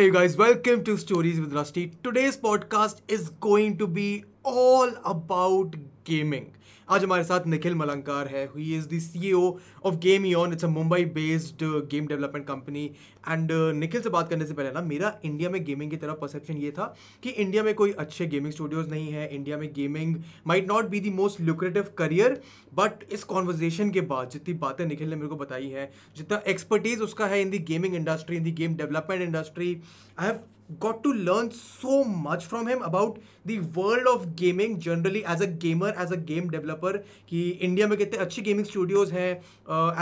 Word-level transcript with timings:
Hey 0.00 0.06
you 0.06 0.12
guys, 0.12 0.34
welcome 0.34 0.82
to 0.84 0.96
Stories 0.96 1.38
with 1.38 1.52
Rusty. 1.52 1.92
Today's 2.02 2.34
podcast 2.34 3.00
is 3.06 3.28
going 3.28 3.76
to 3.76 3.86
be 3.86 4.24
all 4.42 4.90
about 5.04 5.76
gaming. 6.04 6.54
आज 6.90 7.04
हमारे 7.04 7.24
साथ 7.24 7.46
निखिल 7.46 7.74
मलंकार 7.74 8.28
है 8.28 8.44
he 8.56 8.74
is 8.76 8.86
the 8.88 8.98
C 9.00 9.32
O 9.32 9.42
of 9.84 9.96
Game 10.04 10.24
On 10.36 10.52
it's 10.52 10.64
a 10.64 10.68
Mumbai 10.68 11.04
based 11.14 11.62
game 11.90 12.06
development 12.06 12.46
company 12.46 12.84
and 13.28 13.52
Nikhil 13.76 14.00
से 14.02 14.08
बात 14.10 14.28
करने 14.30 14.46
से 14.46 14.54
पहले 14.54 14.72
ना, 14.72 14.80
मेरा 14.80 15.14
इंडिया 15.24 15.50
में 15.50 15.62
गेमिंग 15.64 15.90
की 15.90 15.96
तरफ़ 15.96 16.20
परसेप्शन 16.20 16.56
ये 16.56 16.70
था 16.70 16.94
कि 17.22 17.30
इंडिया 17.30 17.62
में 17.62 17.74
कोई 17.74 17.92
अच्छे 17.98 18.26
गेमिंग 18.26 18.52
स्टूडियोज 18.52 18.90
नहीं 18.90 19.08
है. 19.08 19.28
इंडिया 19.34 19.56
में 19.56 19.72
gaming 19.72 20.16
might 20.46 20.68
not 20.68 20.88
be 20.90 21.00
the 21.00 21.14
most 21.14 21.40
lucrative 21.40 21.94
career 21.98 22.40
but 22.74 23.04
इस 23.12 23.24
कॉन्वर्जेशन 23.24 23.90
के 23.90 24.00
बाद 24.12 24.30
जितनी 24.30 24.54
बातें 24.58 24.86
निखिल 24.86 25.10
ने 25.10 25.16
मेरे 25.16 25.28
को 25.28 25.36
बताई 25.36 25.68
हैं, 25.68 25.90
जितना 26.16 26.42
एक्सपर्टीज 26.48 27.00
उसका 27.02 27.26
है 27.26 27.40
in 27.42 27.50
the 27.50 27.64
gaming 27.68 27.94
industry 27.94 28.36
in 28.36 28.50
the 28.50 28.54
game 28.56 28.76
development 28.76 29.22
industry 29.22 29.76
I 30.18 30.26
have 30.26 30.40
got 30.82 30.98
to 31.04 31.12
learn 31.26 31.48
so 31.52 31.94
much 32.24 32.44
from 32.50 32.68
him 32.70 32.82
about 32.88 33.16
the 33.48 33.56
world 33.76 34.06
of 34.06 34.26
gaming 34.38 34.76
generally 34.84 35.22
as 35.30 35.42
a 35.42 35.46
gamer 35.62 35.94
as 36.00 36.12
a 36.12 36.16
game 36.30 36.48
developer 36.50 36.96
कि 37.28 37.40
India 37.50 37.86
में 37.88 37.96
कितने 37.98 38.18
अच्छी 38.18 38.42
gaming 38.42 38.66
studios 38.66 39.12
हैं 39.12 39.30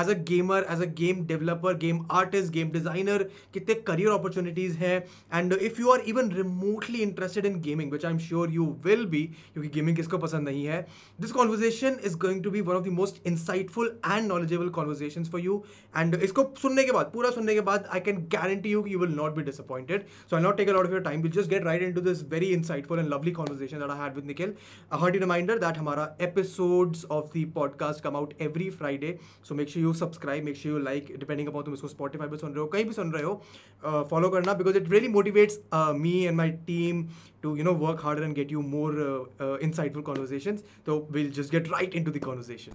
as 0.01 0.11
a 0.11 0.15
gamer 0.29 0.67
as 0.71 0.83
a 0.83 0.87
game 1.01 1.25
developer 1.27 1.77
game 1.79 2.01
artist 2.21 2.53
game 2.53 2.71
designer 2.71 3.23
कितने 3.55 3.75
career 3.89 4.11
opportunities 4.13 4.77
हैं। 4.77 5.03
And 5.35 5.53
if 5.53 5.81
you 5.81 5.91
are 5.93 6.05
even 6.09 6.31
remotely 6.33 6.99
interested 7.03 7.47
in 7.47 7.61
gaming 7.63 7.93
which 7.93 8.05
I 8.05 8.13
am 8.13 8.19
sure 8.29 8.53
you 8.53 8.67
will 8.87 9.05
be 9.07 9.23
क्योंकि 9.53 9.69
gaming 9.75 9.97
किसको 9.97 10.19
पसंद 10.19 10.49
नहीं 10.49 10.65
है 10.67 10.81
this 11.21 11.33
conversation 11.33 11.97
is 12.05 12.17
going 12.27 12.43
to 12.45 12.51
be 12.51 12.61
one 12.61 12.77
of 12.77 12.85
the 12.85 12.93
most 13.01 13.27
insightful 13.27 13.93
and 14.07 14.29
knowledgeable 14.29 14.69
conversation 14.79 15.25
for 15.25 15.41
you 15.41 15.63
and 15.97 16.15
इसको 16.15 16.49
सुनने 16.63 16.85
के 16.85 16.93
बाद, 16.93 17.11
पूरा 17.15 17.31
सुनने 17.31 17.55
के 17.55 17.61
बाद 17.73 17.89
I 17.95 18.01
can 18.01 18.23
guarantee 18.33 18.71
you 18.71 18.85
you 18.89 18.99
will 18.99 19.15
not 19.17 19.37
be 19.37 19.43
disappointed 19.43 20.07
so 20.31 20.37
I 20.37 20.43
not 20.43 20.57
take 20.57 20.69
take 20.69 20.75
a 20.75 20.79
lot 20.79 20.87
of 20.87 20.93
your 20.93 21.03
time. 21.03 21.23
We'll 21.23 21.33
just 21.33 21.51
get 21.51 21.65
right 21.65 21.83
into 21.83 22.01
this 22.01 22.21
very 22.21 22.53
and 22.53 22.71
and 22.91 23.09
lovely 23.28 23.32
conversation 23.32 23.80
that 23.80 23.90
I 23.90 23.98
had 23.98 24.16
with 24.16 24.26
Nikhil. 24.26 24.54
A 24.92 24.98
hearty 24.98 25.20
reminder 25.20 25.58
that 25.60 25.76
हमारा 25.78 26.08
episodes 26.20 27.04
of 27.18 27.32
the 27.34 27.46
podcast 27.58 28.02
come 28.02 28.16
out 28.16 28.34
every 28.40 28.70
Friday. 28.70 29.20
So 29.42 29.56
make 29.56 29.70
sure 29.70 29.82
you 29.82 29.94
subscribe, 29.94 30.44
make 30.44 30.56
sure 30.56 30.74
you 30.78 30.80
like, 30.80 31.12
depending 31.26 31.48
upon 31.54 31.64
तुम 31.64 31.74
इसको 31.74 31.90
Spotify 31.96 32.30
पे 32.32 32.38
सुन 32.38 32.54
रहे 32.54 32.60
हो 32.60 32.68
कहीं 32.74 32.86
भी 32.86 32.94
सुन 32.94 33.12
रहे 33.12 33.24
हो 33.24 34.10
follow 34.10 34.32
करना 34.38 34.58
because 34.64 34.76
it 34.82 34.90
really 34.96 35.14
motivates 35.20 35.58
uh, 35.72 35.94
me 35.94 36.16
and 36.28 36.38
my 36.38 36.50
team 36.72 37.08
to 37.42 37.56
you 37.56 37.64
know 37.70 37.74
work 37.86 38.00
harder 38.10 38.24
and 38.24 38.36
get 38.36 38.52
you 38.58 38.62
more 38.62 38.92
uh, 39.00 39.46
uh, 39.46 39.58
insightful 39.70 40.04
conversations. 40.12 40.64
So 40.86 41.08
we'll 41.12 41.32
just 41.42 41.52
get 41.52 41.70
right 41.78 41.94
into 42.02 42.12
the 42.12 42.20
conversation. 42.20 42.74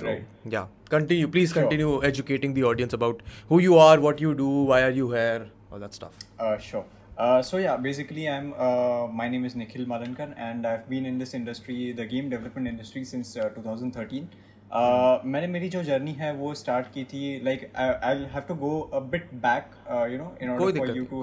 Right. 0.00 0.24
Yeah, 0.56 0.66
continue. 0.90 1.28
Please 1.36 1.52
Sure. 1.52 1.62
continue 1.62 2.02
educating 2.08 2.54
the 2.58 2.62
audience 2.72 2.92
about 2.98 3.22
who 3.48 3.58
you 3.64 3.78
are, 3.86 3.98
what 4.00 4.20
you 4.20 4.34
do, 4.40 4.48
why 4.72 4.82
are 4.82 4.92
you 4.98 5.10
here, 5.12 5.48
all 5.72 5.80
that 5.86 5.94
stuff. 6.00 6.12
Uh, 6.38 6.56
sure. 6.58 6.84
Uh, 7.23 7.41
so 7.41 7.57
yeah, 7.57 7.77
basically, 7.77 8.23
I'm. 8.27 8.53
Uh, 8.57 9.07
my 9.19 9.27
name 9.29 9.45
is 9.45 9.55
Nikhil 9.55 9.85
Malankar, 9.85 10.33
and 10.37 10.65
I've 10.67 10.89
been 10.89 11.05
in 11.05 11.19
this 11.19 11.33
industry, 11.33 11.91
the 11.99 12.05
game 12.05 12.29
development 12.29 12.67
industry, 12.67 13.03
since 13.05 13.37
uh, 13.37 13.49
2013. 13.57 14.27
Uh, 14.71 15.19
मैंने 15.25 15.47
मेरी 15.47 15.67
जो 15.69 15.83
journey 15.83 16.11
है 16.19 16.31
वो 16.35 16.53
start 16.61 16.87
की 16.93 17.03
थी 17.11 17.19
like 17.45 17.65
I 17.77 18.23
have 18.33 18.43
to 18.47 18.55
go 18.63 18.69
a 18.93 18.99
bit 19.15 19.33
back 19.43 19.75
you 20.11 20.17
know 20.17 20.31
in 20.41 20.49
order 20.49 20.77
for 20.79 20.87
you 20.97 21.03
to 21.11 21.21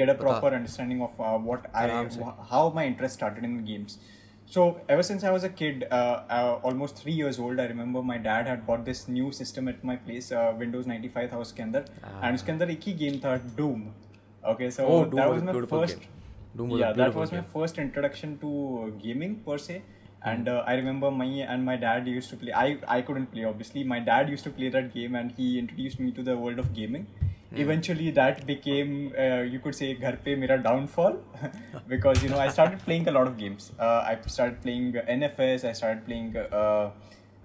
get 0.00 0.08
a. 0.08 0.12
Proper 0.22 0.52
understanding 0.54 1.02
of 1.02 1.22
what 1.44 1.66
I 1.82 1.90
how 2.52 2.62
my 2.78 2.86
interest 2.92 3.20
started 3.20 3.48
in 3.50 3.54
games. 3.70 3.96
So 4.54 4.66
ever 4.92 5.02
since 5.10 5.24
I 5.30 5.32
was 5.36 5.44
a 5.48 5.52
kid, 5.62 5.84
uh, 5.96 5.96
uh, 6.36 6.70
almost 6.70 7.02
three 7.02 7.16
years 7.22 7.36
old, 7.46 7.60
I 7.64 7.68
remember 7.72 8.00
my 8.12 8.18
dad 8.28 8.48
had 8.52 8.64
bought 8.70 8.84
this 8.90 9.06
new 9.18 9.28
system 9.40 9.68
at 9.74 9.84
my 9.90 9.96
place, 10.06 10.32
uh, 10.40 10.46
Windows 10.64 10.88
95 10.92 11.32
था 11.32 11.38
उसके 11.46 11.62
अंदर, 11.62 11.84
and 12.22 12.40
उसके 12.40 12.52
अंदर 12.52 12.70
एक 12.70 12.88
ही 12.88 12.94
game 13.02 13.24
था 13.26 13.36
Doom. 13.60 13.84
Okay, 14.53 14.69
so 14.69 14.85
Ah. 14.85 14.91
Oh, 14.93 15.03
Doom 15.05 15.15
that 15.21 15.29
was 15.29 15.35
was 15.35 15.41
a 15.41 15.45
my 15.45 15.51
beautiful 15.57 15.81
first. 15.81 15.99
game. 15.99 16.09
Doom 16.57 16.69
was 16.69 16.79
a 16.79 16.83
yeah, 16.83 16.87
that 16.89 16.95
beautiful 16.95 17.21
was 17.21 17.31
my 17.31 17.37
game. 17.41 17.51
first 17.53 17.77
introduction 17.85 18.37
to 18.45 18.49
uh, 18.83 18.89
gaming 19.05 19.35
per 19.49 19.57
se. 19.67 19.81
And 20.31 20.47
Hmm. 20.47 20.55
uh, 20.57 20.61
I 20.73 20.75
remember 20.81 21.09
my 21.21 21.25
and 21.55 21.65
my 21.69 21.75
dad 21.85 22.07
used 22.11 22.29
to 22.33 22.37
play. 22.43 22.53
I 22.65 22.67
I 22.97 23.01
couldn't 23.09 23.31
play 23.33 23.43
obviously. 23.53 23.83
My 23.93 23.99
dad 24.11 24.29
used 24.35 24.47
to 24.49 24.53
play 24.59 24.69
that 24.75 24.91
game, 24.93 25.17
and 25.23 25.33
he 25.39 25.49
introduced 25.63 25.99
me 26.05 26.11
to 26.19 26.23
the 26.29 26.37
world 26.45 26.61
of 26.63 26.71
gaming. 26.79 27.03
Hmm. 27.49 27.59
Eventually, 27.65 28.07
that 28.19 28.39
became 28.51 28.95
uh, 29.25 29.41
you 29.55 29.59
could 29.65 29.75
say 29.81 29.89
घर 30.05 30.15
पे 30.25 30.35
मेरा 30.45 30.57
downfall 30.69 31.19
because 31.93 32.23
you 32.23 32.29
know 32.29 32.39
I 32.39 32.47
started 32.55 32.79
playing 32.87 33.07
a 33.07 33.11
lot 33.17 33.27
of 33.33 33.37
games. 33.43 33.71
Uh, 33.79 34.01
I 34.13 34.15
started 34.37 34.61
playing 34.65 34.87
uh, 34.97 35.05
NFS. 35.17 35.67
I 35.71 35.73
started 35.81 36.05
playing 36.09 36.35
uh, 36.37 36.89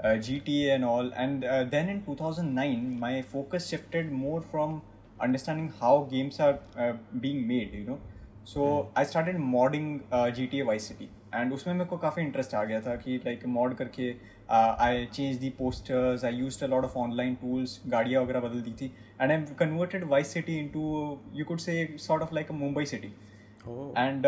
uh, 0.04 0.14
GTA 0.28 0.74
and 0.76 0.84
all. 0.94 1.12
And 1.26 1.44
uh, 1.44 1.64
then 1.76 1.88
in 1.96 2.02
2009, 2.08 2.98
my 3.04 3.12
focus 3.34 3.68
shifted 3.74 4.10
more 4.24 4.40
from 4.54 4.80
understanding 5.19 5.71
how 5.79 6.07
games 6.11 6.39
are 6.39 6.59
uh, 6.77 6.93
being 7.19 7.47
made. 7.47 7.73
You 7.73 7.85
know. 7.85 7.99
So 8.47 8.65
I 8.97 9.05
started 9.05 9.37
modding 9.39 9.99
G 10.35 10.45
T 10.47 10.57
A 10.57 10.61
Vice 10.63 10.79
City 10.79 11.09
and 11.35 11.53
उसमें 11.53 11.73
मेरे 11.73 11.85
को 11.89 11.97
काफ़ी 11.97 12.23
interest 12.23 12.53
आ 12.55 12.63
गया 12.63 12.81
था 12.81 12.95
कि 12.95 13.15
like 13.25 13.45
mod 13.49 13.73
करके 13.75 14.13
I 14.49 15.05
change 15.05 15.37
the 15.37 15.49
posters 15.59 16.25
I 16.25 16.35
use 16.35 16.63
a 16.63 16.67
lot 16.67 16.83
of 16.85 16.97
online 16.99 17.35
tools 17.35 17.79
गाड़ियाँ 17.87 18.21
वगैरह 18.23 18.39
बदल 18.39 18.61
दी 18.61 18.71
थी 18.81 18.91
and 19.21 19.31
I 19.31 19.37
converted 19.59 20.03
Vice 20.09 20.23
city 20.23 20.57
into 20.73 20.83
you 21.35 21.45
could 21.45 21.59
say 21.59 21.95
sort 21.99 22.23
of 22.23 22.35
like 22.35 22.51
a 22.51 22.55
Mumbai 22.55 22.85
city. 22.85 23.11
And 23.97 24.25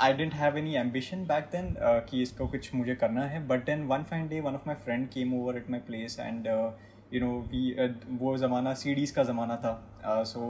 I 0.00 0.12
didn't 0.12 0.34
have 0.34 0.58
any 0.58 0.74
ambition 0.76 1.24
back 1.26 1.48
then 1.52 1.74
कि 2.10 2.22
इसको 2.22 2.46
कुछ 2.48 2.74
मुझे 2.74 2.94
करना 2.94 3.24
है 3.26 3.46
but 3.48 3.64
then 3.66 3.86
one 3.86 4.02
fine 4.10 4.28
day 4.28 4.40
one 4.40 4.54
of 4.54 4.66
my 4.66 4.76
friend 4.84 5.08
came 5.14 5.34
over 5.40 5.56
at 5.56 5.70
my 5.70 5.80
place 5.86 6.18
and 6.20 6.48
you 7.12 7.20
know 7.20 7.32
we 7.50 7.88
वो 8.18 8.36
ज़माना 8.38 8.74
CDs 8.74 9.14
का 9.14 9.22
ज़माना 9.24 9.56
था। 9.56 10.22
सो 10.24 10.40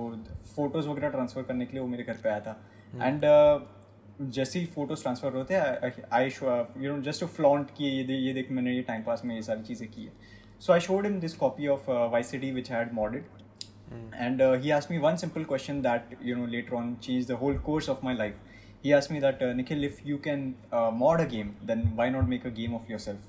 फ़ोटोज़ 0.54 0.88
वगैरह 0.88 1.08
ट्रांसफ़र 1.10 1.42
करने 1.42 1.66
के 1.66 1.72
लिए 1.72 1.80
वो 1.80 1.88
मेरे 1.88 2.04
घर 2.04 2.16
पे 2.22 2.28
आया 2.28 2.40
था। 2.40 2.56
hmm. 2.92 3.02
एंड 3.02 4.30
जैसे 4.32 4.58
ही 4.58 4.66
फ़ोटोज़ 4.66 5.02
ट्रांसफ़र 5.02 5.34
होते 5.34 5.54
हैं 5.54 6.04
I 6.12 6.30
show 6.30 6.46
you 6.78 6.92
know 6.92 7.00
just 7.02 7.24
flaunt 7.24 7.70
किए 7.76 7.90
ये 7.92 8.16
ये 8.16 8.32
देख 8.34 8.50
मैंने 8.50 8.72
ये 8.74 8.82
टाइम 8.82 9.02
पास 9.02 9.22
में 9.24 9.34
ये 9.34 9.42
सारी 9.42 9.62
चीज़ें 9.62 9.88
की 9.90 10.04
है। 10.04 10.12
So 10.60 10.72
I 10.72 10.80
showed 10.80 11.06
in 11.06 11.18
this 11.20 11.34
copy 11.36 11.66
of 11.68 11.90
Vice 12.12 12.22
City 12.38 12.50
which 12.52 12.70
had 12.72 12.92
modelled 12.94 14.14
and 14.14 14.42
he 14.62 14.70
ask 14.70 14.90
me 14.90 14.98
one 14.98 15.16
simple 15.16 15.44
question 15.44 15.80
that 15.82 16.16
you 16.24 16.36
know 16.36 16.46
later 16.46 16.74
on 16.74 16.94
change 17.02 17.26
the 17.28 17.38
whole 17.42 17.58
course 17.66 17.88
of 17.90 18.04
my 18.04 18.14
life 18.14 18.38
he 18.84 18.92
ask 18.92 19.12
me 19.12 19.20
that 19.20 19.42
Nikhil 19.56 19.84
if 19.84 20.00
you 20.06 20.16
can 20.24 20.54
mod 20.94 21.20
a 21.20 21.24
game 21.28 21.50
then 21.66 21.82
why 21.96 22.10
not 22.10 22.28
make 22.28 22.46
a 22.46 22.50
game 22.56 22.74
of 22.74 22.90
yourself 23.00 23.20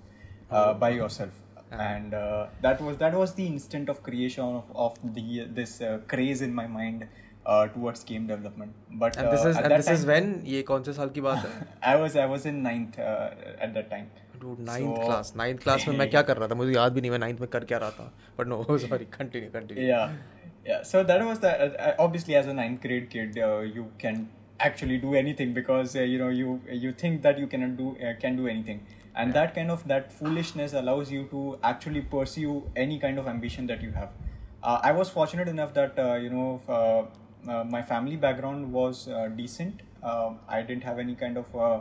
by 0.79 0.97
yourself 1.09 1.43
Uh-huh. 1.69 1.81
and 1.83 2.13
uh, 2.13 2.47
that 2.61 2.81
was 2.81 2.97
that 2.97 3.13
was 3.13 3.33
the 3.33 3.45
instant 3.45 3.89
of 3.89 4.01
creation 4.01 4.43
of, 4.43 4.67
of 4.73 4.93
the 5.15 5.45
this 5.57 5.81
uh, 5.81 5.99
craze 6.07 6.41
in 6.41 6.53
my 6.53 6.65
mind 6.65 7.07
uh, 7.45 7.67
towards 7.67 8.03
game 8.03 8.27
development. 8.27 8.73
But 8.91 9.17
and 9.17 9.31
this 9.31 9.43
uh, 9.43 9.49
is 9.49 9.57
and 9.57 9.71
this 9.71 9.85
time, 9.85 9.95
is 9.95 10.05
when 10.05 10.45
ye 10.45 10.63
kaun 10.69 10.87
se 10.87 10.95
saal 10.99 11.11
ki 11.17 11.23
baat 11.27 11.43
hai 11.47 11.67
i 11.91 11.95
was 12.03 12.15
i 12.23 12.25
was 12.35 12.47
in 12.51 12.63
ninth 12.67 12.97
uh, 12.99 13.65
at 13.67 13.73
that 13.79 13.89
time. 13.95 14.07
Dude 14.41 14.63
ninth 14.69 14.97
so, 14.97 15.05
class 15.09 15.33
ninth 15.43 15.61
class 15.65 15.87
mein 15.89 16.01
main 16.03 16.11
kya 16.15 16.25
kar 16.29 16.37
raha 16.39 16.51
tha 16.53 16.59
mujhe 16.63 16.73
yaad 16.79 16.97
bhi 16.97 17.05
nahi 17.05 17.13
main 17.15 17.23
ninth 17.25 17.45
mein 17.45 17.53
kar 17.57 17.63
kya 17.71 17.79
raha 17.83 17.97
tha 17.99 18.33
but 18.39 18.51
no 18.53 18.59
sorry 18.87 19.09
continue 19.19 19.53
continue. 19.57 19.87
Yeah 19.91 20.17
yeah. 20.71 20.83
So 20.91 21.03
that 21.11 21.25
was 21.31 21.39
the 21.45 21.53
uh, 21.61 21.95
obviously 22.07 22.39
as 22.41 22.51
a 22.53 22.57
ninth 22.61 22.81
grade 22.87 23.09
kid 23.15 23.41
you 23.77 23.87
can 24.05 24.29
actually 24.59 24.97
do 24.97 25.15
anything 25.23 25.53
because 25.57 25.95
you 26.13 26.21
know 26.21 26.29
you 26.29 26.61
you 26.85 26.93
think 27.03 27.21
that 27.27 27.43
you 27.43 27.47
cannot 27.55 27.75
do 27.81 27.89
can 28.25 28.39
do 28.43 28.47
anything 28.55 28.85
and 29.17 29.33
that 29.33 29.53
kind 29.55 29.71
of 29.71 29.87
that 29.87 30.11
foolishness 30.13 30.73
allows 30.73 31.11
you 31.11 31.23
to 31.31 31.57
actually 31.63 32.01
pursue 32.01 32.63
any 32.75 32.99
kind 32.99 33.19
of 33.19 33.27
ambition 33.27 33.67
that 33.67 33.81
you 33.81 33.91
have. 33.91 34.09
Uh, 34.63 34.79
i 34.83 34.91
was 34.91 35.09
fortunate 35.09 35.47
enough 35.47 35.73
that 35.73 35.99
uh, 35.99 36.15
you 36.15 36.29
know 36.29 36.61
uh, 36.67 37.51
uh, 37.51 37.63
my 37.63 37.81
family 37.81 38.15
background 38.15 38.71
was 38.71 39.07
uh, 39.07 39.27
decent. 39.41 39.81
Uh, 40.03 40.31
i 40.47 40.61
didn't 40.61 40.83
have 40.83 40.99
any 40.99 41.15
kind 41.15 41.37
of 41.37 41.55
uh, 41.55 41.79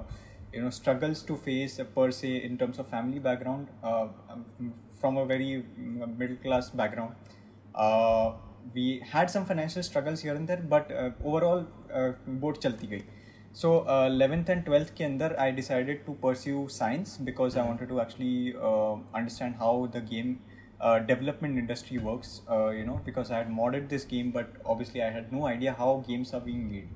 you 0.52 0.62
know 0.62 0.70
struggles 0.70 1.22
to 1.30 1.36
face 1.36 1.78
uh, 1.80 1.84
per 1.98 2.10
se 2.10 2.34
in 2.48 2.58
terms 2.58 2.78
of 2.78 2.88
family 2.88 3.18
background 3.18 3.68
uh, 3.82 4.06
um, 4.30 4.72
from 5.00 5.16
a 5.18 5.26
very 5.26 5.64
mm, 5.78 6.18
middle 6.18 6.36
class 6.36 6.70
background. 6.70 7.14
Uh, 7.74 8.32
we 8.74 9.02
had 9.12 9.30
some 9.30 9.44
financial 9.44 9.82
struggles 9.82 10.20
here 10.20 10.34
and 10.34 10.48
there 10.48 10.62
but 10.74 10.90
uh, 10.90 11.10
overall 11.24 11.66
uh, 11.92 12.12
boat 12.44 12.60
chalti 12.64 12.88
gayi 12.92 13.04
so 13.55 13.79
uh, 13.79 14.09
11th 14.09 14.49
and 14.49 14.65
12th 14.65 14.93
के 14.95 15.03
अंदर 15.03 15.35
I 15.39 15.51
decided 15.51 16.05
to 16.05 16.13
pursue 16.25 16.67
science 16.69 17.17
because 17.17 17.57
I 17.57 17.65
wanted 17.65 17.89
to 17.89 18.01
actually 18.01 18.55
uh, 18.55 18.95
understand 19.13 19.55
how 19.59 19.89
the 19.91 20.01
game 20.01 20.39
uh, 20.79 20.99
development 20.99 21.57
industry 21.57 21.97
works 21.97 22.41
uh, 22.49 22.69
you 22.69 22.85
know 22.85 23.01
because 23.05 23.31
I 23.31 23.37
had 23.37 23.49
modded 23.59 23.89
this 23.89 24.05
game 24.15 24.31
but 24.31 24.55
obviously 24.65 25.03
I 25.03 25.11
had 25.19 25.31
no 25.31 25.45
idea 25.47 25.75
how 25.83 25.91
games 26.07 26.33
are 26.33 26.43
being 26.49 26.69
made 26.71 26.89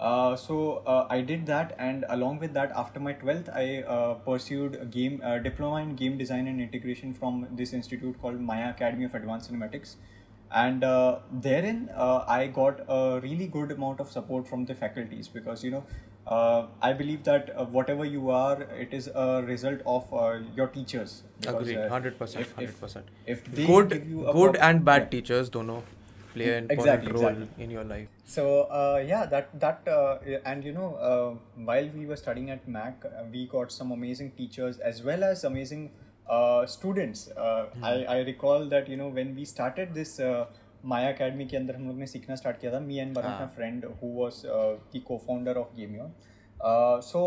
uh, 0.00 0.34
so 0.36 0.82
uh, 0.86 1.06
I 1.08 1.20
did 1.20 1.46
that, 1.46 1.76
and 1.78 2.04
along 2.08 2.40
with 2.40 2.52
that, 2.54 2.72
after 2.74 2.98
my 2.98 3.12
twelfth, 3.12 3.48
I 3.54 3.82
uh, 3.82 4.14
pursued 4.14 4.74
a 4.74 4.84
game 4.84 5.20
uh, 5.24 5.38
diploma 5.38 5.76
in 5.82 5.94
game 5.94 6.18
design 6.18 6.48
and 6.48 6.60
integration 6.60 7.14
from 7.14 7.46
this 7.52 7.72
institute 7.72 8.20
called 8.20 8.40
Maya 8.40 8.70
Academy 8.70 9.04
of 9.04 9.14
Advanced 9.14 9.52
Cinematics, 9.52 9.94
and 10.51 10.83
uh, 10.83 11.19
therein 11.31 11.89
uh, 11.95 12.23
I 12.27 12.47
got 12.47 12.81
a 12.87 13.19
really 13.21 13.47
good 13.47 13.71
amount 13.71 13.99
of 13.99 14.11
support 14.11 14.47
from 14.47 14.65
the 14.65 14.75
faculties 14.75 15.27
because 15.27 15.63
you 15.63 15.71
know. 15.71 15.83
Uh, 16.27 16.65
I 16.81 16.91
believe 16.91 17.23
that 17.25 17.51
uh, 17.55 17.65
whatever 17.65 18.03
you 18.03 18.31
are, 18.31 18.59
it 18.63 18.91
is 18.91 19.07
a 19.13 19.43
result 19.45 19.81
of 19.85 20.11
uh, 20.11 20.39
your 20.55 20.65
teachers. 20.65 21.21
Because, 21.39 21.61
agreed 21.61 21.77
uh, 21.77 21.89
100% 21.89 22.39
if- 22.39 22.59
if- 22.59 22.79
100% 22.81 23.03
If 23.27 23.43
they 23.45 23.65
good 23.67 23.89
give 23.89 24.07
you 24.09 24.27
a 24.27 24.33
good 24.33 24.55
and 24.55 24.83
bad 24.83 25.03
Yeah. 25.03 25.11
teachers 25.11 25.51
दोनों 25.51 25.83
play 26.33 26.47
an 26.53 26.63
important 26.63 26.79
Exactly, 26.79 27.11
role 27.17 27.27
exactly. 27.27 27.63
in 27.65 27.69
your 27.75 27.83
life. 27.83 28.07
So 28.25 28.45
uh, 28.79 29.03
yeah, 29.11 29.27
that 29.35 29.53
that 29.65 29.87
uh, 29.87 30.17
and 30.53 30.63
you 30.69 30.73
know, 30.79 30.89
uh, 31.11 31.63
while 31.69 31.91
we 31.99 32.07
were 32.07 32.17
studying 32.23 32.49
at 32.49 32.67
Mac, 32.67 33.05
uh, 33.05 33.23
we 33.31 33.45
got 33.53 33.71
some 33.71 33.91
amazing 33.91 34.31
teachers 34.41 34.79
as 34.79 35.03
well 35.03 35.23
as 35.23 35.43
amazing 35.43 35.85
students 36.69 37.27
I 37.29 37.43
Uh, 37.45 37.65
hmm. 37.71 37.83
I, 37.83 38.17
I 38.17 38.23
recall 38.27 38.69
that 38.69 38.87
you 38.89 38.97
know 38.97 39.09
when 39.17 39.35
Maya 40.85 41.11
academy 41.11 41.45
के 41.45 41.57
अंदर 41.57 41.75
हम 41.75 41.87
लोग 41.87 41.97
ने 41.99 42.07
सीखना 42.07 42.35
start 42.35 42.57
किया 42.61 42.71
था 42.73 42.79
me 42.79 42.97
and 42.97 43.17
one 43.17 43.23
of 43.23 43.55
friend 43.55 43.85
who. 44.01 44.07
Was 44.15 44.41
the 44.95 45.01
co 45.07 45.17
founder 45.27 45.57
of 45.57 45.75
Gamiyon 45.75 46.11
so 47.03 47.21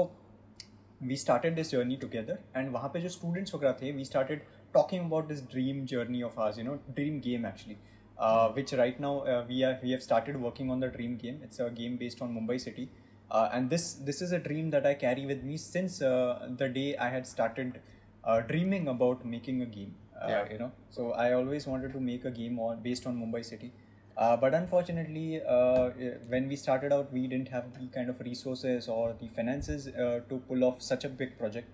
we 1.02 1.16
started 1.16 1.54
this 1.56 1.70
journey 1.70 1.96
together 1.96 2.38
and 2.56 2.70
वहाँ 2.72 2.88
पे 2.94 3.00
जो 3.00 3.08
स्टूडेंट्स 3.08 3.54
वगैरह 3.54 3.76
थे 3.82 3.90
we 3.92 4.04
started 4.04 4.42
talking 4.74 5.04
about 5.04 5.28
this 5.28 5.42
dream 5.50 5.84
journey 5.86 6.22
of 6.22 6.40
आज 6.40 6.58
you 6.58 6.64
know 6.64 6.74
dream 6.90 7.18
game 7.20 7.46
actually 7.46 7.76
which 8.54 8.74
right 8.74 9.00
now 9.00 9.42
we 9.48 9.62
are 9.62 9.78
we 9.82 9.90
have 9.90 9.98
started 10.06 10.36
working 10.42 10.70
on 10.70 10.80
the 10.80 10.92
dream 10.96 11.16
game 11.24 11.42
it's 11.44 11.60
a 11.60 11.68
game 11.82 11.96
based 11.98 12.22
on 12.22 12.32
Mumbai 12.32 12.58
city 12.58 12.88
and 13.54 13.68
this 13.70 13.92
this 14.06 14.22
is 14.22 14.34
a 14.34 14.38
dream 14.48 14.70
that 14.70 14.86
I 14.86 14.94
carry 15.04 15.26
with 15.26 15.44
me 15.44 15.58
since 15.58 15.98
the 16.02 16.70
day 16.74 16.92
I 16.92 17.10
had 17.12 17.24
started 17.34 17.78
day 18.28 18.40
I 18.40 18.40
had 18.40 18.50
started 18.50 18.64
uh, 18.64 18.68
dreaming 18.68 18.88
about 18.88 19.24
making 19.24 19.62
a 19.62 19.66
game 19.66 19.94
uh, 20.22 20.28
Yeah. 20.28 20.52
you 20.52 20.58
know 20.58 20.72
so 20.90 21.12
I 21.12 21.32
always 21.32 21.66
wanted 21.66 21.92
to 21.92 22.00
make 22.00 22.24
a 22.24 22.30
game 22.30 22.58
on 22.58 22.80
based 22.82 23.06
on 23.06 23.20
Mumbai 23.20 23.44
city 23.44 23.72
uh, 24.16 24.36
but 24.36 24.52
unfortunately, 24.52 25.40
uh, 25.42 25.90
when 26.26 26.48
we 26.48 26.56
started 26.56 26.92
out, 26.92 27.12
we 27.12 27.28
didn't 27.28 27.48
have 27.48 27.78
the 27.78 27.86
kind 27.86 28.10
of 28.10 28.20
resources 28.20 28.88
or 28.88 29.14
the 29.20 29.28
finances 29.28 29.84
to 29.84 30.42
pull 30.48 30.64
off 30.64 30.82
such 30.82 31.04
a 31.04 31.08
big 31.08 31.38
project. 31.38 31.68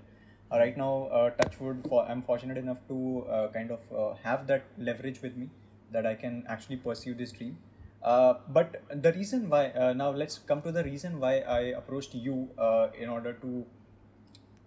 Right 0.52 0.76
now, 0.76 1.32
Touchwood, 1.40 1.86
for, 1.88 2.04
I'm 2.06 2.22
fortunate 2.22 2.58
enough 2.58 2.86
to 2.88 3.50
kind 3.54 3.70
of 3.70 3.80
uh, 3.90 4.14
have 4.22 4.46
that 4.48 4.64
leverage 4.76 5.22
with 5.22 5.36
me 5.36 5.48
that 5.92 6.04
I 6.04 6.14
can 6.14 6.44
actually 6.46 6.76
pursue 6.76 7.14
this 7.14 7.32
dream. 7.32 7.56
Uh, 8.04 8.34
but 8.50 8.82
the 9.02 9.12
reason 9.14 9.48
why, 9.48 9.70
uh, 9.70 9.94
now 9.94 10.10
let's 10.10 10.38
come 10.38 10.60
to 10.62 10.70
the 10.70 10.84
reason 10.84 11.18
why 11.18 11.38
I 11.38 11.60
approached 11.60 12.14
you 12.14 12.50
uh, 12.58 12.88
in 13.00 13.08
order 13.08 13.32
to 13.32 13.66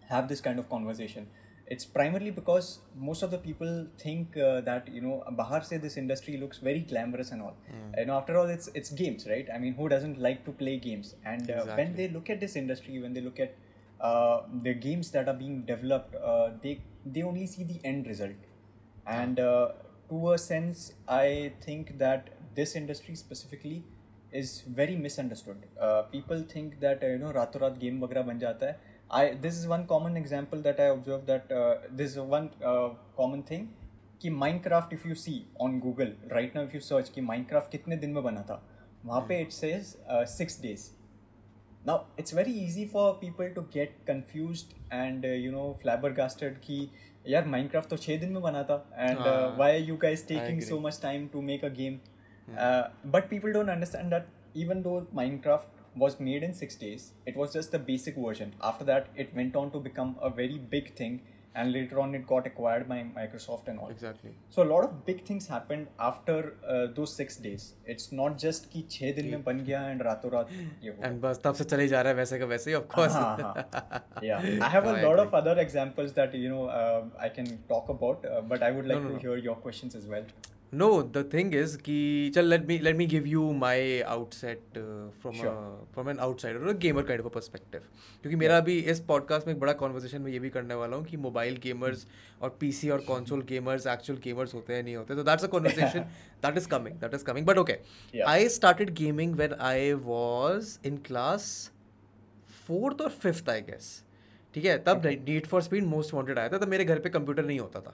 have 0.09 0.27
this 0.27 0.41
kind 0.41 0.57
of 0.57 0.69
conversation 0.69 1.27
it's 1.69 1.85
primarily 1.85 2.31
because 2.31 2.79
most 2.95 3.23
of 3.23 3.31
the 3.31 3.37
people 3.37 3.87
think 3.97 4.37
uh, 4.37 4.61
that 4.61 4.87
you 4.91 5.01
know 5.01 5.23
bahar 5.39 5.61
say 5.69 5.77
this 5.77 5.97
industry 5.97 6.37
looks 6.37 6.59
very 6.59 6.81
glamorous 6.91 7.31
and 7.31 7.41
all. 7.41 7.55
Mm. 7.71 8.09
after 8.17 8.37
all 8.37 8.49
it's 8.55 8.69
it's 8.73 8.91
games 8.91 9.27
right? 9.27 9.47
I 9.53 9.57
mean 9.57 9.73
who 9.73 9.89
doesn't 9.89 10.19
like 10.27 10.45
to 10.45 10.51
play 10.51 10.77
games? 10.77 11.15
And 11.25 11.49
uh, 11.49 11.53
exactly. 11.53 11.83
when 11.83 11.95
they 11.95 12.07
look 12.09 12.29
at 12.29 12.39
this 12.39 12.55
industry 12.55 12.99
when 12.99 13.13
they 13.13 13.21
look 13.21 13.39
at 13.39 13.55
uh, 13.99 14.41
the 14.63 14.73
games 14.73 15.11
that 15.11 15.27
are 15.27 15.33
being 15.33 15.61
developed 15.73 16.15
uh, 16.15 16.51
they 16.63 16.81
they 17.05 17.23
only 17.23 17.47
see 17.47 17.63
the 17.63 17.79
end 17.83 18.07
result. 18.07 18.41
Hmm. 19.05 19.19
And 19.19 19.39
uh, 19.39 19.67
to 20.09 20.33
a 20.33 20.37
sense 20.37 20.93
i 21.13 21.51
think 21.63 21.97
that 21.97 22.29
this 22.55 22.75
industry 22.81 23.15
specifically 23.15 23.83
is 24.31 24.63
very 24.67 24.95
misunderstood. 24.95 25.57
Uh, 25.79 26.03
people 26.03 26.43
think 26.53 26.79
that 26.79 27.01
you 27.01 27.17
know 27.17 27.31
rato 27.39 27.61
rat 27.61 27.79
game 27.79 27.99
wagra 28.05 28.23
ban 28.29 28.39
jata 28.45 28.69
hai. 28.69 28.75
I 29.10 29.34
this 29.34 29.58
is 29.58 29.66
one 29.66 29.86
common 29.86 30.16
example 30.16 30.60
that 30.62 30.80
I 30.80 30.84
observed 30.96 31.26
that 31.26 31.50
uh, 31.52 31.74
this 31.90 32.12
is 32.12 32.18
one 32.18 32.50
uh, 32.64 32.90
common 33.16 33.42
thing 33.42 33.68
कि 34.22 34.30
Minecraft 34.30 34.92
if 34.92 35.04
you 35.04 35.14
see 35.14 35.46
on 35.60 35.80
Google 35.80 36.12
right 36.30 36.54
now 36.54 36.62
if 36.62 36.74
you 36.74 36.80
search 36.80 37.12
कि 37.14 37.26
Minecraft 37.26 37.70
कितने 37.70 37.96
दिन 38.04 38.10
में 38.10 38.22
बना 38.24 38.42
था 38.50 38.60
वहाँ 39.06 39.26
पे 39.28 39.40
it 39.44 39.52
says 39.52 39.96
uh, 40.08 40.24
six 40.24 40.56
days 40.56 40.90
now 41.86 41.96
it's 42.16 42.30
very 42.30 42.52
easy 42.64 42.86
for 42.86 43.06
people 43.18 43.50
to 43.54 43.66
get 43.76 43.98
confused 44.06 44.74
and 44.90 45.24
uh, 45.24 45.28
you 45.28 45.52
know 45.56 45.66
flabbergasted 45.82 46.58
कि 46.66 46.78
यार 47.28 47.48
Minecraft 47.56 47.90
तो 47.90 47.96
छः 47.96 48.20
दिन 48.20 48.32
में 48.32 48.42
बना 48.42 48.62
था 48.70 48.82
and 49.08 49.18
uh, 49.18 49.26
हाँ, 49.26 49.58
why 49.58 49.70
are 49.74 49.84
you 49.90 49.98
guys 50.06 50.22
taking 50.22 50.62
agree. 50.62 50.70
so 50.70 50.80
much 50.80 51.00
time 51.00 51.28
to 51.36 51.42
make 51.42 51.62
a 51.62 51.70
game 51.70 52.00
uh, 52.58 52.88
but 53.04 53.28
people 53.28 53.52
don't 53.52 53.70
understand 53.70 54.12
that 54.12 54.26
even 54.54 54.82
though 54.82 55.06
Minecraft 55.14 55.75
was 55.96 56.18
made 56.20 56.42
in 56.42 56.54
six 56.54 56.74
days, 56.76 57.12
it 57.26 57.36
was 57.36 57.52
just 57.52 57.70
the 57.72 57.78
basic 57.78 58.16
version. 58.16 58.54
After 58.62 58.84
that, 58.84 59.08
it 59.16 59.34
went 59.34 59.56
on 59.56 59.70
to 59.72 59.78
become 59.78 60.16
a 60.22 60.30
very 60.30 60.58
big 60.58 60.94
thing, 60.94 61.20
and 61.54 61.70
later 61.72 62.00
on, 62.00 62.14
it 62.14 62.26
got 62.26 62.46
acquired 62.46 62.88
by 62.88 62.96
Microsoft 63.16 63.68
and 63.68 63.78
all. 63.78 63.90
Exactly. 63.90 64.30
So 64.48 64.62
a 64.62 64.68
lot 64.70 64.84
of 64.84 65.04
big 65.04 65.18
things 65.26 65.46
happened 65.46 65.88
after 65.98 66.36
uh, 66.66 66.86
those 66.98 67.14
six 67.14 67.36
days. 67.36 67.66
It's 67.94 68.10
not 68.20 68.38
just 68.44 68.70
कि 68.72 68.82
छः 68.94 69.12
दिन 69.18 69.28
में 69.34 69.42
बन 69.48 69.60
गया 69.66 69.82
and 69.90 70.04
रातों 70.06 70.30
रात 70.32 70.48
ये 70.84 70.90
हो 70.96 71.04
And 71.08 71.20
बस 71.26 71.40
तब 71.44 71.54
से 71.60 71.64
चले 71.74 71.88
जा 71.88 72.00
रहा 72.00 72.12
है 72.12 72.16
वैसे 72.22 72.38
का 72.38 72.46
वैसे 72.54 72.70
ही 72.70 72.76
of 72.80 72.88
course. 72.94 73.12
हाँ, 73.12 73.36
हाँ. 73.42 74.02
yeah, 74.30 74.48
I 74.62 74.70
have 74.76 74.86
a 74.86 74.94
I 74.94 75.02
lot 75.02 75.18
agree. 75.18 75.26
of 75.26 75.34
other 75.42 75.58
examples 75.66 76.14
that 76.20 76.34
you 76.46 76.54
know 76.54 76.64
uh, 76.78 77.04
I 77.18 77.28
can 77.38 77.52
talk 77.74 77.92
about, 77.98 78.24
uh, 78.32 78.40
but 78.54 78.62
I 78.62 78.70
would 78.78 78.88
like 78.94 79.02
No, 79.02 79.08
no, 79.08 79.08
to 79.10 79.14
no. 79.16 79.20
hear 79.26 79.36
your 79.50 79.56
questions 79.68 79.94
as 80.02 80.06
well. 80.14 80.24
No, 80.73 80.87
the 81.01 81.23
thing 81.23 81.51
is 81.53 81.75
कि 81.77 82.31
चल 82.35 82.53
let 82.53 82.65
me 82.69 82.75
let 82.83 82.95
me 82.95 83.05
give 83.11 83.27
you 83.27 83.43
my 83.59 84.03
outset 84.05 84.57
uh, 84.75 85.09
from 85.21 85.35
Sure. 85.35 85.51
a 85.51 85.95
from 85.95 86.07
an 86.07 86.17
outsider 86.19 86.63
or 86.63 86.71
a 86.71 86.73
gamer 86.73 87.03
kind 87.03 87.21
of 87.21 87.27
a 87.27 87.31
perspective. 87.35 87.83
क्योंकि 88.21 88.35
मेरा 88.35 88.57
अभी 88.57 88.79
इस 88.79 88.99
podcast 88.99 89.47
में 89.47 89.53
एक 89.53 89.59
बड़ा 89.59 89.73
conversation 89.73 90.21
में 90.21 90.31
ये 90.31 90.39
भी 90.39 90.49
करने 90.49 90.73
वाला 90.73 90.97
हूँ 90.97 91.05
कि 91.05 91.17
मोबाइल 91.17 91.57
गेमर्स 91.57 92.07
और 92.41 92.57
पीसी 92.59 92.89
और 92.89 92.99
कंसोल 92.99 93.41
गेमर्स 93.41 93.87
एक्चुअल 93.87 94.19
गेमर्स 94.19 94.53
होते 94.53 94.73
हैं 94.73 94.83
नहीं 94.83 94.95
होते 94.95 95.15
तो 95.15 95.23
that's 95.23 95.43
a 95.43 95.47
conversation 95.47 95.99
that 96.45 96.57
is 96.57 96.67
coming 96.67 96.95
that 96.95 97.13
is 97.13 97.23
coming 97.23 97.47
but 97.47 97.57
okay 97.57 97.77
I 98.21 98.49
started 98.49 98.93
gaming 98.93 99.35
when 99.35 99.53
I 99.53 99.93
was 99.93 100.79
in 100.85 100.97
class 100.97 101.71
fourth 102.67 103.01
और 103.01 103.09
फिफ्थ 103.09 103.49
आई 103.49 103.61
गेस 103.61 104.03
ठीक 104.53 104.65
है? 104.65 104.77
तब 104.77 105.05
need 105.05 105.47
for 105.47 105.61
speed 105.61 105.83
most 105.83 106.13
wanted 106.13 106.39
आया 106.39 106.49
था 106.49 106.57
तब 106.57 106.67
मेरे 106.67 106.85
घर 106.85 106.99
पे 106.99 107.09
कंप्यूटर 107.09 107.45
नहीं 107.45 107.59
होता 107.59 107.79
था। 107.79 107.93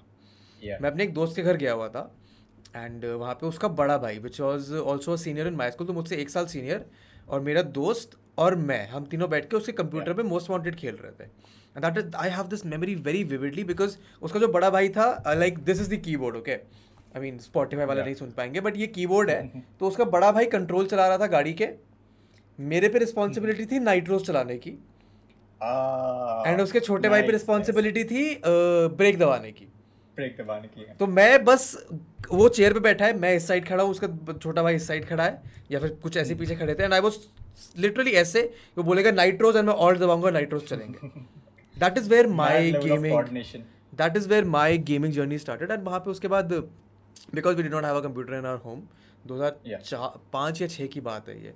Yeah. 0.67 0.81
मैं 0.81 0.91
अपने 0.91 1.03
एक 1.03 1.13
दोस्त 1.13 1.35
के 1.35 1.41
घर 1.41 1.57
गया 1.57 1.73
हुआ 1.73 1.87
था। 1.89 2.15
एंड 2.75 3.05
वहाँ 3.05 3.33
पे 3.33 3.45
उसका 3.47 3.67
बड़ा 3.67 3.97
भाई 3.97 4.17
which 4.19 4.39
was 4.41 4.73
also 4.73 5.17
senior 5.17 5.47
in 5.47 5.55
my 5.55 5.71
school 5.71 5.87
तो 5.87 5.93
मुझसे 5.93 6.17
एक 6.17 6.29
साल 6.29 6.45
सीनियर 6.45 6.85
और 7.29 7.41
मेरा 7.41 7.61
दोस्त 7.71 8.17
और 8.37 8.55
मैं 8.55 8.87
हम 8.89 9.05
तीनों 9.05 9.29
बैठ 9.29 9.49
के 9.49 9.57
उसके 9.57 9.71
कंप्यूटर 9.71 10.13
पे 10.13 10.23
मोस्ट 10.23 10.49
वांटेड 10.49 10.75
खेल 10.75 10.95
रहे 10.95 11.11
थे। 11.11 11.23
And 11.23 11.85
that 11.85 11.97
is 11.97 12.15
I 12.15 12.29
have 12.29 12.47
this 12.47 12.65
memory 12.65 12.95
very 12.95 13.23
vividly 13.23 13.63
because 13.63 13.97
उसका 14.21 14.39
जो 14.39 14.47
बड़ा 14.47 14.69
भाई 14.69 14.89
था 14.89 15.33
like 15.33 15.59
this 15.59 15.81
is 15.81 15.93
the 15.95 15.99
keyboard 15.99 16.35
okay 16.35 16.53
I 16.53 17.21
mean 17.21 17.37
Spotify 17.37 17.85
वाला 17.85 18.03
नहीं 18.03 18.15
सुन 18.15 18.31
पाएँगे 18.31 18.61
बट 18.61 18.77
ये 18.77 18.87
कीबोर्ड 18.87 19.29
है। 19.29 19.63
तो 19.79 19.87
उसका 19.87 20.05
बड़ा 20.05 20.31
भाई 20.31 20.45
कंट्रोल 20.45 20.87
चला 20.87 21.07
रहा 21.07 21.17
था 21.17 21.27
गाड़ी 21.27 21.53
के। 21.53 21.67
मेरे 22.59 22.89
पे 22.89 22.99
रिस्पॉन्सिबिलिटी 22.99 23.65
थी 23.71 23.79
नाइट्रोज 23.79 24.25
चलाने 24.27 24.57
की। 24.57 24.71
Ah, 25.61 26.47
एंड 26.47 26.61
उसके 26.61 26.79
छोटे 26.79 27.09
भाई 27.09 27.21
पे 27.21 27.25
nice, 27.25 27.33
रिस्पॉन्सिबिलिटी 27.33 28.03
थी 28.03 28.41
ब्रेक 28.45 29.17
दबाने 29.19 29.51
की। 29.51 29.65
nice. 29.65 29.72
ब्रेक 30.17 30.35
दबाने 30.39 30.67
की 30.67 30.81
है। 30.81 30.95
तो 30.95 31.07
मैं 31.09 31.43
बस 31.45 31.75
वो 32.31 32.47
चेयर 32.49 32.73
पे 32.73 32.79
बैठा 32.79 33.05
है 33.05 33.17
मैं 33.19 33.33
इस 33.35 33.47
साइड 33.47 33.67
खड़ा 33.67 33.83
हूँ 33.83 33.91
उसका 33.91 34.33
छोटा 34.33 34.63
भाई 34.63 34.75
इस 34.75 34.87
साइड 34.87 35.05
खड़ा 35.07 35.23
है 35.23 35.41
या 35.71 35.79
फिर 35.79 35.89
कुछ 36.03 36.17
ऐसे 36.17 36.35
पीछे 36.35 36.55
खड़े 36.55 36.75
थे 36.75 36.83
एंड 36.83 36.93
आई 36.93 36.99
वाज 37.01 37.17
लिटरली 37.77 38.11
ऐसे 38.21 38.41
वो 38.77 38.83
बोलेगा 38.83 39.11
नाइट्रोज 39.11 39.57
एंड 39.57 39.65
मैं 39.67 39.75
और 39.75 39.97
दबाऊँगा 39.97 40.29
नाइट्रोज 40.31 40.63
चलेंगे। 40.67 41.09
That 41.75 41.97
is 41.97 42.09
where 42.09 42.27
of 42.27 42.83
gaming 42.83 43.63
that 43.93 44.17
is 44.17 44.27
where 44.29 44.45
my 44.47 44.77
gaming 44.89 45.13
journey 45.13 45.37
started 45.37 45.71
and 45.71 45.83
वहाँ 45.83 45.99
पे 45.99 46.11
उसके 46.11 46.27
बाद 46.27 46.53
because 47.35 47.55
we 47.55 47.63
did 47.63 47.73
not 47.73 47.85
have 47.85 47.97
a 47.97 48.01
computer 48.01 48.33
in 48.33 48.45
our 48.45 48.61
home 48.65 48.81
दो. 49.25 49.35
हज़ार 49.35 50.19
पाँच 50.33 50.61
या 50.61 50.67
छः 50.67 50.87
की 50.87 51.01
बात 51.01 51.29
है 51.29 51.43
ये 51.43 51.53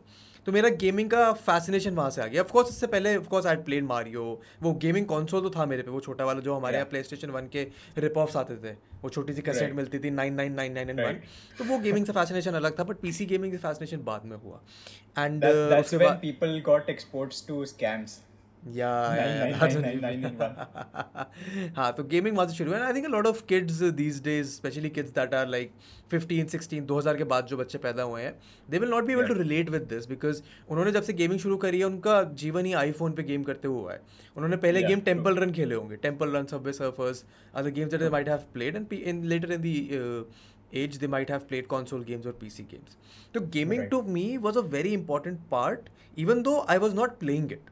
तो 0.48 0.52
मेरा 0.54 0.70
गेमिंग 0.82 1.10
का 1.10 1.32
फैसिनेशन 1.36 1.96
वहाँ 1.96 2.10
से 2.10 2.22
आ 2.22 2.26
गया। 2.26 2.42
ऑफकोर्स 2.42 2.70
इससे 2.70 2.88
पहले 2.88 3.16
of course 3.18 3.46
I 3.46 3.56
played 3.64 3.86
Mario 3.86 4.22
वो 4.62 4.72
गेमिंग 4.84 5.06
कॉन्सोल 5.06 5.42
तो 5.42 5.50
था 5.50 5.66
मेरे 5.66 5.84
पे 5.84 5.92
वो 5.92 6.00
छोटा 6.02 6.26
वाला 6.26 6.40
जो 6.42 6.56
हमारे 6.56 6.76
यहाँ 6.76 6.88
प्ले 6.90 7.02
स्टेशन 7.04 7.30
वन 7.30 7.48
के 7.54 7.64
रिप 7.98 8.18
ऑफ्स 8.18 8.36
आते 8.38 8.56
थे। 8.58 8.72
वो 9.04 9.10
छोटी 9.10 9.34
सी 9.34 9.42
कैसेट. 9.42 9.74
मिलती 9.76 10.00
थी 10.00 10.10
nine 10.12 10.34
nine 10.34 10.54
nine 10.54 10.74
nine 10.74 10.90
and 10.90 11.00
one 11.00 11.20
तो 11.58 11.64
वो 11.66 11.80
गेमिंग 11.80 12.06
से 12.06 12.14
फैसिनेशन 12.14 12.54
अलग 12.54 12.80
था 12.80 12.84
बट 12.84 13.00
पीसी 13.02 13.26
गेमिंग 13.26 13.54
से 13.54 13.58
फैसिनेशन 13.60 14.04
बाद 14.06 14.26
में 14.26 14.38
हुआ। 14.38 14.62
एंड 15.18 15.44
that's 15.44 15.84
उसके 15.84 15.98
बाद 15.98 16.20
people 16.22 16.62
got 16.66 16.90
exports 16.90 17.46
to 17.48 17.64
scams. 17.66 18.18
हाँ 21.76 21.94
तो 21.94 22.04
गेमिंग 22.04 22.38
वहाँ 22.38 22.48
से 22.48 22.56
शुरू 22.56 22.74
है। 22.74 22.82
I 22.84 22.94
think 22.94 23.06
lot 23.06 23.28
of 23.28 23.44
kids 23.50 23.82
these 24.00 24.24
days 24.24 24.52
specially 24.52 24.90
kids 24.90 25.10
that 25.10 25.34
are 25.34 25.48
like 25.48 25.72
15 26.14 26.56
16 26.56 26.88
2000 26.88 27.18
के 27.18 27.24
बाद 27.24 27.46
जो 27.46 27.58
बच्चे 27.58 27.78
पैदा 27.78 28.04
हुए 28.04 28.22
हैं 28.22 28.40
they 28.70 28.80
will 28.80 28.90
not 28.90 29.06
be 29.06 29.14
able 29.14 29.28
to 29.28 29.34
relate 29.34 29.70
with 29.70 29.82
this 29.82 30.10
because 30.10 30.42
उन्होंने 30.70 30.92
जब 30.92 31.04
से 31.04 31.14
गेमिंग 31.14 31.40
शुरू 31.40 31.58
करी 31.58 31.80
है 31.80 31.86
उनका 31.86 32.24
जीवन 32.44 32.66
ही 32.66 32.74
आईफोन 32.74 33.14
पे 33.14 33.24
गेम 33.24 33.44
करते 33.44 33.68
हुआ 33.68 33.94
है। 33.94 34.02
उन्होंने 34.36 34.58
पहले 34.58 34.84
गेम 34.84 35.00
टेंपल 35.00 35.36
रन 35.36 35.54
खेले 35.54 35.76
होंगे। 35.76 35.96
Temple 35.96 36.30
Run 36.30 36.46
Subway 36.46 36.74
Surfers 36.74 37.26
other 37.56 37.70
games 37.70 37.94
that 37.94 38.12
might 38.12 38.30
have 38.30 38.40
played 38.54 38.76
and 38.76 38.94
in 38.94 39.26
later 39.26 39.52
in 39.52 39.62
the 39.62 40.26
age 40.80 40.96
they 41.02 41.08
might 41.12 41.30
have 41.30 41.44
played 41.50 41.68
console 41.72 42.02
games 42.08 42.26
or 42.26 42.32
PC 42.40 42.64
games. 42.72 42.98
So 43.36 43.40
gaming 43.40 43.80
Right. 43.82 43.92
to 43.92 44.02
me 44.16 44.38
was 44.38 44.58
a 44.62 44.62
very 44.62 44.92
important 44.94 45.40
part, 45.50 45.90
even 46.18 46.44
though 46.48 46.66
I 46.76 46.78
was 46.78 46.94
not 46.94 47.20
playing 47.22 47.50
it. 47.58 47.70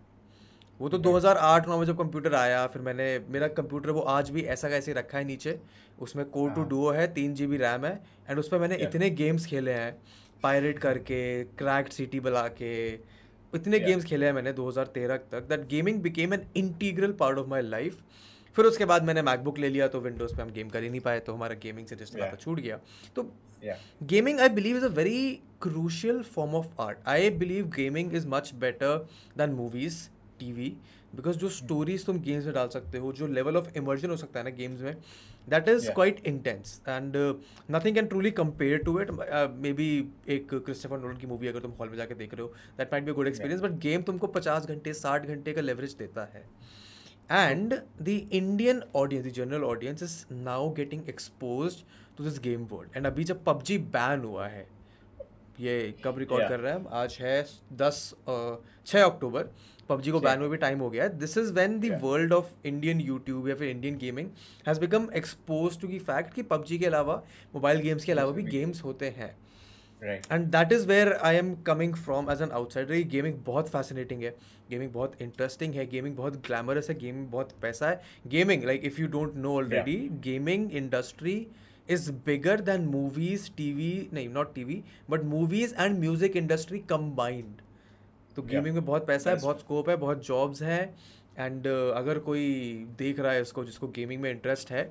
वो 0.80 0.90
तो 0.90 0.98
2008-9 0.98 1.78
में 1.80 1.86
जब 1.86 1.98
computer 1.98 2.34
आया 2.36 2.68
फिर 2.68 2.82
मैंने 2.82 3.20
मेरा 3.30 3.48
computer 3.48 3.90
वो 3.90 4.02
आज 4.02 4.30
भी 4.30 4.42
ऐसा 4.42 4.70
कैसे 4.70 4.94
रखा 4.94 5.18
है 5.18 5.24
नीचे 5.24 5.60
उसमें 6.00 6.26
कोर 6.26 6.50
टू। 6.50 6.64
डुओ 6.64 6.92
है 6.92 7.14
तीन 7.14 7.34
जी 7.34 7.48
बी 7.48 7.58
रैम 7.58 7.86
है 7.86 8.04
एंड 8.30 8.40
उस 8.40 8.48
पर 8.48 8.60
मैंने. 8.60 8.76
इतने 8.76 9.10
गेम्स 9.10 9.46
खेले 9.46 9.72
हैं 9.72 9.98
पायरेट 10.44 10.80
करके 10.80 11.44
क्रैक्ड 11.44 11.92
सिटी 11.92 12.20
बुला 12.20 12.48
के 12.48 12.94
इतने. 13.56 13.80
गेम्स 13.80 14.06
खेले 14.06 14.26
हैं 14.26 14.34
मैंने 14.34 14.54
2013 14.54 15.18
तक 15.32 15.46
that 15.50 15.68
gaming 15.68 16.02
became 16.02 16.34
an 16.34 16.46
integral 16.56 17.12
part 17.12 17.38
of 17.38 17.48
my 17.48 17.62
life 17.62 18.04
फिर 18.56 18.66
उसके 18.66 18.86
बाद 18.86 19.04
मैंने 19.04 19.22
मैकबुक 19.22 19.58
ले 19.60 19.70
लिया 19.70 19.88
तो 19.88 20.00
विंडोज़ 20.00 20.36
पे 20.36 20.42
हम 20.42 20.50
गेम 20.50 20.70
कर 20.70 20.84
ही 20.84 20.90
नहीं 20.90 21.02
पाए 21.02 21.20
तो 21.20 21.34
हमारा 21.34 21.56
गेमिंग 21.56 21.88
से 21.88 21.96
जिस 21.96 22.16
Yeah. 22.16 22.36
छूट 22.36 22.60
गया 22.60 22.80
तो 23.16 23.32
Yeah. 23.64 23.78
gaming 24.04 24.40
i 24.40 24.50
believe 24.50 24.78
is 24.78 24.92
very 24.92 25.40
crucial 25.62 26.22
form 26.22 26.56
of 26.56 26.82
art 26.82 26.98
I 27.08 27.30
believe 27.30 27.68
gaming 27.68 28.16
is 28.16 28.28
much 28.28 28.54
better 28.56 29.08
than 29.38 29.56
than 29.56 29.90
T 30.40 30.52
V 30.52 30.70
because 31.16 31.38
जो 31.38 31.50
स्टोरीज 31.50 32.06
तुम 32.06 32.20
गेम्स 32.22 32.46
में 32.46 32.54
डाल 32.54 32.68
सकते 32.70 32.98
हो 32.98 33.12
जो 33.14 33.28
लेवल 33.28 33.58
ऑफ़ 33.58 33.70
इमर्जन 33.78 34.10
हो 34.10 34.18
सकता 34.18 34.40
है 34.40 34.46
ना 34.46 34.52
गेम्स 34.56 34.82
में 34.82 34.96
that 35.50 35.68
is 35.70 35.90
quite 35.92 36.22
intense 36.28 36.82
and 36.88 37.16
nothing 37.72 37.96
can 37.96 38.08
truly 38.08 38.32
compare 38.40 38.84
to 38.84 39.00
it 39.02 39.12
may 39.12 39.74
be 39.74 39.90
एक 40.36 40.54
क्रिस्टोफर 40.54 41.00
नोलन 41.00 41.18
की 41.18 41.28
मूवी 41.28 41.48
अगर 41.48 41.60
तुम 41.60 41.72
हॉल 41.80 41.90
में 41.90 41.98
जाकर 41.98 42.16
देख 42.16 42.34
रहे 42.34 42.42
हो 42.42 42.54
that 42.78 42.94
might 42.94 43.06
be 43.06 43.12
good 43.12 43.28
experience 43.28 43.62
but 43.62 43.80
game 43.82 44.02
तुमको 44.02 44.28
पचास 44.38 44.66
घंटे 44.66 44.94
साठ 44.94 45.26
घंटे 45.26 45.54
का 45.54 45.62
लेवरेज 45.62 45.96
देता 46.00 46.30
है. 46.34 46.46
And 47.32 47.74
the 48.02 48.08
Indian 48.10 48.82
audience 48.96 49.26
the 49.26 49.30
general 49.34 49.64
audience 49.64 50.04
is 50.04 50.24
now 50.34 50.70
getting 50.74 51.10
expose 51.10 51.84
to 52.18 52.24
this 52.24 52.40
game 52.40 52.66
world 52.72 52.98
and 52.98 53.08
अभी 53.08 53.24
जब 53.24 53.44
पबजी 53.44 53.78
बैन 53.96 54.24
हुआ 54.24 54.48
है 54.48 54.68
ये 55.60 55.94
कब 56.04 56.18
रिकॉर्ड 56.20 56.44
yeah. 56.44 56.52
कर 56.52 56.60
रहे 56.60 56.74
हैं 56.74 56.86
आज 56.92 57.18
है 57.22 57.46
दस 57.74 58.14
uh, 58.30 58.56
छः 58.86 59.04
अक्टूबर। 59.04 59.50
पबजी 59.90 60.12
को 60.12 60.20
बैन 60.20 60.40
हुए 60.40 60.50
भी 60.50 60.58
टाइम 60.58 60.80
हो 60.80 60.90
गया 60.90 61.04
है। 61.04 61.18
This 61.18 61.38
is 61.38 61.54
when 61.54 61.80
the 61.80 61.90
world 61.90 62.34
of 62.34 62.68
Indian 62.68 63.02
YouTube 63.02 63.48
या 63.50 63.56
फिर 63.56 63.70
Indian 63.70 63.98
gaming 63.98 64.30
has 64.68 64.80
become 64.80 65.10
expose 65.16 65.80
to 65.82 65.88
की 65.88 66.00
फैक्ट 66.00 66.34
कि 66.34 66.42
पबजी 66.44 66.80
के 66.80 66.86
अलावा 66.86 67.24
मोबाइल 67.56 67.80
गेम्स 67.80 68.06
के 68.06 68.12
अलावा 68.12 68.32
भी 68.32 68.42
भी- 68.42 68.52
गेम्स 68.52 68.84
होते 68.84 69.06
हैं। 69.10 69.36
And 70.32 70.46
that 70.46 70.72
is 70.72 70.88
where 70.88 71.14
I 71.14 71.36
am 71.36 71.56
coming 71.56 71.96
from 71.96 72.32
as 72.32 72.42
an 72.42 72.52
outsider 72.52 72.94
ये 72.94 73.04
गेमिंग 73.04 73.36
बहुत 73.46 73.70
फैसिनेटिंग 73.70 74.24
है। 74.24 74.36
गेमिंग 74.70 74.92
बहुत 74.92 75.22
इंटरेस्टिंग 75.22 75.74
है। 75.74 75.86
गेमिंग 75.86 76.16
बहुत 76.16 76.36
ग्लैमरस 76.38 76.90
है। 76.90 76.98
गेमिंग 77.00 77.28
बहुत 77.28 77.52
पैसा 77.62 77.90
है। 77.90 78.02
Gaming 78.28 78.64
like 78.64 78.86
if 78.86 79.02
you 79.02 79.08
don't 79.08 79.36
know 79.36 79.56
already 79.56 80.10
gaming 80.24 80.72
industry 80.72 81.48
is 81.90 82.12
bigger 82.12 82.62
than 82.62 82.82
movies 82.82 83.52
T 83.58 83.74
V 83.74 84.10
नहीं 84.14 84.30
not 84.30 84.56
T 84.56 84.64
V 84.64 84.84
but 85.10 85.24
movies 85.24 85.76
and 85.76 86.00
music 86.00 86.36
industry 86.36 86.80
combined 86.80 87.62
तो 88.36 88.42
गेमिंग 88.42 88.76
में 88.76 88.86
बहुत 88.86 89.08
पैसा 89.08 89.30
है 89.30 89.36
बहुत 89.42 89.60
स्कोप 89.60 89.90
है 89.90 89.96
बहुत 89.96 90.26
जॉब्स 90.26 90.62
हैं 90.62 90.96
एंड 91.40 91.64
uh, 91.64 91.98
अगर 91.98 92.20
कोई 92.20 92.44
देख 92.98 93.20
रहा 93.20 93.32
है 93.32 93.42
इसको 93.42 93.64
जिसको 93.66 93.88
गेमिंग 93.88 94.22
में 94.22 94.30
इंटरेस्ट 94.32 94.72
है 94.72 94.84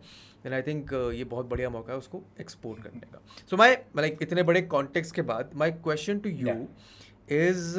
देन 0.44 0.52
आई 0.52 0.62
थिंक 0.62 0.92
ये 1.14 1.24
बहुत 1.24 1.46
बढ़िया 1.46 1.70
मौका 1.70 1.92
है 1.92 1.98
उसको 1.98 2.22
एक्सपोर्ट 2.40 2.82
करने 2.82 3.00
का। 3.00 3.20
सो 3.50 3.56
माई 3.56 3.76
लाइक 3.96 4.18
इतने 4.22 4.42
बड़े 4.42 4.62
कॉन्टेक्स्ट 4.62 5.14
के 5.14 5.22
बाद 5.22 5.50
my 5.54 5.70
question 5.70 6.18
to 6.18 6.30
you 6.30 6.56
is 7.30 7.78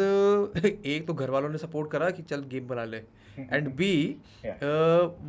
एक 0.88 1.04
तो 1.08 1.14
घर 1.14 1.30
वालों 1.30 1.50
ने 1.50 1.58
सपोर्ट 1.58 1.92
करा 1.92 2.10
कि 2.10 2.24
चल 2.24 2.44
गेम 2.44 2.68
बना 2.68 2.86
ले 2.86 2.98
and 3.40 3.68
be 3.76 3.94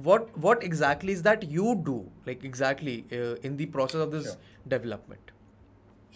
what 0.07 0.27
what 0.45 0.63
exactly 0.65 1.13
is 1.13 1.23
that 1.23 1.45
you 1.45 1.75
do 1.85 1.99
like 2.27 2.45
exactly 2.45 3.05
in 3.13 3.57
in 3.59 3.73
process 3.73 3.97
of 3.97 4.11
this 4.11 4.37
development 4.69 5.31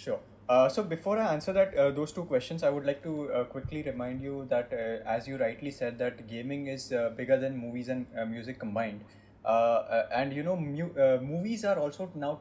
Sure. 0.01 0.19
Uh, 0.51 0.69
so 0.69 0.83
before 0.83 1.17
I 1.19 1.33
answer 1.33 1.53
that, 1.53 1.75
uh, 1.77 1.91
those 1.93 2.13
two 2.13 2.25
questions, 2.25 2.65
I 2.65 2.71
would 2.71 2.85
like 2.85 3.03
to 3.05 3.33
uh, 3.33 3.45
quickly 3.45 3.83
remind 3.85 4.21
you 4.21 4.47
that, 4.51 4.73
uh, 4.73 5.09
as 5.09 5.29
you 5.29 5.37
rightly 5.37 5.71
said, 5.71 5.99
that 6.01 6.27
gaming 6.29 6.67
is 6.67 6.93
uh, 6.93 7.11
bigger 7.17 7.39
than 7.39 7.57
movies 7.57 7.89
and 7.89 8.07
uh, 8.19 8.25
music 8.27 8.59
combined. 8.59 9.05
Uh, 9.45 9.49
uh, 9.49 10.09
and 10.13 10.33
you 10.33 10.43
know, 10.43 10.57
mu- 10.57 10.91
uh, 10.99 11.19
movies 11.23 11.65
are 11.65 11.79
also 11.79 12.11
now 12.17 12.41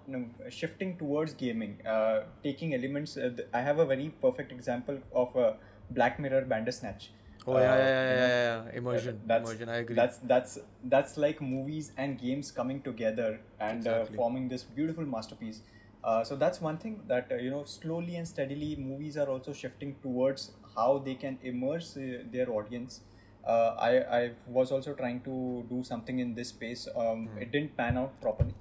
shifting 0.50 0.98
towards 0.98 1.34
gaming, 1.34 1.78
uh, 1.86 2.22
taking 2.44 2.74
elements. 2.74 3.16
Uh, 3.16 3.30
th- 3.36 3.48
I 3.54 3.62
have 3.62 3.78
a 3.80 3.86
very 3.86 4.10
perfect 4.22 4.52
example 4.52 4.98
of 5.14 5.36
uh, 5.38 5.54
Black 5.92 6.20
Mirror 6.20 6.46
Bandersnatch. 6.56 7.12
oh 7.48 7.58
yeah 7.60 7.76
yeah 7.76 7.84
yeah, 7.84 8.16
yeah, 8.16 8.64
yeah, 8.66 8.78
immersion 8.80 9.20
that's, 9.30 9.44
immersion 9.46 9.70
i 9.70 9.78
agree 9.84 9.96
That's 10.00 10.18
that's 10.32 10.58
that's 10.94 11.14
like 11.24 11.40
movies 11.52 11.86
and 12.06 12.20
games 12.24 12.50
coming 12.58 12.82
together 12.88 13.30
and 13.68 13.78
Exactly. 13.78 14.16
uh, 14.16 14.18
forming 14.22 14.50
this 14.54 14.64
beautiful 14.80 15.06
masterpiece. 15.14 15.62
Uh, 16.04 16.24
so 16.24 16.36
that's 16.36 16.62
one 16.62 16.78
thing 16.78 17.02
that 17.08 17.32
uh, 17.32 17.36
you 17.36 17.50
know 17.50 17.64
slowly 17.66 18.16
and 18.16 18.28
steadily 18.28 18.76
movies 18.78 19.18
are 19.18 19.28
also 19.30 19.54
shifting 19.54 19.96
towards 20.02 20.52
how 20.76 20.98
they 21.00 21.16
can 21.16 21.38
immerse 21.44 21.98
uh, 21.98 22.24
their 22.32 22.50
audience. 22.52 23.02
Uh, 23.46 23.76
I 23.80 23.92
I 24.20 24.32
was 24.48 24.72
also 24.72 24.94
trying 24.94 25.22
to 25.22 25.66
do 25.70 25.84
something 25.84 26.20
in 26.20 26.36
this 26.36 26.50
space. 26.50 26.88
Um, 26.96 27.28
It 27.40 27.52
didn't 27.52 27.76
pan 27.78 27.98
out 27.98 28.20
properly, 28.22 28.56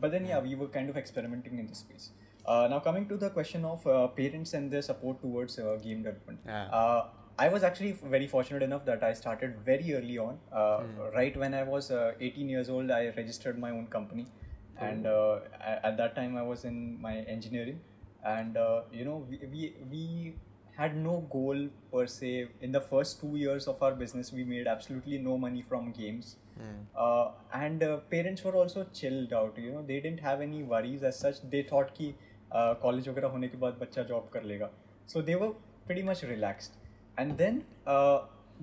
but 0.00 0.12
then 0.12 0.24
yeah, 0.26 0.40
we 0.40 0.54
were 0.54 0.68
kind 0.68 0.88
of 0.90 0.96
experimenting 0.96 1.58
in 1.58 1.66
this 1.66 1.78
space. 1.78 2.10
Uh, 2.46 2.68
now 2.70 2.78
coming 2.78 3.08
to 3.08 3.16
the 3.16 3.30
question 3.30 3.64
of 3.64 3.86
uh, 3.86 4.06
parents 4.08 4.52
and 4.54 4.70
their 4.70 4.82
support 4.82 5.20
towards 5.20 5.58
uh, 5.58 5.76
game 5.82 6.02
development. 6.02 6.40
Yeah. 6.46 6.64
Uh, 6.80 7.06
I 7.38 7.48
was 7.48 7.64
actually 7.64 7.92
very 7.92 8.26
fortunate 8.28 8.62
enough 8.62 8.84
that 8.84 9.02
I 9.02 9.12
started 9.12 9.54
very 9.64 9.94
early 9.94 10.18
on. 10.18 10.38
Uh, 10.52 10.82
Right 11.14 11.36
when 11.36 11.54
I 11.54 11.62
was 11.64 11.90
uh, 11.90 12.12
18 12.20 12.48
years 12.48 12.68
old, 12.68 12.90
I 12.90 13.08
registered 13.16 13.58
my 13.58 13.70
own 13.70 13.86
company, 13.86 14.26
and 14.77 15.05
uh, 15.05 15.39
a- 15.61 15.85
at 15.87 15.97
that 15.97 16.15
time 16.15 16.37
I 16.37 16.43
was 16.43 16.65
in 16.65 16.99
my 17.01 17.15
engineering, 17.37 17.79
and 18.25 18.57
uh, 18.57 18.81
you 18.91 19.05
know 19.05 19.17
we, 19.29 19.39
we 19.51 19.73
we 19.91 20.35
had 20.77 20.95
no 20.95 21.15
goal 21.31 21.67
per 21.91 22.05
se. 22.07 22.47
In 22.61 22.71
the 22.71 22.81
first 22.81 23.19
two 23.21 23.35
years 23.35 23.67
of 23.67 23.81
our 23.83 23.93
business, 24.03 24.31
we 24.33 24.43
made 24.43 24.67
absolutely 24.67 25.17
no 25.17 25.37
money 25.37 25.63
from 25.73 25.91
games. 25.91 26.35
Uh, 26.95 27.31
and 27.53 27.83
uh, 27.83 27.97
parents 28.13 28.43
were 28.43 28.55
also 28.55 28.85
chilled 28.93 29.33
out. 29.33 29.57
You 29.57 29.71
know, 29.73 29.83
they 29.85 29.99
didn't 29.99 30.19
have 30.21 30.41
any 30.41 30.63
worries 30.63 31.03
as 31.03 31.19
such. 31.25 31.41
They 31.55 31.63
thought 31.73 31.93
कि 31.97 32.13
college 32.83 33.07
वगैरह 33.09 33.27
होने 33.29 33.47
के 33.47 33.57
बाद 33.57 33.73
बच्चा 33.81 34.03
job 34.11 34.29
कर 34.33 34.43
लेगा 34.51 34.69
सो 35.13 35.21
दे 35.21 35.35
वर 35.41 35.51
pretty 35.89 36.01
much 36.07 36.19
relaxed 36.29 36.73
and 37.21 37.35
then 37.41 37.55
uh, 37.93 38.17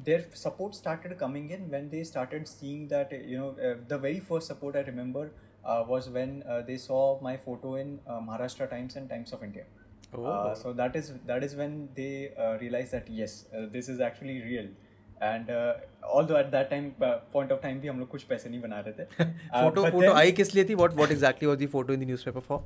their 0.08 0.18
support 0.40 0.75
started 0.78 1.14
coming 1.22 1.46
in 1.56 1.64
when 1.75 1.88
they 1.94 2.02
started 2.10 2.48
seeing 2.50 2.82
that 2.92 3.14
you 3.30 3.38
know 3.40 3.48
uh, 3.68 3.72
the 3.92 3.98
very 4.04 4.20
first 4.28 4.52
support 4.52 4.76
i 4.80 4.82
remember 4.88 5.22
uh, 5.25 5.50
was 5.92 6.08
when 6.16 6.34
uh, 6.42 6.62
they 6.66 6.76
saw 6.86 7.00
my 7.20 7.36
photo 7.46 7.75
in 7.82 7.88
uh, 8.06 8.20
maharashtra 8.26 8.70
times 8.75 8.96
and 8.96 9.08
times 9.16 9.32
of 9.38 9.42
india 9.50 9.64
Oh. 10.14 10.25
uh, 10.32 10.54
so 10.58 10.72
that 10.80 10.96
is 10.98 11.06
that 11.28 11.44
is 11.44 11.54
when 11.60 11.72
they 11.94 12.10
uh, 12.42 12.50
realized 12.60 12.92
that 12.96 13.08
yes 13.20 13.32
uh, 13.52 13.62
this 13.72 13.88
is 13.94 14.02
actually 14.08 14.36
real 14.42 14.68
and 15.30 15.50
uh, 15.50 15.72
although 16.18 16.36
at 16.42 16.50
that 16.52 16.70
time 16.75 16.86
uh, 17.08 17.08
point 17.32 17.54
of 17.56 17.60
time 17.64 17.80
भी 17.84 17.88
हम 17.88 17.98
लोग 18.00 18.08
कुछ 18.12 18.22
पैसे 18.32 18.48
नहीं 18.50 18.60
बना 18.66 18.78
रहे 18.86 18.92
थे 18.98 19.06
Uh, 19.25 19.62
photo 19.64 19.84
but 19.86 19.92
photo 19.96 20.04
then- 20.06 20.16
आई 20.20 20.32
किस 20.40 20.54
लिए 20.54 20.64
थी 20.68 20.76
what 20.82 20.96
what 21.02 21.14
exactly 21.16 21.50
was 21.52 21.58
the 21.64 21.68
photo 21.75 21.96
in 21.98 22.04
the 22.06 22.10
newspaper 22.12 22.44
for 22.50 22.60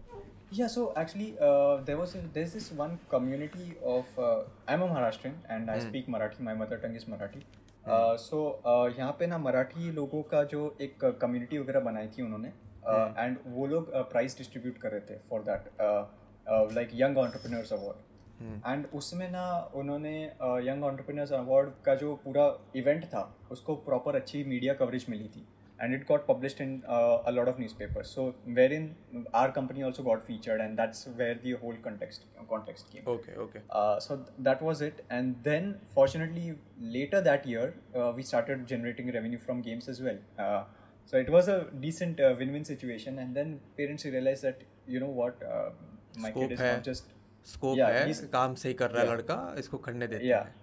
Yeah, 0.59 0.69
so 0.71 0.85
actually, 1.01 1.27
uh, 1.49 1.75
there 1.89 1.97
was 1.99 2.13
a, 2.21 2.21
there's 2.37 2.55
this 2.59 2.65
one 2.79 2.95
community 3.11 3.67
of 3.91 4.17
uh, 4.29 4.39
I'm 4.73 4.81
a 4.87 4.89
Maharashtrian 4.93 5.35
and 5.57 5.71
I 5.75 5.77
speak 5.83 6.09
Marathi. 6.15 6.41
My 6.49 6.55
mother 6.63 6.79
tongue 6.85 6.97
is 7.01 7.05
Marathi. 7.13 7.43
Uh, 7.97 8.17
so 8.23 8.41
uh, 8.71 8.87
यहाँ 8.97 9.13
पे 9.21 9.27
ना 9.35 9.39
मराठी 9.45 9.93
लोगों 9.99 10.23
का 10.33 10.43
जो 10.55 10.63
एक 10.87 11.05
community 11.21 11.59
वगैरह 11.59 11.81
बनाई 11.91 12.09
थी 12.17 12.23
उन्होंने 12.23 12.51
एंड 12.88 13.38
वो 13.48 13.68
लोग 13.68 13.94
प्राइज 14.12 14.38
डिस्ट्रीब्यूट 14.38 14.78
कर 14.78 14.92
रहे 14.92 15.02
थे 15.10 15.20
for 15.30 15.42
that 15.50 15.70
like 16.74 16.90
young 16.94 17.18
entrepreneurs 17.18 17.74
award 17.74 18.14
and 18.66 18.86
उसमें 18.94 19.30
ना 19.32 19.48
उन्होंने 19.76 20.16
यंग 20.68 20.84
ऑन्टरप्रनर्स 20.84 21.32
अवार्ड 21.34 21.70
का 21.86 21.96
जो 21.96 22.16
पूरा 22.24 22.48
इवेंट 22.76 23.06
था 23.06 23.24
उसको 23.52 23.76
प्रॉपर 23.86 24.16
अच्छी 24.16 24.44
मीडिया 24.44 24.74
कवरेज 24.74 25.06
मिली 25.10 25.28
थी. 25.28 25.48
And 25.80 25.94
it 25.94 26.06
got 26.08 26.26
publish 26.28 26.60
in 26.62 26.80
a 26.82 27.32
lot 27.32 27.48
of 27.48 27.58
newspaper 27.78 28.04
so 28.04 28.24
wherein 28.74 29.26
our 29.36 29.52
company 29.52 29.84
also 29.84 30.04
got 30.04 30.22
featured 30.24 30.62
and 30.62 30.78
that's 30.78 31.08
where 31.18 31.40
the 31.44 31.52
whole 31.64 31.76
context 31.86 32.22
context 32.50 32.86
okay 33.08 33.36
okay 33.44 33.60
so 34.02 34.16
that 34.40 34.62
was 34.62 34.84
it 34.84 35.02
and 35.12 35.36
then 35.44 35.74
fortunately 35.96 36.52
later 36.94 37.22
that 37.22 37.48
year 37.48 38.14
we 38.16 38.24
started 38.24 38.66
generating 38.68 39.10
revenue 39.10 39.40
from 39.40 39.62
games 39.62 39.90
as 39.90 40.04
well 40.04 40.20
so 41.13 41.19
it 41.25 41.31
was 41.37 41.49
a 41.49 41.59
decent 41.85 42.21
uh, 42.21 42.35
win-win 42.41 42.65
situation 42.65 43.19
and 43.25 43.35
then 43.41 43.55
parents 43.79 44.05
realized 44.11 44.45
that 44.49 44.61
you 44.97 45.01
know 45.05 45.13
what 45.21 45.43
uh, 45.55 45.71
my 46.25 46.31
Scope 46.31 46.43
kid 46.43 46.53
is 46.57 46.61
है, 46.61 46.73
not 46.77 46.85
just 46.91 47.15
scope 47.53 47.79
Yeah, 47.81 47.93
है 47.99 48.07
he's- 48.09 48.25
काम 48.33 48.55
सही 48.63 48.75
कर 48.83 48.91
रहा 48.91 49.03
है 49.03 49.09
Yeah. 49.09 49.15
लड़का 49.17 49.55
इसको 49.65 49.79
करने 49.89 50.07
देते 50.15 50.29
yeah 50.33 50.45
हैं 50.45 50.59